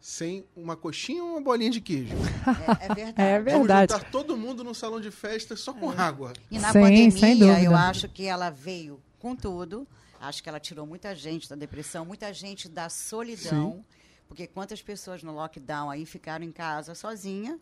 sem 0.00 0.44
uma 0.56 0.76
coxinha 0.76 1.22
ou 1.22 1.30
uma 1.32 1.40
bolinha 1.40 1.70
de 1.70 1.80
queijo. 1.80 2.14
É, 2.80 2.86
é 2.86 2.94
verdade. 2.94 3.14
É 3.16 3.38
Vamos 3.40 3.58
verdade. 3.66 3.92
juntar 3.92 4.10
todo 4.10 4.36
mundo 4.36 4.62
num 4.62 4.74
salão 4.74 5.00
de 5.00 5.10
festa 5.10 5.56
só 5.56 5.72
com 5.72 5.90
água. 5.90 6.32
E 6.50 6.58
na 6.58 6.72
Sim, 6.72 7.10
sem 7.10 7.32
pandemia, 7.34 7.46
dúvida. 7.54 7.64
eu 7.64 7.76
acho 7.76 8.08
que 8.08 8.24
ela 8.24 8.50
veio 8.50 9.00
com 9.18 9.34
tudo. 9.34 9.86
Acho 10.20 10.42
que 10.42 10.48
ela 10.48 10.58
tirou 10.60 10.86
muita 10.86 11.14
gente 11.14 11.48
da 11.48 11.56
depressão, 11.56 12.04
muita 12.04 12.32
gente 12.32 12.68
da 12.68 12.88
solidão. 12.88 13.84
Porque 14.26 14.46
quantas 14.46 14.82
pessoas 14.82 15.22
no 15.22 15.32
lockdown 15.32 15.90
aí 15.90 16.04
ficaram 16.04 16.44
em 16.44 16.52
casa 16.52 16.94
sozinha. 16.94 17.58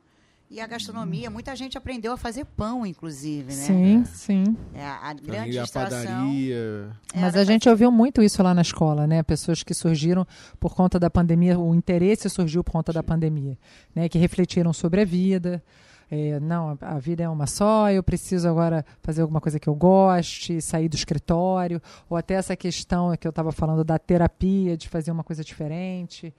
E 0.48 0.60
a 0.60 0.66
gastronomia, 0.66 1.28
muita 1.28 1.56
gente 1.56 1.76
aprendeu 1.76 2.12
a 2.12 2.16
fazer 2.16 2.44
pão, 2.44 2.86
inclusive, 2.86 3.48
né? 3.48 3.52
Sim, 3.52 4.04
sim. 4.04 4.56
É, 4.72 4.80
a, 4.84 5.10
a 5.10 5.12
grande 5.12 5.58
distração. 5.58 6.04
padaria. 6.06 6.90
Mas 7.14 7.34
a 7.34 7.42
gente 7.42 7.68
ouviu 7.68 7.90
muito 7.90 8.22
isso 8.22 8.40
lá 8.44 8.54
na 8.54 8.62
escola, 8.62 9.08
né? 9.08 9.24
Pessoas 9.24 9.64
que 9.64 9.74
surgiram 9.74 10.24
por 10.60 10.72
conta 10.72 11.00
da 11.00 11.10
pandemia, 11.10 11.58
o 11.58 11.74
interesse 11.74 12.30
surgiu 12.30 12.62
por 12.62 12.70
conta 12.70 12.92
da 12.92 13.02
pandemia, 13.02 13.58
né? 13.92 14.08
Que 14.08 14.18
refletiram 14.18 14.72
sobre 14.72 15.00
a 15.00 15.04
vida. 15.04 15.60
É, 16.08 16.38
não, 16.38 16.78
a 16.80 16.94
a 16.94 16.98
vida 17.00 17.24
é 17.24 17.28
uma 17.28 17.48
só, 17.48 17.90
eu 17.90 18.00
preciso 18.00 18.48
agora 18.48 18.86
fazer 19.02 19.22
alguma 19.22 19.40
coisa 19.40 19.58
que 19.58 19.68
eu 19.68 19.74
goste, 19.74 20.60
sair 20.60 20.88
do 20.88 20.94
escritório, 20.94 21.82
ou 22.08 22.16
até 22.16 22.34
essa 22.34 22.54
questão 22.54 23.16
que 23.16 23.26
eu 23.26 23.30
estava 23.30 23.50
falando 23.50 23.82
da 23.82 23.98
terapia, 23.98 24.76
de 24.76 24.88
fazer 24.88 25.10
uma 25.10 25.24
coisa 25.24 25.42
diferente. 25.42 26.32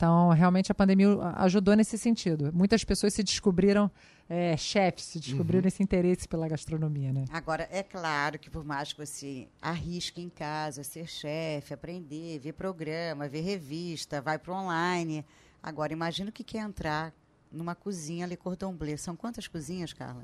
Então, 0.00 0.30
realmente 0.30 0.72
a 0.72 0.74
pandemia 0.74 1.08
ajudou 1.36 1.76
nesse 1.76 1.98
sentido. 1.98 2.50
Muitas 2.54 2.82
pessoas 2.82 3.12
se 3.12 3.22
descobriram 3.22 3.90
é, 4.30 4.56
chefes, 4.56 5.04
se 5.04 5.20
descobriram 5.20 5.68
esse 5.68 5.82
interesse 5.82 6.26
pela 6.26 6.48
gastronomia, 6.48 7.12
né? 7.12 7.26
Agora, 7.30 7.68
é 7.70 7.82
claro 7.82 8.38
que 8.38 8.48
por 8.48 8.64
mais 8.64 8.94
que 8.94 9.06
você 9.06 9.46
arrisque 9.60 10.22
em 10.22 10.30
casa, 10.30 10.82
ser 10.82 11.06
chefe, 11.06 11.74
aprender, 11.74 12.38
ver 12.38 12.54
programa, 12.54 13.28
ver 13.28 13.42
revista, 13.42 14.22
vai 14.22 14.38
para 14.38 14.54
online. 14.54 15.22
Agora, 15.62 15.92
imagina 15.92 16.30
o 16.30 16.32
que 16.32 16.44
quer 16.44 16.60
entrar 16.60 17.12
numa 17.52 17.74
cozinha 17.74 18.26
Le 18.26 18.38
Cordon 18.38 18.72
Bleu. 18.72 18.96
São 18.96 19.14
quantas 19.14 19.46
cozinhas, 19.48 19.92
Carla? 19.92 20.22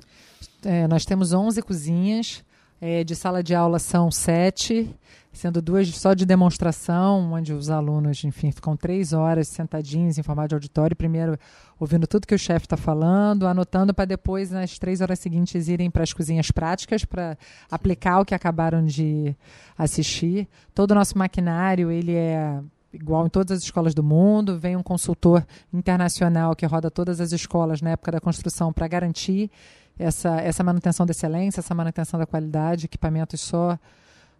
É, 0.63 0.87
nós 0.87 1.05
temos 1.05 1.33
11 1.33 1.61
cozinhas, 1.61 2.43
é, 2.81 3.03
de 3.03 3.15
sala 3.15 3.43
de 3.43 3.53
aula 3.53 3.77
são 3.77 4.09
sete, 4.09 4.89
sendo 5.37 5.61
duas 5.61 5.87
só 5.95 6.13
de 6.13 6.25
demonstração, 6.25 7.31
onde 7.33 7.53
os 7.53 7.69
alunos, 7.69 8.23
enfim, 8.23 8.51
ficam 8.51 8.75
três 8.75 9.13
horas 9.13 9.47
sentadinhos 9.47 10.17
em 10.17 10.23
formato 10.23 10.49
de 10.49 10.55
auditório, 10.55 10.95
primeiro 10.95 11.37
ouvindo 11.79 12.07
tudo 12.07 12.25
que 12.25 12.33
o 12.33 12.39
chefe 12.39 12.65
está 12.65 12.75
falando, 12.75 13.45
anotando 13.45 13.93
para 13.93 14.05
depois, 14.05 14.49
nas 14.49 14.79
três 14.79 14.99
horas 14.99 15.19
seguintes, 15.19 15.67
irem 15.67 15.91
para 15.91 16.03
as 16.03 16.11
cozinhas 16.11 16.49
práticas 16.49 17.05
para 17.05 17.37
aplicar 17.69 18.19
o 18.19 18.25
que 18.25 18.33
acabaram 18.33 18.83
de 18.83 19.35
assistir. 19.77 20.47
Todo 20.73 20.91
o 20.91 20.95
nosso 20.95 21.17
maquinário, 21.17 21.91
ele 21.91 22.15
é 22.15 22.59
igual 22.91 23.27
em 23.27 23.29
todas 23.29 23.57
as 23.57 23.63
escolas 23.63 23.93
do 23.93 24.03
mundo, 24.03 24.57
vem 24.57 24.75
um 24.75 24.83
consultor 24.83 25.45
internacional 25.71 26.55
que 26.55 26.65
roda 26.65 26.89
todas 26.89 27.21
as 27.21 27.31
escolas 27.31 27.81
na 27.81 27.91
época 27.91 28.11
da 28.11 28.19
construção 28.19 28.73
para 28.73 28.87
garantir 28.87 29.51
essa, 29.99 30.41
essa 30.41 30.63
manutenção 30.63 31.05
da 31.05 31.11
excelência, 31.11 31.59
essa 31.59 31.75
manutenção 31.75 32.19
da 32.19 32.25
qualidade, 32.25 32.85
equipamentos 32.85 33.39
só 33.41 33.77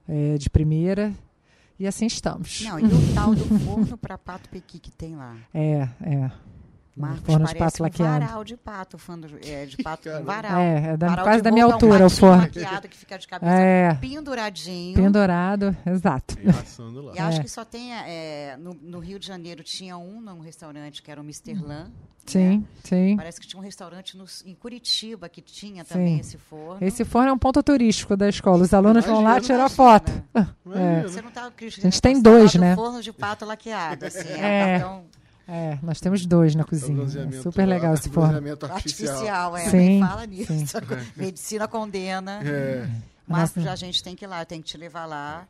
é, 0.07 0.37
de 0.37 0.49
primeira. 0.49 1.13
E 1.79 1.85
assim 1.85 2.07
estamos. 2.07 2.61
Não, 2.61 2.79
e 2.79 2.85
o 2.85 3.13
tal 3.13 3.35
do 3.35 3.59
forno 3.59 3.97
para 3.97 4.17
pato 4.17 4.49
pequi 4.49 4.79
que 4.79 4.91
tem 4.91 5.15
lá. 5.15 5.37
É, 5.53 5.87
é. 6.01 6.31
Marcos, 6.97 7.21
forno 7.25 7.45
de 7.45 7.55
pato 7.55 7.81
um 7.81 7.85
laqueado. 7.85 8.25
varal 8.25 8.43
de 8.43 8.57
pato, 8.57 8.97
fando, 8.97 9.27
é, 9.45 9.65
de 9.65 9.77
pato 9.83 10.03
Caramba. 10.03 10.25
varal. 10.33 10.59
É, 10.59 10.85
é 10.93 10.97
da, 10.97 11.07
Varal 11.07 11.25
quase 11.25 11.41
da 11.43 11.51
minha 11.51 11.65
boca, 11.65 11.85
um 11.85 11.89
altura 11.91 12.05
o 12.07 12.09
forno. 12.09 12.41
laqueado 12.43 12.87
que 12.87 12.97
fica 12.97 13.17
de 13.17 13.27
cabeça 13.27 13.51
É. 13.51 13.93
penduradinho. 13.95 14.95
Pendurado, 14.95 15.75
exato. 15.85 16.35
Passando 16.45 17.01
lá. 17.03 17.13
E 17.15 17.19
acho 17.19 17.39
É. 17.39 17.43
que 17.43 17.49
só 17.49 17.63
tem. 17.63 17.93
é, 17.93 18.57
no, 18.59 18.73
no 18.81 18.99
Rio 18.99 19.19
de 19.19 19.27
Janeiro 19.27 19.63
tinha 19.63 19.97
um 19.97 20.19
num 20.19 20.39
restaurante 20.39 21.01
que 21.01 21.11
era 21.11 21.21
o 21.21 21.23
Mr. 21.23 21.53
Lan. 21.61 21.91
Sim, 22.25 22.57
né? 22.57 22.63
sim. 22.83 23.15
Parece 23.15 23.39
que 23.39 23.47
tinha 23.47 23.57
um 23.59 23.63
restaurante 23.63 24.17
no- 24.17 24.25
em 24.45 24.53
Curitiba 24.53 25.29
que 25.29 25.39
tinha 25.41 25.85
também 25.85 26.15
Sim. 26.15 26.19
esse 26.19 26.37
forno. 26.37 26.85
Esse 26.85 27.05
forno 27.05 27.29
é 27.29 27.33
um 27.33 27.37
ponto 27.37 27.63
turístico 27.63 28.17
da 28.17 28.27
escola. 28.27 28.63
Os 28.63 28.73
alunos 28.73 29.05
vão 29.05 29.15
lá 29.23 29.37
Imagina. 29.37 29.41
tirar 29.45 29.69
foto. 29.69 30.11
Imagina. 30.65 31.03
Você 31.07 31.21
não 31.21 31.31
tá, 31.31 31.49
Cris, 31.55 31.77
A 31.77 31.81
gente 31.83 32.01
tem 32.01 32.15
tá 32.21 32.29
dois, 32.29 32.53
né? 32.55 32.75
forno 32.75 33.01
de 33.01 33.13
pato 33.13 33.45
laqueado, 33.45 34.05
assim, 34.07 34.27
é, 34.27 34.79
É. 34.79 34.85
um 34.85 35.03
É, 35.47 35.77
nós 35.81 35.99
temos 36.01 36.25
dois 36.25 36.55
na 36.55 36.61
É 36.63 36.65
cozinha. 36.65 37.03
É 37.03 37.41
super 37.41 37.65
legal 37.65 37.93
esse 37.93 38.09
forno. 38.09 38.37
artificial. 38.37 38.75
artificial, 38.75 39.57
é, 39.57 39.69
Sim, 39.69 39.77
nem 39.77 39.99
fala 40.01 40.25
nisso. 40.25 40.53
sim. 40.53 40.65
Medicina 41.15 41.67
condena. 41.67 42.41
É. 42.43 42.89
Mas 43.27 43.55
Nossa. 43.55 43.61
já 43.61 43.71
a 43.73 43.75
gente 43.75 44.03
tem 44.03 44.15
que 44.15 44.25
ir 44.25 44.27
lá, 44.27 44.43
tem 44.45 44.61
que 44.61 44.67
te 44.67 44.77
levar 44.77 45.05
lá 45.05 45.47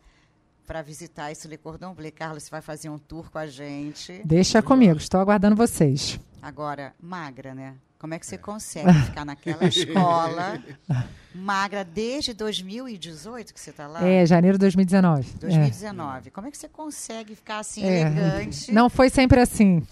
para 0.66 0.82
visitar 0.82 1.32
esse 1.32 1.48
Le 1.48 1.58
Cordon 1.58 1.94
Bleu. 1.94 2.12
Carlos, 2.12 2.44
você 2.44 2.50
vai 2.52 2.62
fazer 2.62 2.90
um 2.90 2.98
tour 2.98 3.30
com 3.32 3.38
a 3.40 3.48
gente. 3.48 4.22
Deixa 4.26 4.62
comigo, 4.62 4.98
estou 4.98 5.20
aguardando 5.20 5.56
vocês. 5.56 6.20
Agora, 6.42 6.94
magra, 7.02 7.56
né? 7.56 7.74
Como 8.00 8.14
é 8.14 8.20
que 8.20 8.26
você 8.28 8.38
consegue 8.38 8.94
ficar 8.94 9.26
naquela 9.26 9.66
escola 9.68 10.60
magra 11.34 11.84
desde 11.84 12.34
2018 12.34 13.54
que 13.54 13.60
você 13.60 13.70
está 13.72 13.88
lá? 13.88 14.08
É, 14.08 14.26
janeiro 14.26 14.58
de 14.58 14.62
2019. 14.62 15.28
É. 15.28 15.40
2019. 15.40 16.32
Como 16.32 16.48
é 16.48 16.52
que 16.52 16.58
você 16.58 16.68
consegue 16.68 17.36
ficar 17.36 17.60
assim, 17.60 17.84
É. 17.84 18.02
elegante? 18.02 18.72
Não 18.72 18.90
foi 18.90 19.10
sempre 19.10 19.40
assim. 19.40 19.82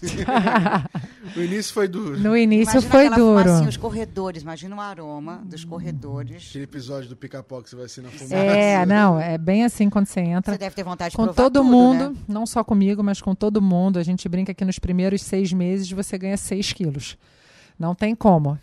O 1.36 1.40
início 1.40 1.74
foi 1.74 1.88
duro. 1.88 2.18
No 2.20 2.36
início 2.36 2.74
Imagina 2.74 2.90
foi 2.92 3.06
aquela 3.06 3.16
duro. 3.16 3.42
fumacinha, 3.44 3.68
os 3.68 3.76
corredores. 3.76 4.42
Imagina 4.44 4.76
o 4.76 4.80
aroma 4.80 5.42
dos 5.44 5.64
corredores. 5.64 6.46
Aquele 6.48 6.64
episódio 6.64 7.08
do 7.08 7.16
pica-pau 7.16 7.60
que 7.62 7.68
você 7.68 7.74
vai 7.76 7.84
assim 7.86 8.00
na 8.00 8.08
fumaça. 8.10 8.36
É, 8.36 8.86
não, 8.86 9.20
é 9.20 9.36
bem 9.36 9.64
assim 9.64 9.90
quando 9.90 10.06
você 10.06 10.20
entra. 10.20 10.52
Você 10.52 10.58
deve 10.58 10.76
ter 10.76 10.84
vontade 10.84 11.10
de 11.10 11.16
Com 11.16 11.24
provar 11.24 11.36
todo 11.42 11.54
tudo, 11.60 11.64
mundo, 11.64 12.10
né? 12.10 12.16
não 12.28 12.46
só 12.46 12.62
comigo, 12.62 13.02
mas 13.02 13.20
com 13.20 13.34
todo 13.34 13.60
mundo. 13.60 13.98
A 13.98 14.04
gente 14.04 14.28
brinca 14.28 14.54
que 14.54 14.64
nos 14.64 14.78
primeiros 14.78 15.20
seis 15.22 15.52
meses 15.52 15.90
você 15.90 16.16
ganha 16.16 16.36
seis 16.36 16.72
quilos. 16.72 17.18
Não 17.78 17.94
tem 17.94 18.14
como. 18.14 18.58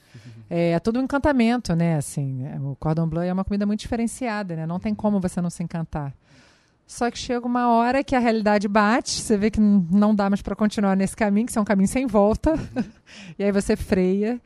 É, 0.49 0.71
é 0.71 0.79
tudo 0.79 0.99
um 0.99 1.03
encantamento, 1.03 1.75
né? 1.75 1.97
Assim, 1.97 2.45
é, 2.45 2.59
o 2.59 2.75
cordon 2.79 3.07
bleu 3.07 3.23
é 3.23 3.33
uma 3.33 3.43
comida 3.43 3.65
muito 3.65 3.79
diferenciada, 3.79 4.55
né? 4.55 4.65
Não 4.65 4.79
tem 4.79 4.93
como 4.93 5.19
você 5.19 5.41
não 5.41 5.49
se 5.49 5.63
encantar. 5.63 6.13
Só 6.85 7.09
que 7.09 7.17
chega 7.17 7.45
uma 7.45 7.69
hora 7.69 8.03
que 8.03 8.15
a 8.15 8.19
realidade 8.19 8.67
bate, 8.67 9.21
você 9.21 9.37
vê 9.37 9.49
que 9.49 9.59
não 9.59 10.13
dá 10.13 10.29
mais 10.29 10.41
para 10.41 10.55
continuar 10.55 10.95
nesse 10.95 11.15
caminho, 11.15 11.45
que 11.45 11.51
isso 11.51 11.59
é 11.59 11.61
um 11.61 11.65
caminho 11.65 11.87
sem 11.87 12.05
volta. 12.05 12.53
e 13.39 13.43
aí 13.43 13.51
você 13.51 13.75
freia. 13.75 14.39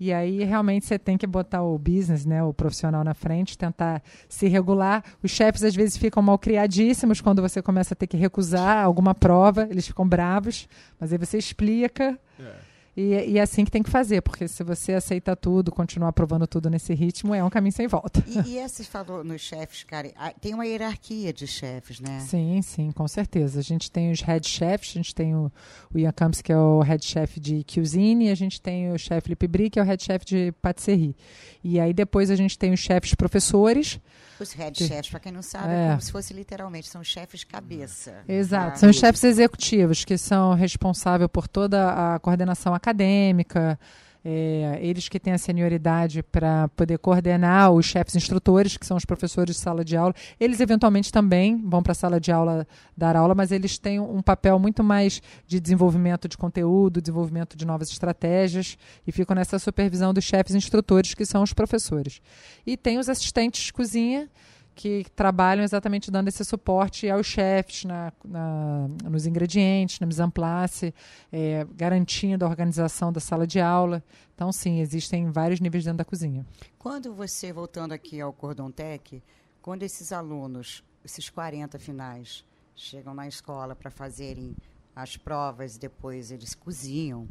E 0.00 0.12
aí 0.12 0.42
realmente 0.42 0.84
você 0.84 0.98
tem 0.98 1.16
que 1.16 1.28
botar 1.28 1.62
o 1.62 1.78
business, 1.78 2.26
né, 2.26 2.42
o 2.42 2.52
profissional 2.52 3.04
na 3.04 3.14
frente, 3.14 3.56
tentar 3.56 4.02
se 4.28 4.48
regular. 4.48 5.04
Os 5.22 5.30
chefes 5.30 5.62
às 5.62 5.76
vezes 5.76 5.96
ficam 5.96 6.20
mal 6.20 6.36
criadíssimos 6.38 7.20
quando 7.20 7.40
você 7.40 7.62
começa 7.62 7.94
a 7.94 7.96
ter 7.96 8.08
que 8.08 8.16
recusar 8.16 8.84
alguma 8.84 9.14
prova, 9.14 9.68
eles 9.70 9.86
ficam 9.86 10.08
bravos, 10.08 10.68
mas 10.98 11.12
aí 11.12 11.18
você 11.18 11.38
explica. 11.38 12.18
É. 12.40 12.71
E, 12.96 13.14
e, 13.30 13.38
é 13.38 13.40
assim 13.42 13.64
que 13.64 13.70
tem 13.70 13.82
que 13.82 13.88
fazer, 13.88 14.20
porque 14.20 14.46
se 14.46 14.62
você 14.62 14.92
aceita 14.92 15.34
tudo, 15.34 15.72
continuar 15.72 16.08
aprovando 16.08 16.46
tudo 16.46 16.68
nesse 16.68 16.92
ritmo, 16.92 17.34
é 17.34 17.42
um 17.42 17.48
caminho 17.48 17.72
sem 17.72 17.86
volta. 17.86 18.22
E, 18.26 18.58
e 18.58 18.68
você 18.68 18.84
falou 18.84 19.24
nos 19.24 19.40
chefes, 19.40 19.82
cara, 19.84 20.10
tem 20.40 20.52
uma 20.52 20.66
hierarquia 20.66 21.32
de 21.32 21.46
chefes, 21.46 22.00
né? 22.00 22.20
Sim, 22.20 22.60
sim, 22.60 22.92
com 22.92 23.08
certeza. 23.08 23.60
A 23.60 23.62
gente 23.62 23.90
tem 23.90 24.10
os 24.10 24.20
head 24.20 24.46
chefs, 24.46 24.90
a 24.90 24.98
gente 24.98 25.14
tem 25.14 25.34
o, 25.34 25.50
o 25.92 25.98
Ian 25.98 26.12
Campos, 26.12 26.42
que 26.42 26.52
é 26.52 26.56
o 26.56 26.80
head 26.80 27.02
chef 27.02 27.40
de 27.40 27.64
cuisine, 27.64 28.26
e 28.26 28.30
a 28.30 28.34
gente 28.34 28.60
tem 28.60 28.92
o 28.92 28.98
chefe 28.98 29.22
Felipe 29.22 29.48
Bri, 29.48 29.70
que 29.70 29.78
é 29.78 29.82
o 29.82 29.86
head 29.86 30.02
chef 30.02 30.24
de 30.26 30.52
patisserie. 30.60 31.16
E 31.64 31.80
aí 31.80 31.94
depois 31.94 32.30
a 32.30 32.36
gente 32.36 32.58
tem 32.58 32.72
os 32.72 32.80
chefes 32.80 33.14
professores, 33.14 33.98
os 34.42 34.52
head 34.52 34.76
chefs, 34.76 35.10
para 35.10 35.20
quem 35.20 35.32
não 35.32 35.42
sabe, 35.42 35.72
é. 35.72 35.86
é. 35.86 35.88
como 35.90 36.00
se 36.00 36.12
fosse 36.12 36.34
literalmente, 36.34 36.88
são 36.88 37.02
chefes 37.02 37.44
cabeça. 37.44 38.14
Exato, 38.28 38.72
tá? 38.72 38.76
são 38.76 38.92
chefes 38.92 39.24
executivos 39.24 40.04
que 40.04 40.18
são 40.18 40.54
responsáveis 40.54 41.30
por 41.32 41.48
toda 41.48 42.14
a 42.14 42.18
coordenação 42.18 42.74
acadêmica, 42.74 43.78
é, 44.24 44.78
eles 44.80 45.08
que 45.08 45.18
têm 45.18 45.32
a 45.32 45.38
senioridade 45.38 46.22
para 46.22 46.68
poder 46.68 46.98
coordenar 46.98 47.72
os 47.72 47.86
chefes 47.86 48.14
instrutores, 48.14 48.76
que 48.76 48.86
são 48.86 48.96
os 48.96 49.04
professores 49.04 49.56
de 49.56 49.60
sala 49.60 49.84
de 49.84 49.96
aula. 49.96 50.14
Eles, 50.38 50.60
eventualmente, 50.60 51.10
também 51.10 51.60
vão 51.68 51.82
para 51.82 51.92
a 51.92 51.94
sala 51.94 52.20
de 52.20 52.30
aula 52.30 52.66
dar 52.96 53.16
aula, 53.16 53.34
mas 53.34 53.50
eles 53.50 53.78
têm 53.78 53.98
um 53.98 54.22
papel 54.22 54.58
muito 54.58 54.84
mais 54.84 55.20
de 55.46 55.58
desenvolvimento 55.58 56.28
de 56.28 56.36
conteúdo, 56.36 57.00
desenvolvimento 57.00 57.56
de 57.56 57.64
novas 57.64 57.90
estratégias, 57.90 58.78
e 59.06 59.10
ficam 59.10 59.34
nessa 59.34 59.58
supervisão 59.58 60.14
dos 60.14 60.24
chefes 60.24 60.54
instrutores, 60.54 61.14
que 61.14 61.26
são 61.26 61.42
os 61.42 61.52
professores. 61.52 62.20
E 62.64 62.76
tem 62.76 62.98
os 62.98 63.08
assistentes 63.08 63.64
de 63.64 63.72
cozinha, 63.72 64.30
que 64.74 65.04
trabalham 65.14 65.62
exatamente 65.62 66.10
dando 66.10 66.28
esse 66.28 66.44
suporte 66.44 67.08
aos 67.08 67.26
chefes 67.26 67.84
na, 67.84 68.12
na, 68.24 68.88
nos 69.10 69.26
ingredientes, 69.26 70.00
na 70.00 70.06
mise 70.06 70.22
en 70.22 70.30
place, 70.30 70.94
é, 71.30 71.66
garantindo 71.74 72.44
a 72.44 72.48
organização 72.48 73.12
da 73.12 73.20
sala 73.20 73.46
de 73.46 73.60
aula. 73.60 74.02
Então, 74.34 74.50
sim, 74.52 74.80
existem 74.80 75.30
vários 75.30 75.60
níveis 75.60 75.84
dentro 75.84 75.98
da 75.98 76.04
cozinha. 76.04 76.46
Quando 76.78 77.14
você, 77.14 77.52
voltando 77.52 77.92
aqui 77.92 78.20
ao 78.20 78.32
Cordon 78.32 78.70
Tech, 78.70 79.22
quando 79.60 79.82
esses 79.82 80.12
alunos, 80.12 80.82
esses 81.04 81.28
40 81.28 81.78
finais, 81.78 82.44
chegam 82.74 83.14
na 83.14 83.28
escola 83.28 83.76
para 83.76 83.90
fazerem 83.90 84.56
as 84.94 85.16
provas 85.16 85.76
e 85.76 85.80
depois 85.80 86.30
eles 86.30 86.54
cozinham, 86.54 87.28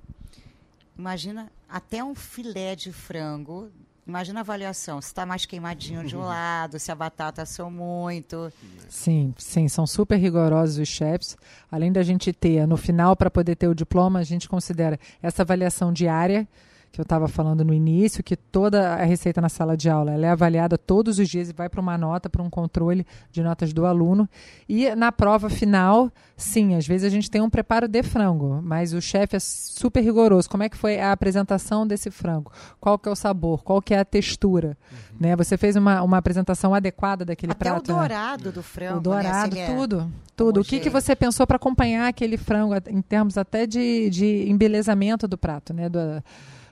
imagina 0.98 1.52
até 1.68 2.04
um 2.04 2.16
filé 2.16 2.76
de 2.76 2.92
frango 2.92 3.72
Imagina 4.06 4.40
a 4.40 4.42
avaliação, 4.42 5.00
se 5.02 5.08
está 5.08 5.26
mais 5.26 5.46
queimadinho 5.46 6.04
de 6.04 6.18
um 6.18 6.22
lado, 6.26 6.80
se 6.80 6.92
a 6.92 6.96
batata 6.96 7.42
assou 7.44 7.70
muito. 7.70 8.52
Sim, 8.90 9.34
sim, 9.38 9.68
são 9.68 9.86
super 9.86 10.18
rigorosos 10.18 10.78
os 10.78 10.88
chefs. 10.88 11.38
Além 11.72 11.92
da 11.92 12.04
gente 12.04 12.34
ter, 12.34 12.68
no 12.68 12.78
final, 12.78 13.16
para 13.16 13.30
poder 13.30 13.56
ter 13.56 13.68
o 13.68 13.76
diploma, 13.76 14.20
a 14.20 14.24
gente 14.24 14.50
considera 14.50 15.00
essa 15.22 15.44
avaliação 15.44 15.94
diária 15.94 16.48
que 16.92 17.00
eu 17.00 17.04
estava 17.04 17.28
falando 17.30 17.64
no 17.64 17.74
início, 17.74 18.22
que 18.22 18.36
toda 18.36 18.96
a 18.96 19.06
receita 19.06 19.40
na 19.40 19.48
sala 19.48 19.78
de 19.78 19.90
aula 19.90 20.12
é 20.12 20.30
avaliada 20.30 20.78
todos 20.78 21.20
os 21.20 21.30
dias 21.30 21.50
e 21.50 21.54
vai 21.54 21.70
para 21.70 21.80
uma 21.80 21.98
nota, 21.98 22.30
para 22.30 22.44
um 22.44 22.50
controle 22.50 23.08
de 23.32 23.42
notas 23.42 23.72
do 23.72 23.86
aluno. 23.86 24.28
E 24.68 24.94
na 24.94 25.10
prova 25.10 25.50
final, 25.50 26.12
sim, 26.36 26.76
às 26.76 26.86
vezes 26.86 27.08
a 27.08 27.10
gente 27.10 27.32
tem 27.32 27.42
um 27.42 27.50
preparo 27.50 27.88
de 27.88 28.04
frango, 28.04 28.60
mas 28.62 28.94
o 28.94 29.02
chefe 29.02 29.38
é 29.38 29.40
super 29.40 30.02
rigoroso. 30.02 30.50
Como 30.50 30.64
é 30.64 30.70
que 30.70 30.76
foi 30.76 31.00
a 31.00 31.14
apresentação 31.14 31.88
desse 31.88 32.12
frango? 32.12 32.52
Qual 32.80 33.00
que 33.00 33.08
é 33.08 33.12
o 33.12 33.16
sabor? 33.16 33.64
Qual 33.64 33.82
que 33.82 33.94
é 33.94 34.00
a 34.00 34.06
textura? 34.06 34.78
Uhum. 34.92 34.98
Né? 35.22 35.36
Você 35.38 35.58
fez 35.58 35.78
uma, 35.78 36.02
uma 36.02 36.18
apresentação 36.18 36.76
adequada 36.76 37.24
daquele 37.24 37.54
Até 37.54 37.70
prato? 37.70 37.90
o 37.90 37.94
né? 37.94 38.00
dourado 38.00 38.46
né? 38.46 38.52
do 38.52 38.64
frango. 38.64 38.98
O 38.98 39.02
dourado, 39.02 39.56
né? 39.56 39.74
tudo. 39.74 40.12
Tudo. 40.36 40.60
O 40.60 40.64
que, 40.64 40.80
que 40.80 40.90
você 40.90 41.16
pensou 41.16 41.48
para 41.48 41.56
acompanhar 41.56 42.08
aquele 42.08 42.36
frango, 42.36 42.74
em 42.90 43.02
termos 43.02 43.38
até 43.38 43.66
de, 43.66 44.10
de 44.10 44.50
embelezamento 44.50 45.26
do 45.26 45.38
prato, 45.38 45.74
né? 45.74 45.88
Do, 45.88 46.22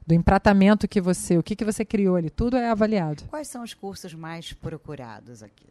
do 0.09 0.15
empratamento 0.15 0.87
que 0.87 0.99
você, 0.99 1.37
o 1.37 1.43
que, 1.43 1.55
que 1.55 1.63
você 1.63 1.85
criou 1.85 2.15
ali, 2.15 2.31
tudo 2.31 2.57
é 2.57 2.71
avaliado. 2.71 3.25
Quais 3.29 3.47
são 3.47 3.61
os 3.61 3.75
cursos 3.75 4.15
mais 4.15 4.51
procurados 4.51 5.43
aqui? 5.43 5.67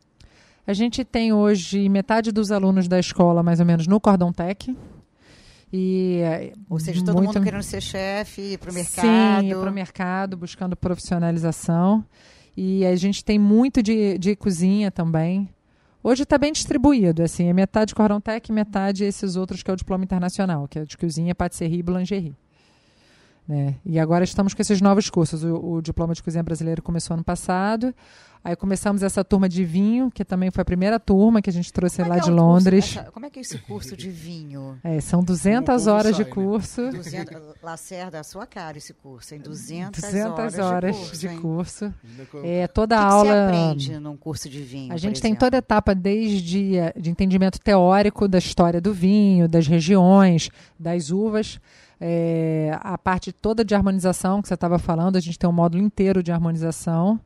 A 0.65 0.73
gente 0.73 1.05
tem 1.05 1.33
hoje 1.33 1.89
metade 1.89 2.31
dos 2.31 2.53
alunos 2.53 2.87
da 2.87 3.01
escola, 3.01 3.43
mais 3.43 3.59
ou 3.59 3.67
menos, 3.67 3.89
no 3.89 3.99
Cordon 3.99 4.31
Tech. 4.31 4.77
E, 5.73 6.23
ou 6.71 6.79
seja, 6.79 7.05
todo 7.05 7.17
muito... 7.17 7.35
mundo 7.35 7.43
querendo 7.43 7.65
ser 7.65 7.81
chefe, 7.81 8.53
ir 8.53 8.59
para 8.59 8.71
o 8.71 8.75
mercado. 8.75 9.41
Sim, 9.41 9.49
ir 9.49 9.57
para 9.57 9.71
o 9.71 9.75
mercado, 9.75 10.37
buscando 10.37 10.77
profissionalização. 10.77 12.05
E 12.57 12.87
a 12.87 12.95
gente 12.95 13.25
tem 13.25 13.41
muito 13.41 13.83
de, 13.83 14.19
de 14.19 14.37
cozinha 14.37 14.89
também. 14.89 15.49
Hoje 16.01 16.23
está 16.23 16.39
bem 16.39 16.53
distribuído, 16.53 17.25
assim, 17.25 17.49
é 17.49 17.53
metade 17.53 17.93
Cordon 17.93 18.21
Tech, 18.21 18.53
metade 18.53 19.03
esses 19.03 19.35
outros 19.35 19.65
que 19.65 19.71
é 19.71 19.75
o 19.75 19.77
diploma 19.77 20.05
internacional, 20.05 20.69
que 20.69 20.79
é 20.79 20.85
de 20.85 20.97
cozinha, 20.97 21.35
patisserie 21.35 21.81
e 21.81 21.83
boulangerie. 21.83 22.37
Né? 23.49 23.77
E 23.83 23.99
agora 23.99 24.25
estamos 24.25 24.53
com 24.53 24.61
esses 24.61 24.83
novos 24.83 25.09
cursos. 25.09 25.43
O, 25.43 25.77
o, 25.77 25.83
Diploma 25.83 26.13
de 26.13 26.23
Cozinha 26.23 26.43
Brasileira 26.43 26.83
começou 26.83 27.15
ano 27.15 27.25
passado. 27.25 27.95
Aí 28.45 28.55
começamos 28.55 29.03
essa 29.03 29.25
turma 29.25 29.49
de 29.49 29.65
vinho, 29.65 30.11
que 30.11 30.25
também 30.25 30.51
foi 30.51 30.63
a 30.63 30.65
primeira 30.65 31.01
turma 31.01 31.43
que 31.43 31.51
a 31.51 31.53
gente 31.53 31.73
trouxe 31.73 32.03
lá 32.03 32.19
é 32.19 32.21
de 32.21 32.31
Londres. 32.31 32.97
Essa, 32.97 33.11
como 33.11 33.27
é 33.27 33.31
que 33.31 33.39
é 33.39 33.43
esse 33.43 33.59
curso 33.59 33.97
de 33.97 34.11
vinho? 34.11 34.79
É, 34.85 35.01
são 35.01 35.25
200 35.25 35.87
horas 35.87 36.15
sai, 36.15 36.25
de 36.25 36.31
né? 36.31 36.35
curso. 36.35 36.83
Né? 36.83 36.91
200, 36.93 37.43
Lacerda, 37.63 38.21
a 38.21 38.23
sua 38.23 38.47
cara 38.47 38.79
esse 38.79 38.95
curso, 38.95 39.35
em 39.35 39.41
200, 39.41 40.01
200 40.01 40.31
horas, 40.31 40.59
horas 40.59 41.19
de 41.19 41.29
curso. 41.41 41.95
De 42.17 42.27
curso. 42.27 42.47
É, 42.47 42.69
toda 42.69 42.95
o 42.95 42.99
que 42.99 43.05
aula. 43.05 43.25
Que 43.25 43.31
você 43.31 43.41
aprende 43.41 43.99
num 43.99 44.17
curso 44.17 44.49
de 44.49 44.63
vinho? 44.63 44.93
A 44.93 44.97
gente 44.97 45.21
tem 45.21 45.35
toda 45.35 45.57
a 45.57 45.59
etapa 45.59 45.95
desde 45.95 46.77
de 46.97 47.11
entendimento 47.11 47.59
teórico 47.59 48.29
da 48.29 48.39
história 48.39 48.81
do 48.81 48.93
vinho, 48.93 49.49
das 49.49 49.67
regiões, 49.67 50.49
das 50.79 51.11
uvas 51.11 51.59
é, 52.01 52.77
a 52.81 52.97
parte 52.97 53.33
toda 53.33 53.65
de 53.65 53.75
harmonização 53.75 54.41
que 54.41 54.49
você 54.49 54.55
estava 54.55 54.79
falando, 54.79 55.17
a 55.17 55.21
gente 55.21 55.39
tem 55.39 55.49
um 55.49 55.53
módulo 55.53 55.83
inteiro 55.83 56.23
de 56.23 56.33
harmonização. 56.33 57.21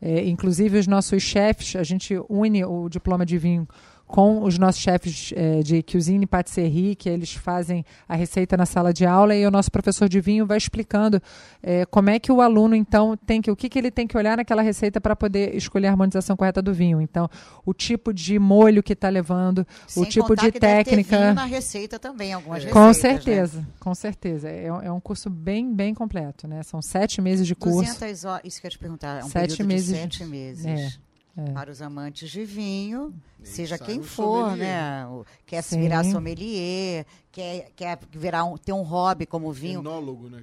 É, 0.00 0.26
inclusive, 0.28 0.78
os 0.78 0.86
nossos 0.86 1.22
chefes, 1.22 1.76
a 1.76 1.82
gente 1.82 2.20
une 2.28 2.64
o 2.64 2.88
diploma 2.88 3.24
de 3.24 3.38
vinho 3.38 3.68
com 4.12 4.44
os 4.44 4.58
nossos 4.58 4.78
chefes 4.78 5.32
é, 5.34 5.62
de 5.62 5.82
cuisine 5.82 6.24
e 6.24 6.26
patisserie, 6.26 6.94
que 6.94 7.08
eles 7.08 7.32
fazem 7.32 7.82
a 8.06 8.14
receita 8.14 8.58
na 8.58 8.66
sala 8.66 8.92
de 8.92 9.06
aula, 9.06 9.34
e 9.34 9.46
o 9.46 9.50
nosso 9.50 9.72
professor 9.72 10.06
de 10.06 10.20
vinho 10.20 10.44
vai 10.44 10.58
explicando 10.58 11.20
é, 11.62 11.86
como 11.86 12.10
é 12.10 12.18
que 12.18 12.30
o 12.30 12.42
aluno, 12.42 12.76
então, 12.76 13.16
tem 13.16 13.40
que, 13.40 13.50
o 13.50 13.56
que, 13.56 13.70
que 13.70 13.78
ele 13.78 13.90
tem 13.90 14.06
que 14.06 14.14
olhar 14.14 14.36
naquela 14.36 14.60
receita 14.60 15.00
para 15.00 15.16
poder 15.16 15.56
escolher 15.56 15.86
a 15.86 15.92
harmonização 15.92 16.36
correta 16.36 16.60
do 16.60 16.74
vinho. 16.74 17.00
Então, 17.00 17.26
o 17.64 17.72
tipo 17.72 18.12
de 18.12 18.38
molho 18.38 18.82
que 18.82 18.92
está 18.92 19.08
levando, 19.08 19.66
Sem 19.86 20.02
o 20.02 20.06
tipo 20.06 20.36
de 20.36 20.52
que 20.52 20.60
técnica. 20.60 20.94
Deve 20.94 21.04
ter 21.04 21.16
vinho 21.16 21.34
na 21.34 21.44
receita 21.46 21.98
também, 21.98 22.34
algumas 22.34 22.64
receitas. 22.64 22.82
Com 22.82 22.88
né? 22.88 22.92
certeza, 22.92 23.60
né? 23.60 23.66
com 23.80 23.94
certeza. 23.94 24.50
É, 24.50 24.66
é, 24.66 24.92
um 24.92 25.00
curso 25.00 25.30
bem, 25.30 25.74
bem 25.74 25.94
completo, 25.94 26.46
né? 26.46 26.62
São 26.64 26.82
sete 26.82 27.22
meses 27.22 27.46
de 27.46 27.54
curso. 27.54 27.78
200 27.78 28.24
horas, 28.26 28.42
isso 28.44 28.60
que 28.60 28.66
eu 28.66 28.68
ia 28.68 28.72
te 28.72 28.78
perguntar, 28.78 29.22
é 29.22 29.24
um 29.24 29.30
sete 29.30 29.62
meses, 29.62 29.96
sete 29.96 30.26
meses. 30.26 31.00
É. 31.36 31.40
É. 31.48 31.52
Para 31.52 31.70
os 31.70 31.80
amantes 31.80 32.30
de 32.30 32.44
vinho, 32.44 33.14
seja 33.42 33.78
quem 33.78 34.02
for, 34.02 34.50
sommelier. 34.50 34.66
né? 35.08 35.24
Quer 35.46 35.62
se 35.62 35.78
virar 35.78 36.04
sommelier, 36.04 37.06
quer, 37.30 37.70
quer 37.74 37.98
virar 38.10 38.44
um, 38.44 38.56
ter 38.58 38.72
um 38.72 38.82
hobby 38.82 39.24
como 39.24 39.50
vinho. 39.52 39.80
Enólogo, 39.80 40.28
né? 40.28 40.42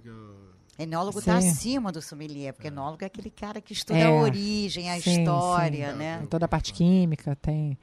É... 0.80 0.84
Enólogo 0.84 1.19
está 1.19 1.38
acima 1.38 1.91
do 1.91 2.01
sommelier, 2.01 2.53
porque 2.53 2.67
é. 2.67 2.71
enólogo 2.71 3.03
é 3.03 3.07
aquele 3.07 3.30
cara 3.30 3.59
que 3.59 3.73
estuda 3.73 3.99
é. 3.99 4.05
a 4.05 4.11
origem, 4.11 4.89
a 4.89 4.99
sim, 4.99 5.19
história, 5.19 5.91
sim. 5.91 5.97
né? 5.97 6.17
Tem 6.19 6.27
toda 6.27 6.45
a 6.45 6.47
parte 6.47 6.73
química, 6.73 7.36
tem. 7.36 7.77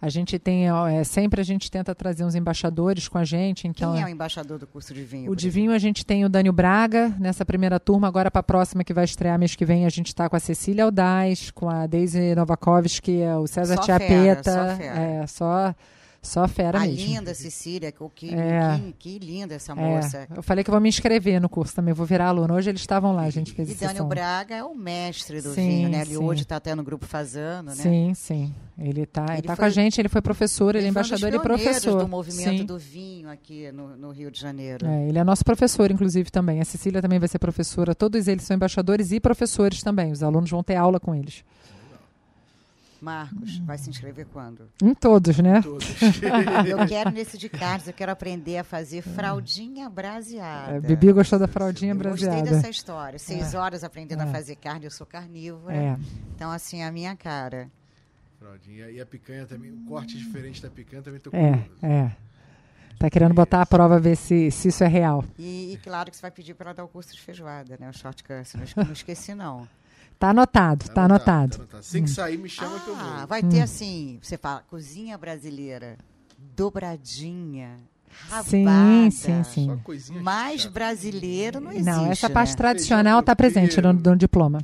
A 0.00 0.08
gente 0.08 0.38
tem, 0.38 0.66
é, 0.68 1.02
sempre 1.02 1.40
a 1.40 1.44
gente 1.44 1.68
tenta 1.70 1.92
trazer 1.92 2.24
uns 2.24 2.36
embaixadores 2.36 3.08
com 3.08 3.18
a 3.18 3.24
gente. 3.24 3.66
Então, 3.66 3.92
Quem 3.92 4.02
é 4.02 4.04
o 4.06 4.08
embaixador 4.08 4.58
do 4.58 4.66
curso 4.66 4.94
de 4.94 5.02
vinho? 5.02 5.30
O 5.30 5.34
de 5.34 5.50
vinho 5.50 5.72
a 5.72 5.78
gente 5.78 6.06
tem 6.06 6.24
o 6.24 6.28
Dânio 6.28 6.52
Braga 6.52 7.14
nessa 7.18 7.44
primeira 7.44 7.80
turma. 7.80 8.06
Agora 8.06 8.30
para 8.30 8.40
a 8.40 8.44
próxima 8.44 8.84
que 8.84 8.94
vai 8.94 9.04
estrear 9.04 9.38
mês 9.38 9.56
que 9.56 9.64
vem 9.64 9.84
a 9.84 9.88
gente 9.88 10.06
está 10.06 10.28
com 10.28 10.36
a 10.36 10.40
Cecília 10.40 10.84
Aldaz, 10.84 11.50
com 11.50 11.68
a 11.68 11.86
Daisy 11.86 12.34
Novakovski, 12.36 13.22
o 13.40 13.46
César 13.48 13.76
só 13.76 13.82
Tiapeta. 13.82 14.52
Fera, 14.52 14.70
só 14.70 14.76
fera. 14.76 15.00
É, 15.00 15.26
só 15.26 15.74
só 16.20 16.46
fera 16.48 16.78
a 16.78 16.80
mesmo. 16.82 16.96
linda 16.96 17.32
Cecília, 17.34 17.92
que, 17.92 18.34
é. 18.34 18.76
que, 18.76 18.92
que, 18.98 19.18
linda 19.18 19.54
essa 19.54 19.72
é. 19.72 19.74
moça. 19.74 20.18
É. 20.18 20.38
Eu 20.38 20.42
falei 20.42 20.64
que 20.64 20.70
vou 20.70 20.80
me 20.80 20.88
inscrever 20.88 21.40
no 21.40 21.48
curso 21.48 21.74
também, 21.74 21.94
vou 21.94 22.04
virar 22.04 22.28
aluna. 22.28 22.54
Hoje 22.54 22.70
eles 22.70 22.80
estavam 22.80 23.14
lá, 23.14 23.22
a 23.22 23.30
gente 23.30 23.52
fez 23.52 23.70
E 23.70 23.74
Daniel 23.74 24.06
Braga 24.06 24.54
é 24.56 24.64
o 24.64 24.74
mestre 24.74 25.40
do 25.40 25.54
sim, 25.54 25.68
vinho, 25.68 25.88
né? 25.88 26.02
Ele 26.02 26.16
sim. 26.16 26.22
hoje 26.22 26.42
está 26.42 26.56
até 26.56 26.74
no 26.74 26.82
grupo 26.82 27.06
Fazano, 27.06 27.70
né? 27.70 27.76
Sim, 27.76 28.12
sim. 28.14 28.54
Ele 28.76 29.02
está 29.02 29.26
ele 29.32 29.42
tá 29.42 29.56
com 29.56 29.64
a 29.64 29.70
gente, 29.70 30.00
ele 30.00 30.08
foi 30.08 30.20
professor, 30.20 30.70
ele, 30.70 30.78
ele 30.78 30.86
é 30.86 30.90
embaixador 30.90 31.32
e 31.34 31.38
professor. 31.40 32.02
do 32.02 32.08
movimento 32.08 32.58
sim. 32.58 32.64
do 32.64 32.78
vinho 32.78 33.28
aqui 33.28 33.72
no, 33.72 33.96
no 33.96 34.10
Rio 34.10 34.30
de 34.30 34.40
Janeiro. 34.40 34.86
É, 34.86 35.08
ele 35.08 35.18
é 35.18 35.24
nosso 35.24 35.44
professor, 35.44 35.90
inclusive, 35.90 36.30
também. 36.30 36.60
A 36.60 36.64
Cecília 36.64 37.02
também 37.02 37.18
vai 37.18 37.28
ser 37.28 37.38
professora. 37.38 37.94
Todos 37.94 38.28
eles 38.28 38.44
são 38.44 38.54
embaixadores 38.56 39.10
e 39.12 39.18
professores 39.20 39.82
também. 39.82 40.12
Os 40.12 40.22
alunos 40.22 40.50
vão 40.50 40.62
ter 40.62 40.76
aula 40.76 41.00
com 41.00 41.14
eles. 41.14 41.44
Marcos, 43.00 43.58
vai 43.58 43.78
se 43.78 43.88
inscrever 43.88 44.26
quando? 44.32 44.68
Em 44.82 44.92
todos, 44.94 45.38
né? 45.38 45.62
Todos. 45.62 45.86
Eu 46.68 46.86
quero 46.86 47.10
nesse 47.10 47.38
de 47.38 47.48
cards, 47.48 47.86
eu 47.86 47.92
quero 47.94 48.10
aprender 48.10 48.58
a 48.58 48.64
fazer 48.64 49.02
fraldinha 49.02 49.88
braseada. 49.88 50.72
É, 50.76 50.80
Bibi 50.80 51.12
gostou 51.12 51.38
da 51.38 51.46
fraldinha 51.46 51.92
Eu 51.92 51.96
Gostei 51.96 52.26
braseada. 52.28 52.50
dessa 52.50 52.68
história. 52.68 53.18
Seis 53.18 53.54
horas 53.54 53.84
aprendendo 53.84 54.22
a 54.22 54.26
fazer 54.26 54.56
carne, 54.56 54.84
eu 54.86 54.90
sou 54.90 55.06
carnívora. 55.06 55.74
É. 55.74 55.96
Então, 56.34 56.50
assim, 56.50 56.82
a 56.82 56.90
minha 56.90 57.14
cara. 57.16 57.70
Fraldinha. 58.38 58.90
E 58.90 59.00
a 59.00 59.06
picanha 59.06 59.46
também, 59.46 59.70
o 59.70 59.76
corte 59.88 60.16
diferente 60.16 60.60
da 60.62 60.68
picanha 60.70 61.02
também 61.02 61.20
tô 61.20 61.30
É, 61.32 61.52
curioso. 61.52 61.70
é. 61.82 62.12
Tá 62.98 63.08
querendo 63.08 63.32
botar 63.32 63.62
a 63.62 63.66
prova, 63.66 64.00
ver 64.00 64.16
se, 64.16 64.50
se 64.50 64.68
isso 64.68 64.82
é 64.82 64.88
real. 64.88 65.24
E, 65.38 65.72
e 65.72 65.76
claro 65.84 66.10
que 66.10 66.16
você 66.16 66.22
vai 66.22 66.32
pedir 66.32 66.54
para 66.54 66.70
ela 66.70 66.74
dar 66.74 66.84
o 66.84 66.88
curso 66.88 67.12
de 67.14 67.20
feijoada, 67.20 67.76
né? 67.78 67.88
O 67.88 67.92
shortcut. 67.92 68.56
Não, 68.56 68.64
esque- 68.64 68.84
não 68.84 68.92
esqueci, 68.92 69.34
não. 69.34 69.68
Tá 70.18 70.30
anotado, 70.30 70.88
tá, 70.88 71.04
anotado. 71.04 71.50
tá 71.50 71.56
anotado. 71.62 71.78
Assim 71.78 72.02
que 72.02 72.10
sair, 72.10 72.36
me 72.38 72.48
chama 72.48 72.80
que 72.80 72.88
eu 72.90 72.96
Ah, 72.96 73.18
vou. 73.18 73.26
vai 73.28 73.42
ter 73.42 73.60
assim, 73.60 74.18
você 74.20 74.36
fala, 74.36 74.64
cozinha 74.68 75.16
brasileira, 75.16 75.96
dobradinha, 76.56 77.76
rabada. 78.28 78.44
Sim, 78.50 79.10
sim, 79.12 79.44
Só 79.44 79.50
sim. 79.50 79.80
coisinha 79.84 80.20
Mais 80.20 80.62
chata. 80.62 80.72
brasileiro 80.74 81.60
não 81.60 81.70
existe, 81.70 81.86
Não, 81.86 82.06
essa 82.06 82.28
parte 82.28 82.50
né? 82.50 82.56
tradicional 82.56 83.22
tá 83.22 83.36
Feijão 83.36 83.52
presente 83.62 83.80
no, 83.80 83.92
no 83.92 84.16
diploma. 84.16 84.58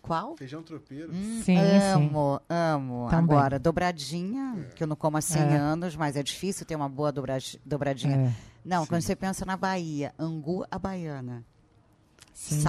Qual? 0.00 0.36
Feijão 0.36 0.62
tropeiro. 0.62 1.12
Hum, 1.12 1.42
Sim, 1.44 1.58
amo, 1.92 2.40
amo. 2.48 3.08
Também. 3.10 3.36
Agora, 3.36 3.58
dobradinha, 3.58 4.66
que 4.76 4.82
eu 4.82 4.86
não 4.86 4.94
como 4.96 5.16
há 5.16 5.20
100 5.20 5.42
É. 5.42 5.56
anos, 5.56 5.96
mas 5.96 6.16
é 6.16 6.22
difícil 6.22 6.64
ter 6.64 6.76
uma 6.76 6.88
boa 6.88 7.10
dobradi- 7.12 7.60
dobradinha. 7.66 8.16
É, 8.16 8.32
Não, 8.64 8.86
quando 8.86 9.02
você 9.02 9.14
pensa 9.16 9.44
na 9.44 9.56
Bahia, 9.56 10.14
angu 10.18 10.64
à 10.70 10.78
baiana, 10.78 11.44
sim, 12.32 12.60
sim. 12.60 12.62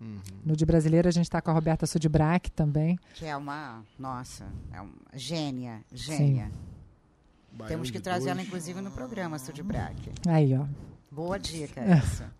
Sarapatel, 0.00 0.40
No 0.44 0.56
de 0.56 0.64
brasileiro 0.66 1.08
a 1.08 1.10
gente 1.12 1.28
tá 1.28 1.40
com 1.42 1.50
a 1.50 1.54
Roberta 1.54 1.86
Sudbrack 1.86 2.50
também. 2.52 2.98
que 3.14 3.26
é 3.26 3.36
uma, 3.36 3.84
nossa, 3.98 4.46
é 4.72 4.80
uma 4.80 4.92
gênia, 5.14 5.84
gênia. 5.92 6.50
Baião 7.52 7.68
Temos 7.68 7.90
que 7.90 8.00
trazer 8.00 8.28
ela, 8.28 8.36
dois. 8.36 8.46
inclusive, 8.46 8.80
no 8.80 8.90
programa, 8.90 9.38
Sudibrac. 9.38 10.12
Aí, 10.28 10.56
ó. 10.56 10.66
Boa 11.10 11.36
dica 11.38 11.80
essa. 11.82 12.32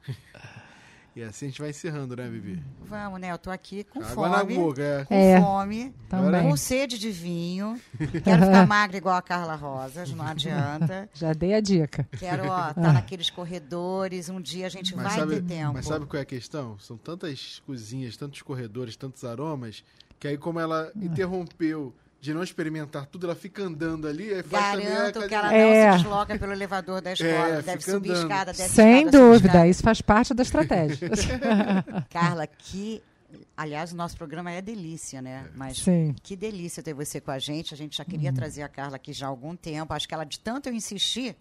E 1.17 1.23
assim 1.25 1.47
a 1.47 1.49
gente 1.49 1.61
vai 1.61 1.71
encerrando, 1.71 2.15
né, 2.15 2.29
Bibi? 2.29 2.63
Vamos, 2.85 3.21
né? 3.21 3.33
Eu 3.33 3.39
tô 3.39 3.51
aqui 3.51 3.83
com 3.83 4.01
Água 4.03 4.29
na 4.29 4.39
fome. 4.41 4.55
boca, 4.55 4.81
é. 4.83 5.05
Com 5.05 5.15
É. 5.15 5.41
fome, 5.41 5.95
Também. 6.09 6.43
com 6.43 6.57
sede 6.57 6.99
de 6.99 7.11
vinho. 7.11 7.81
Quero 8.23 8.45
ficar 8.47 8.65
magra 8.69 8.97
igual 8.97 9.17
a 9.17 9.23
Carla 9.23 9.57
Rosas, 9.57 10.13
não 10.13 10.25
adianta. 10.25 11.09
Já 11.13 11.33
dei 11.33 11.55
a 11.55 11.61
dica. 11.61 12.07
Quero, 12.17 12.45
ó, 12.49 12.71
estar 12.71 12.93
naqueles 12.93 13.29
corredores. 13.29 14.29
Um 14.29 14.41
dia 14.41 14.67
a 14.67 14.71
gente 14.71 14.95
Mas 14.95 15.05
vai 15.05 15.19
sabe, 15.19 15.35
ter 15.37 15.43
tempo. 15.43 15.73
mas 15.75 15.87
sabe 15.87 16.07
qual 16.07 16.19
é 16.19 16.23
a 16.23 16.27
questão? 16.27 16.79
São 16.79 16.97
tantas 16.97 17.61
cozinhas, 17.67 18.17
tantos 18.17 18.41
corredores, 18.43 18.95
tantos 18.95 19.25
aromas, 19.25 19.83
que 20.19 20.29
aí 20.29 20.39
como 20.39 20.61
ela 20.61 20.93
interrompeu 20.95 21.93
de 22.21 22.35
não 22.35 22.43
experimentar 22.43 23.07
tudo, 23.07 23.27
ela 23.27 23.35
fica 23.35 23.63
andando 23.63 24.07
ali, 24.07 24.33
aí 24.35 24.43
faz 24.43 24.79
Garanto 24.85 25.27
que 25.27 25.35
ela 25.35 25.47
não 25.49 25.55
É. 25.57 25.93
se 25.93 25.99
desloca 25.99 26.39
pelo 26.39 26.53
elevador 26.53 27.01
da 27.01 27.13
escola. 27.13 27.31
É, 27.49 27.63
deve 27.63 27.83
subir 27.83 28.11
andando. 28.11 28.23
escada, 28.23 28.53
desce 28.53 28.69
Sem 28.75 28.99
escada, 29.07 29.19
dúvida, 29.19 29.47
escada. 29.49 29.69
isso 29.69 29.83
faz 29.83 30.01
parte 30.03 30.35
da 30.35 30.43
estratégia. 30.43 31.09
Carla, 32.11 32.47
que. 32.47 33.03
Aliás, 33.57 33.93
o 33.93 33.97
nosso 33.97 34.17
programa 34.17 34.51
é 34.51 34.61
delícia, 34.61 35.23
né? 35.23 35.47
Mas 35.55 35.79
Sim. 35.79 36.15
que 36.23 36.35
delícia 36.35 36.83
ter 36.83 36.93
você 36.95 37.21
com 37.21 37.31
a 37.31 37.39
gente. 37.39 37.73
A 37.73 37.77
gente 37.77 37.97
já 37.97 38.05
queria 38.05 38.33
trazer 38.33 38.63
a 38.63 38.69
Carla 38.69 38.97
aqui 38.97 39.13
já 39.13 39.27
há 39.27 39.29
algum 39.29 39.55
tempo. 39.55 39.93
Acho 39.95 40.09
que 40.09 40.15
ela, 40.15 40.25
de 40.25 40.41
tanto 40.41 40.69
eu 40.69 40.75
insistir, 40.75 41.37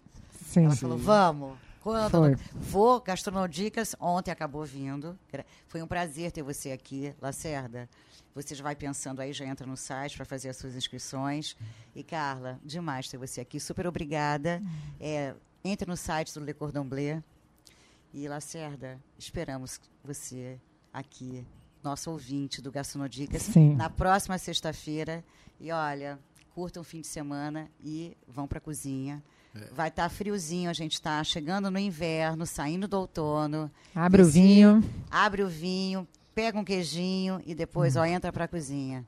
Sim. 0.46 0.66
ela 0.66 0.76
falou: 0.76 0.96
vamos. 0.96 1.58
Quando? 1.80 2.10
Foi. 2.10 2.36
Vou, 2.52 3.00
Gastronodicas, 3.00 3.96
ontem 3.98 4.30
acabou 4.30 4.64
vindo. 4.64 5.18
Foi 5.66 5.82
um 5.82 5.86
prazer 5.86 6.30
ter 6.30 6.42
você 6.42 6.72
aqui, 6.72 7.14
Lacerda. 7.20 7.88
Você 8.34 8.54
já 8.54 8.62
vai 8.62 8.76
pensando 8.76 9.20
aí, 9.20 9.32
já 9.32 9.44
entra 9.44 9.66
no 9.66 9.76
site 9.76 10.16
para 10.16 10.24
fazer 10.24 10.50
as 10.50 10.56
suas 10.56 10.76
inscrições. 10.76 11.56
E, 11.94 12.02
Carla, 12.02 12.60
demais 12.64 13.08
ter 13.08 13.16
você 13.16 13.40
aqui. 13.40 13.58
Super 13.58 13.86
obrigada. 13.86 14.62
É, 15.00 15.34
entre 15.64 15.88
no 15.88 15.96
site 15.96 16.34
do 16.34 16.44
Le 16.44 16.54
Cordon 16.54 16.84
Bleu. 16.84 17.22
E, 18.12 18.28
Lacerda, 18.28 19.00
esperamos 19.18 19.80
você 20.04 20.60
aqui, 20.92 21.46
nosso 21.82 22.10
ouvinte 22.10 22.60
do 22.60 22.70
Gastronodicas, 22.70 23.42
Sim. 23.42 23.74
na 23.74 23.88
próxima 23.88 24.36
sexta-feira. 24.36 25.24
E, 25.58 25.72
olha, 25.72 26.18
curtam 26.54 26.82
o 26.82 26.84
fim 26.84 27.00
de 27.00 27.06
semana 27.06 27.70
e 27.82 28.16
vão 28.28 28.46
para 28.46 28.58
a 28.58 28.60
cozinha. 28.60 29.22
Vai 29.72 29.88
estar 29.88 30.08
friozinho, 30.08 30.70
a 30.70 30.72
gente 30.72 30.92
está 30.94 31.22
chegando 31.24 31.70
no 31.70 31.78
inverno, 31.78 32.46
saindo 32.46 32.86
do 32.86 32.98
outono. 32.98 33.70
Abre 33.94 34.22
o 34.22 34.26
vinho. 34.26 34.82
Abre 35.10 35.42
o 35.42 35.48
vinho, 35.48 36.06
pega 36.34 36.58
um 36.58 36.64
queijinho 36.64 37.42
e 37.44 37.54
depois 37.54 37.96
ó, 37.96 38.04
entra 38.04 38.32
para 38.32 38.44
a 38.44 38.48
cozinha. 38.48 39.04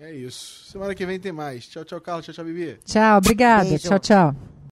É 0.00 0.12
isso. 0.12 0.64
Semana 0.70 0.94
que 0.94 1.04
vem 1.04 1.20
tem 1.20 1.30
mais. 1.30 1.66
Tchau, 1.66 1.84
tchau, 1.84 2.00
Carlos. 2.00 2.24
Tchau, 2.24 2.34
tchau, 2.34 2.44
Bibi. 2.44 2.78
Tchau, 2.84 3.18
obrigada. 3.18 3.68
Beijo. 3.68 3.88
Tchau, 3.88 3.98
tchau. 3.98 4.52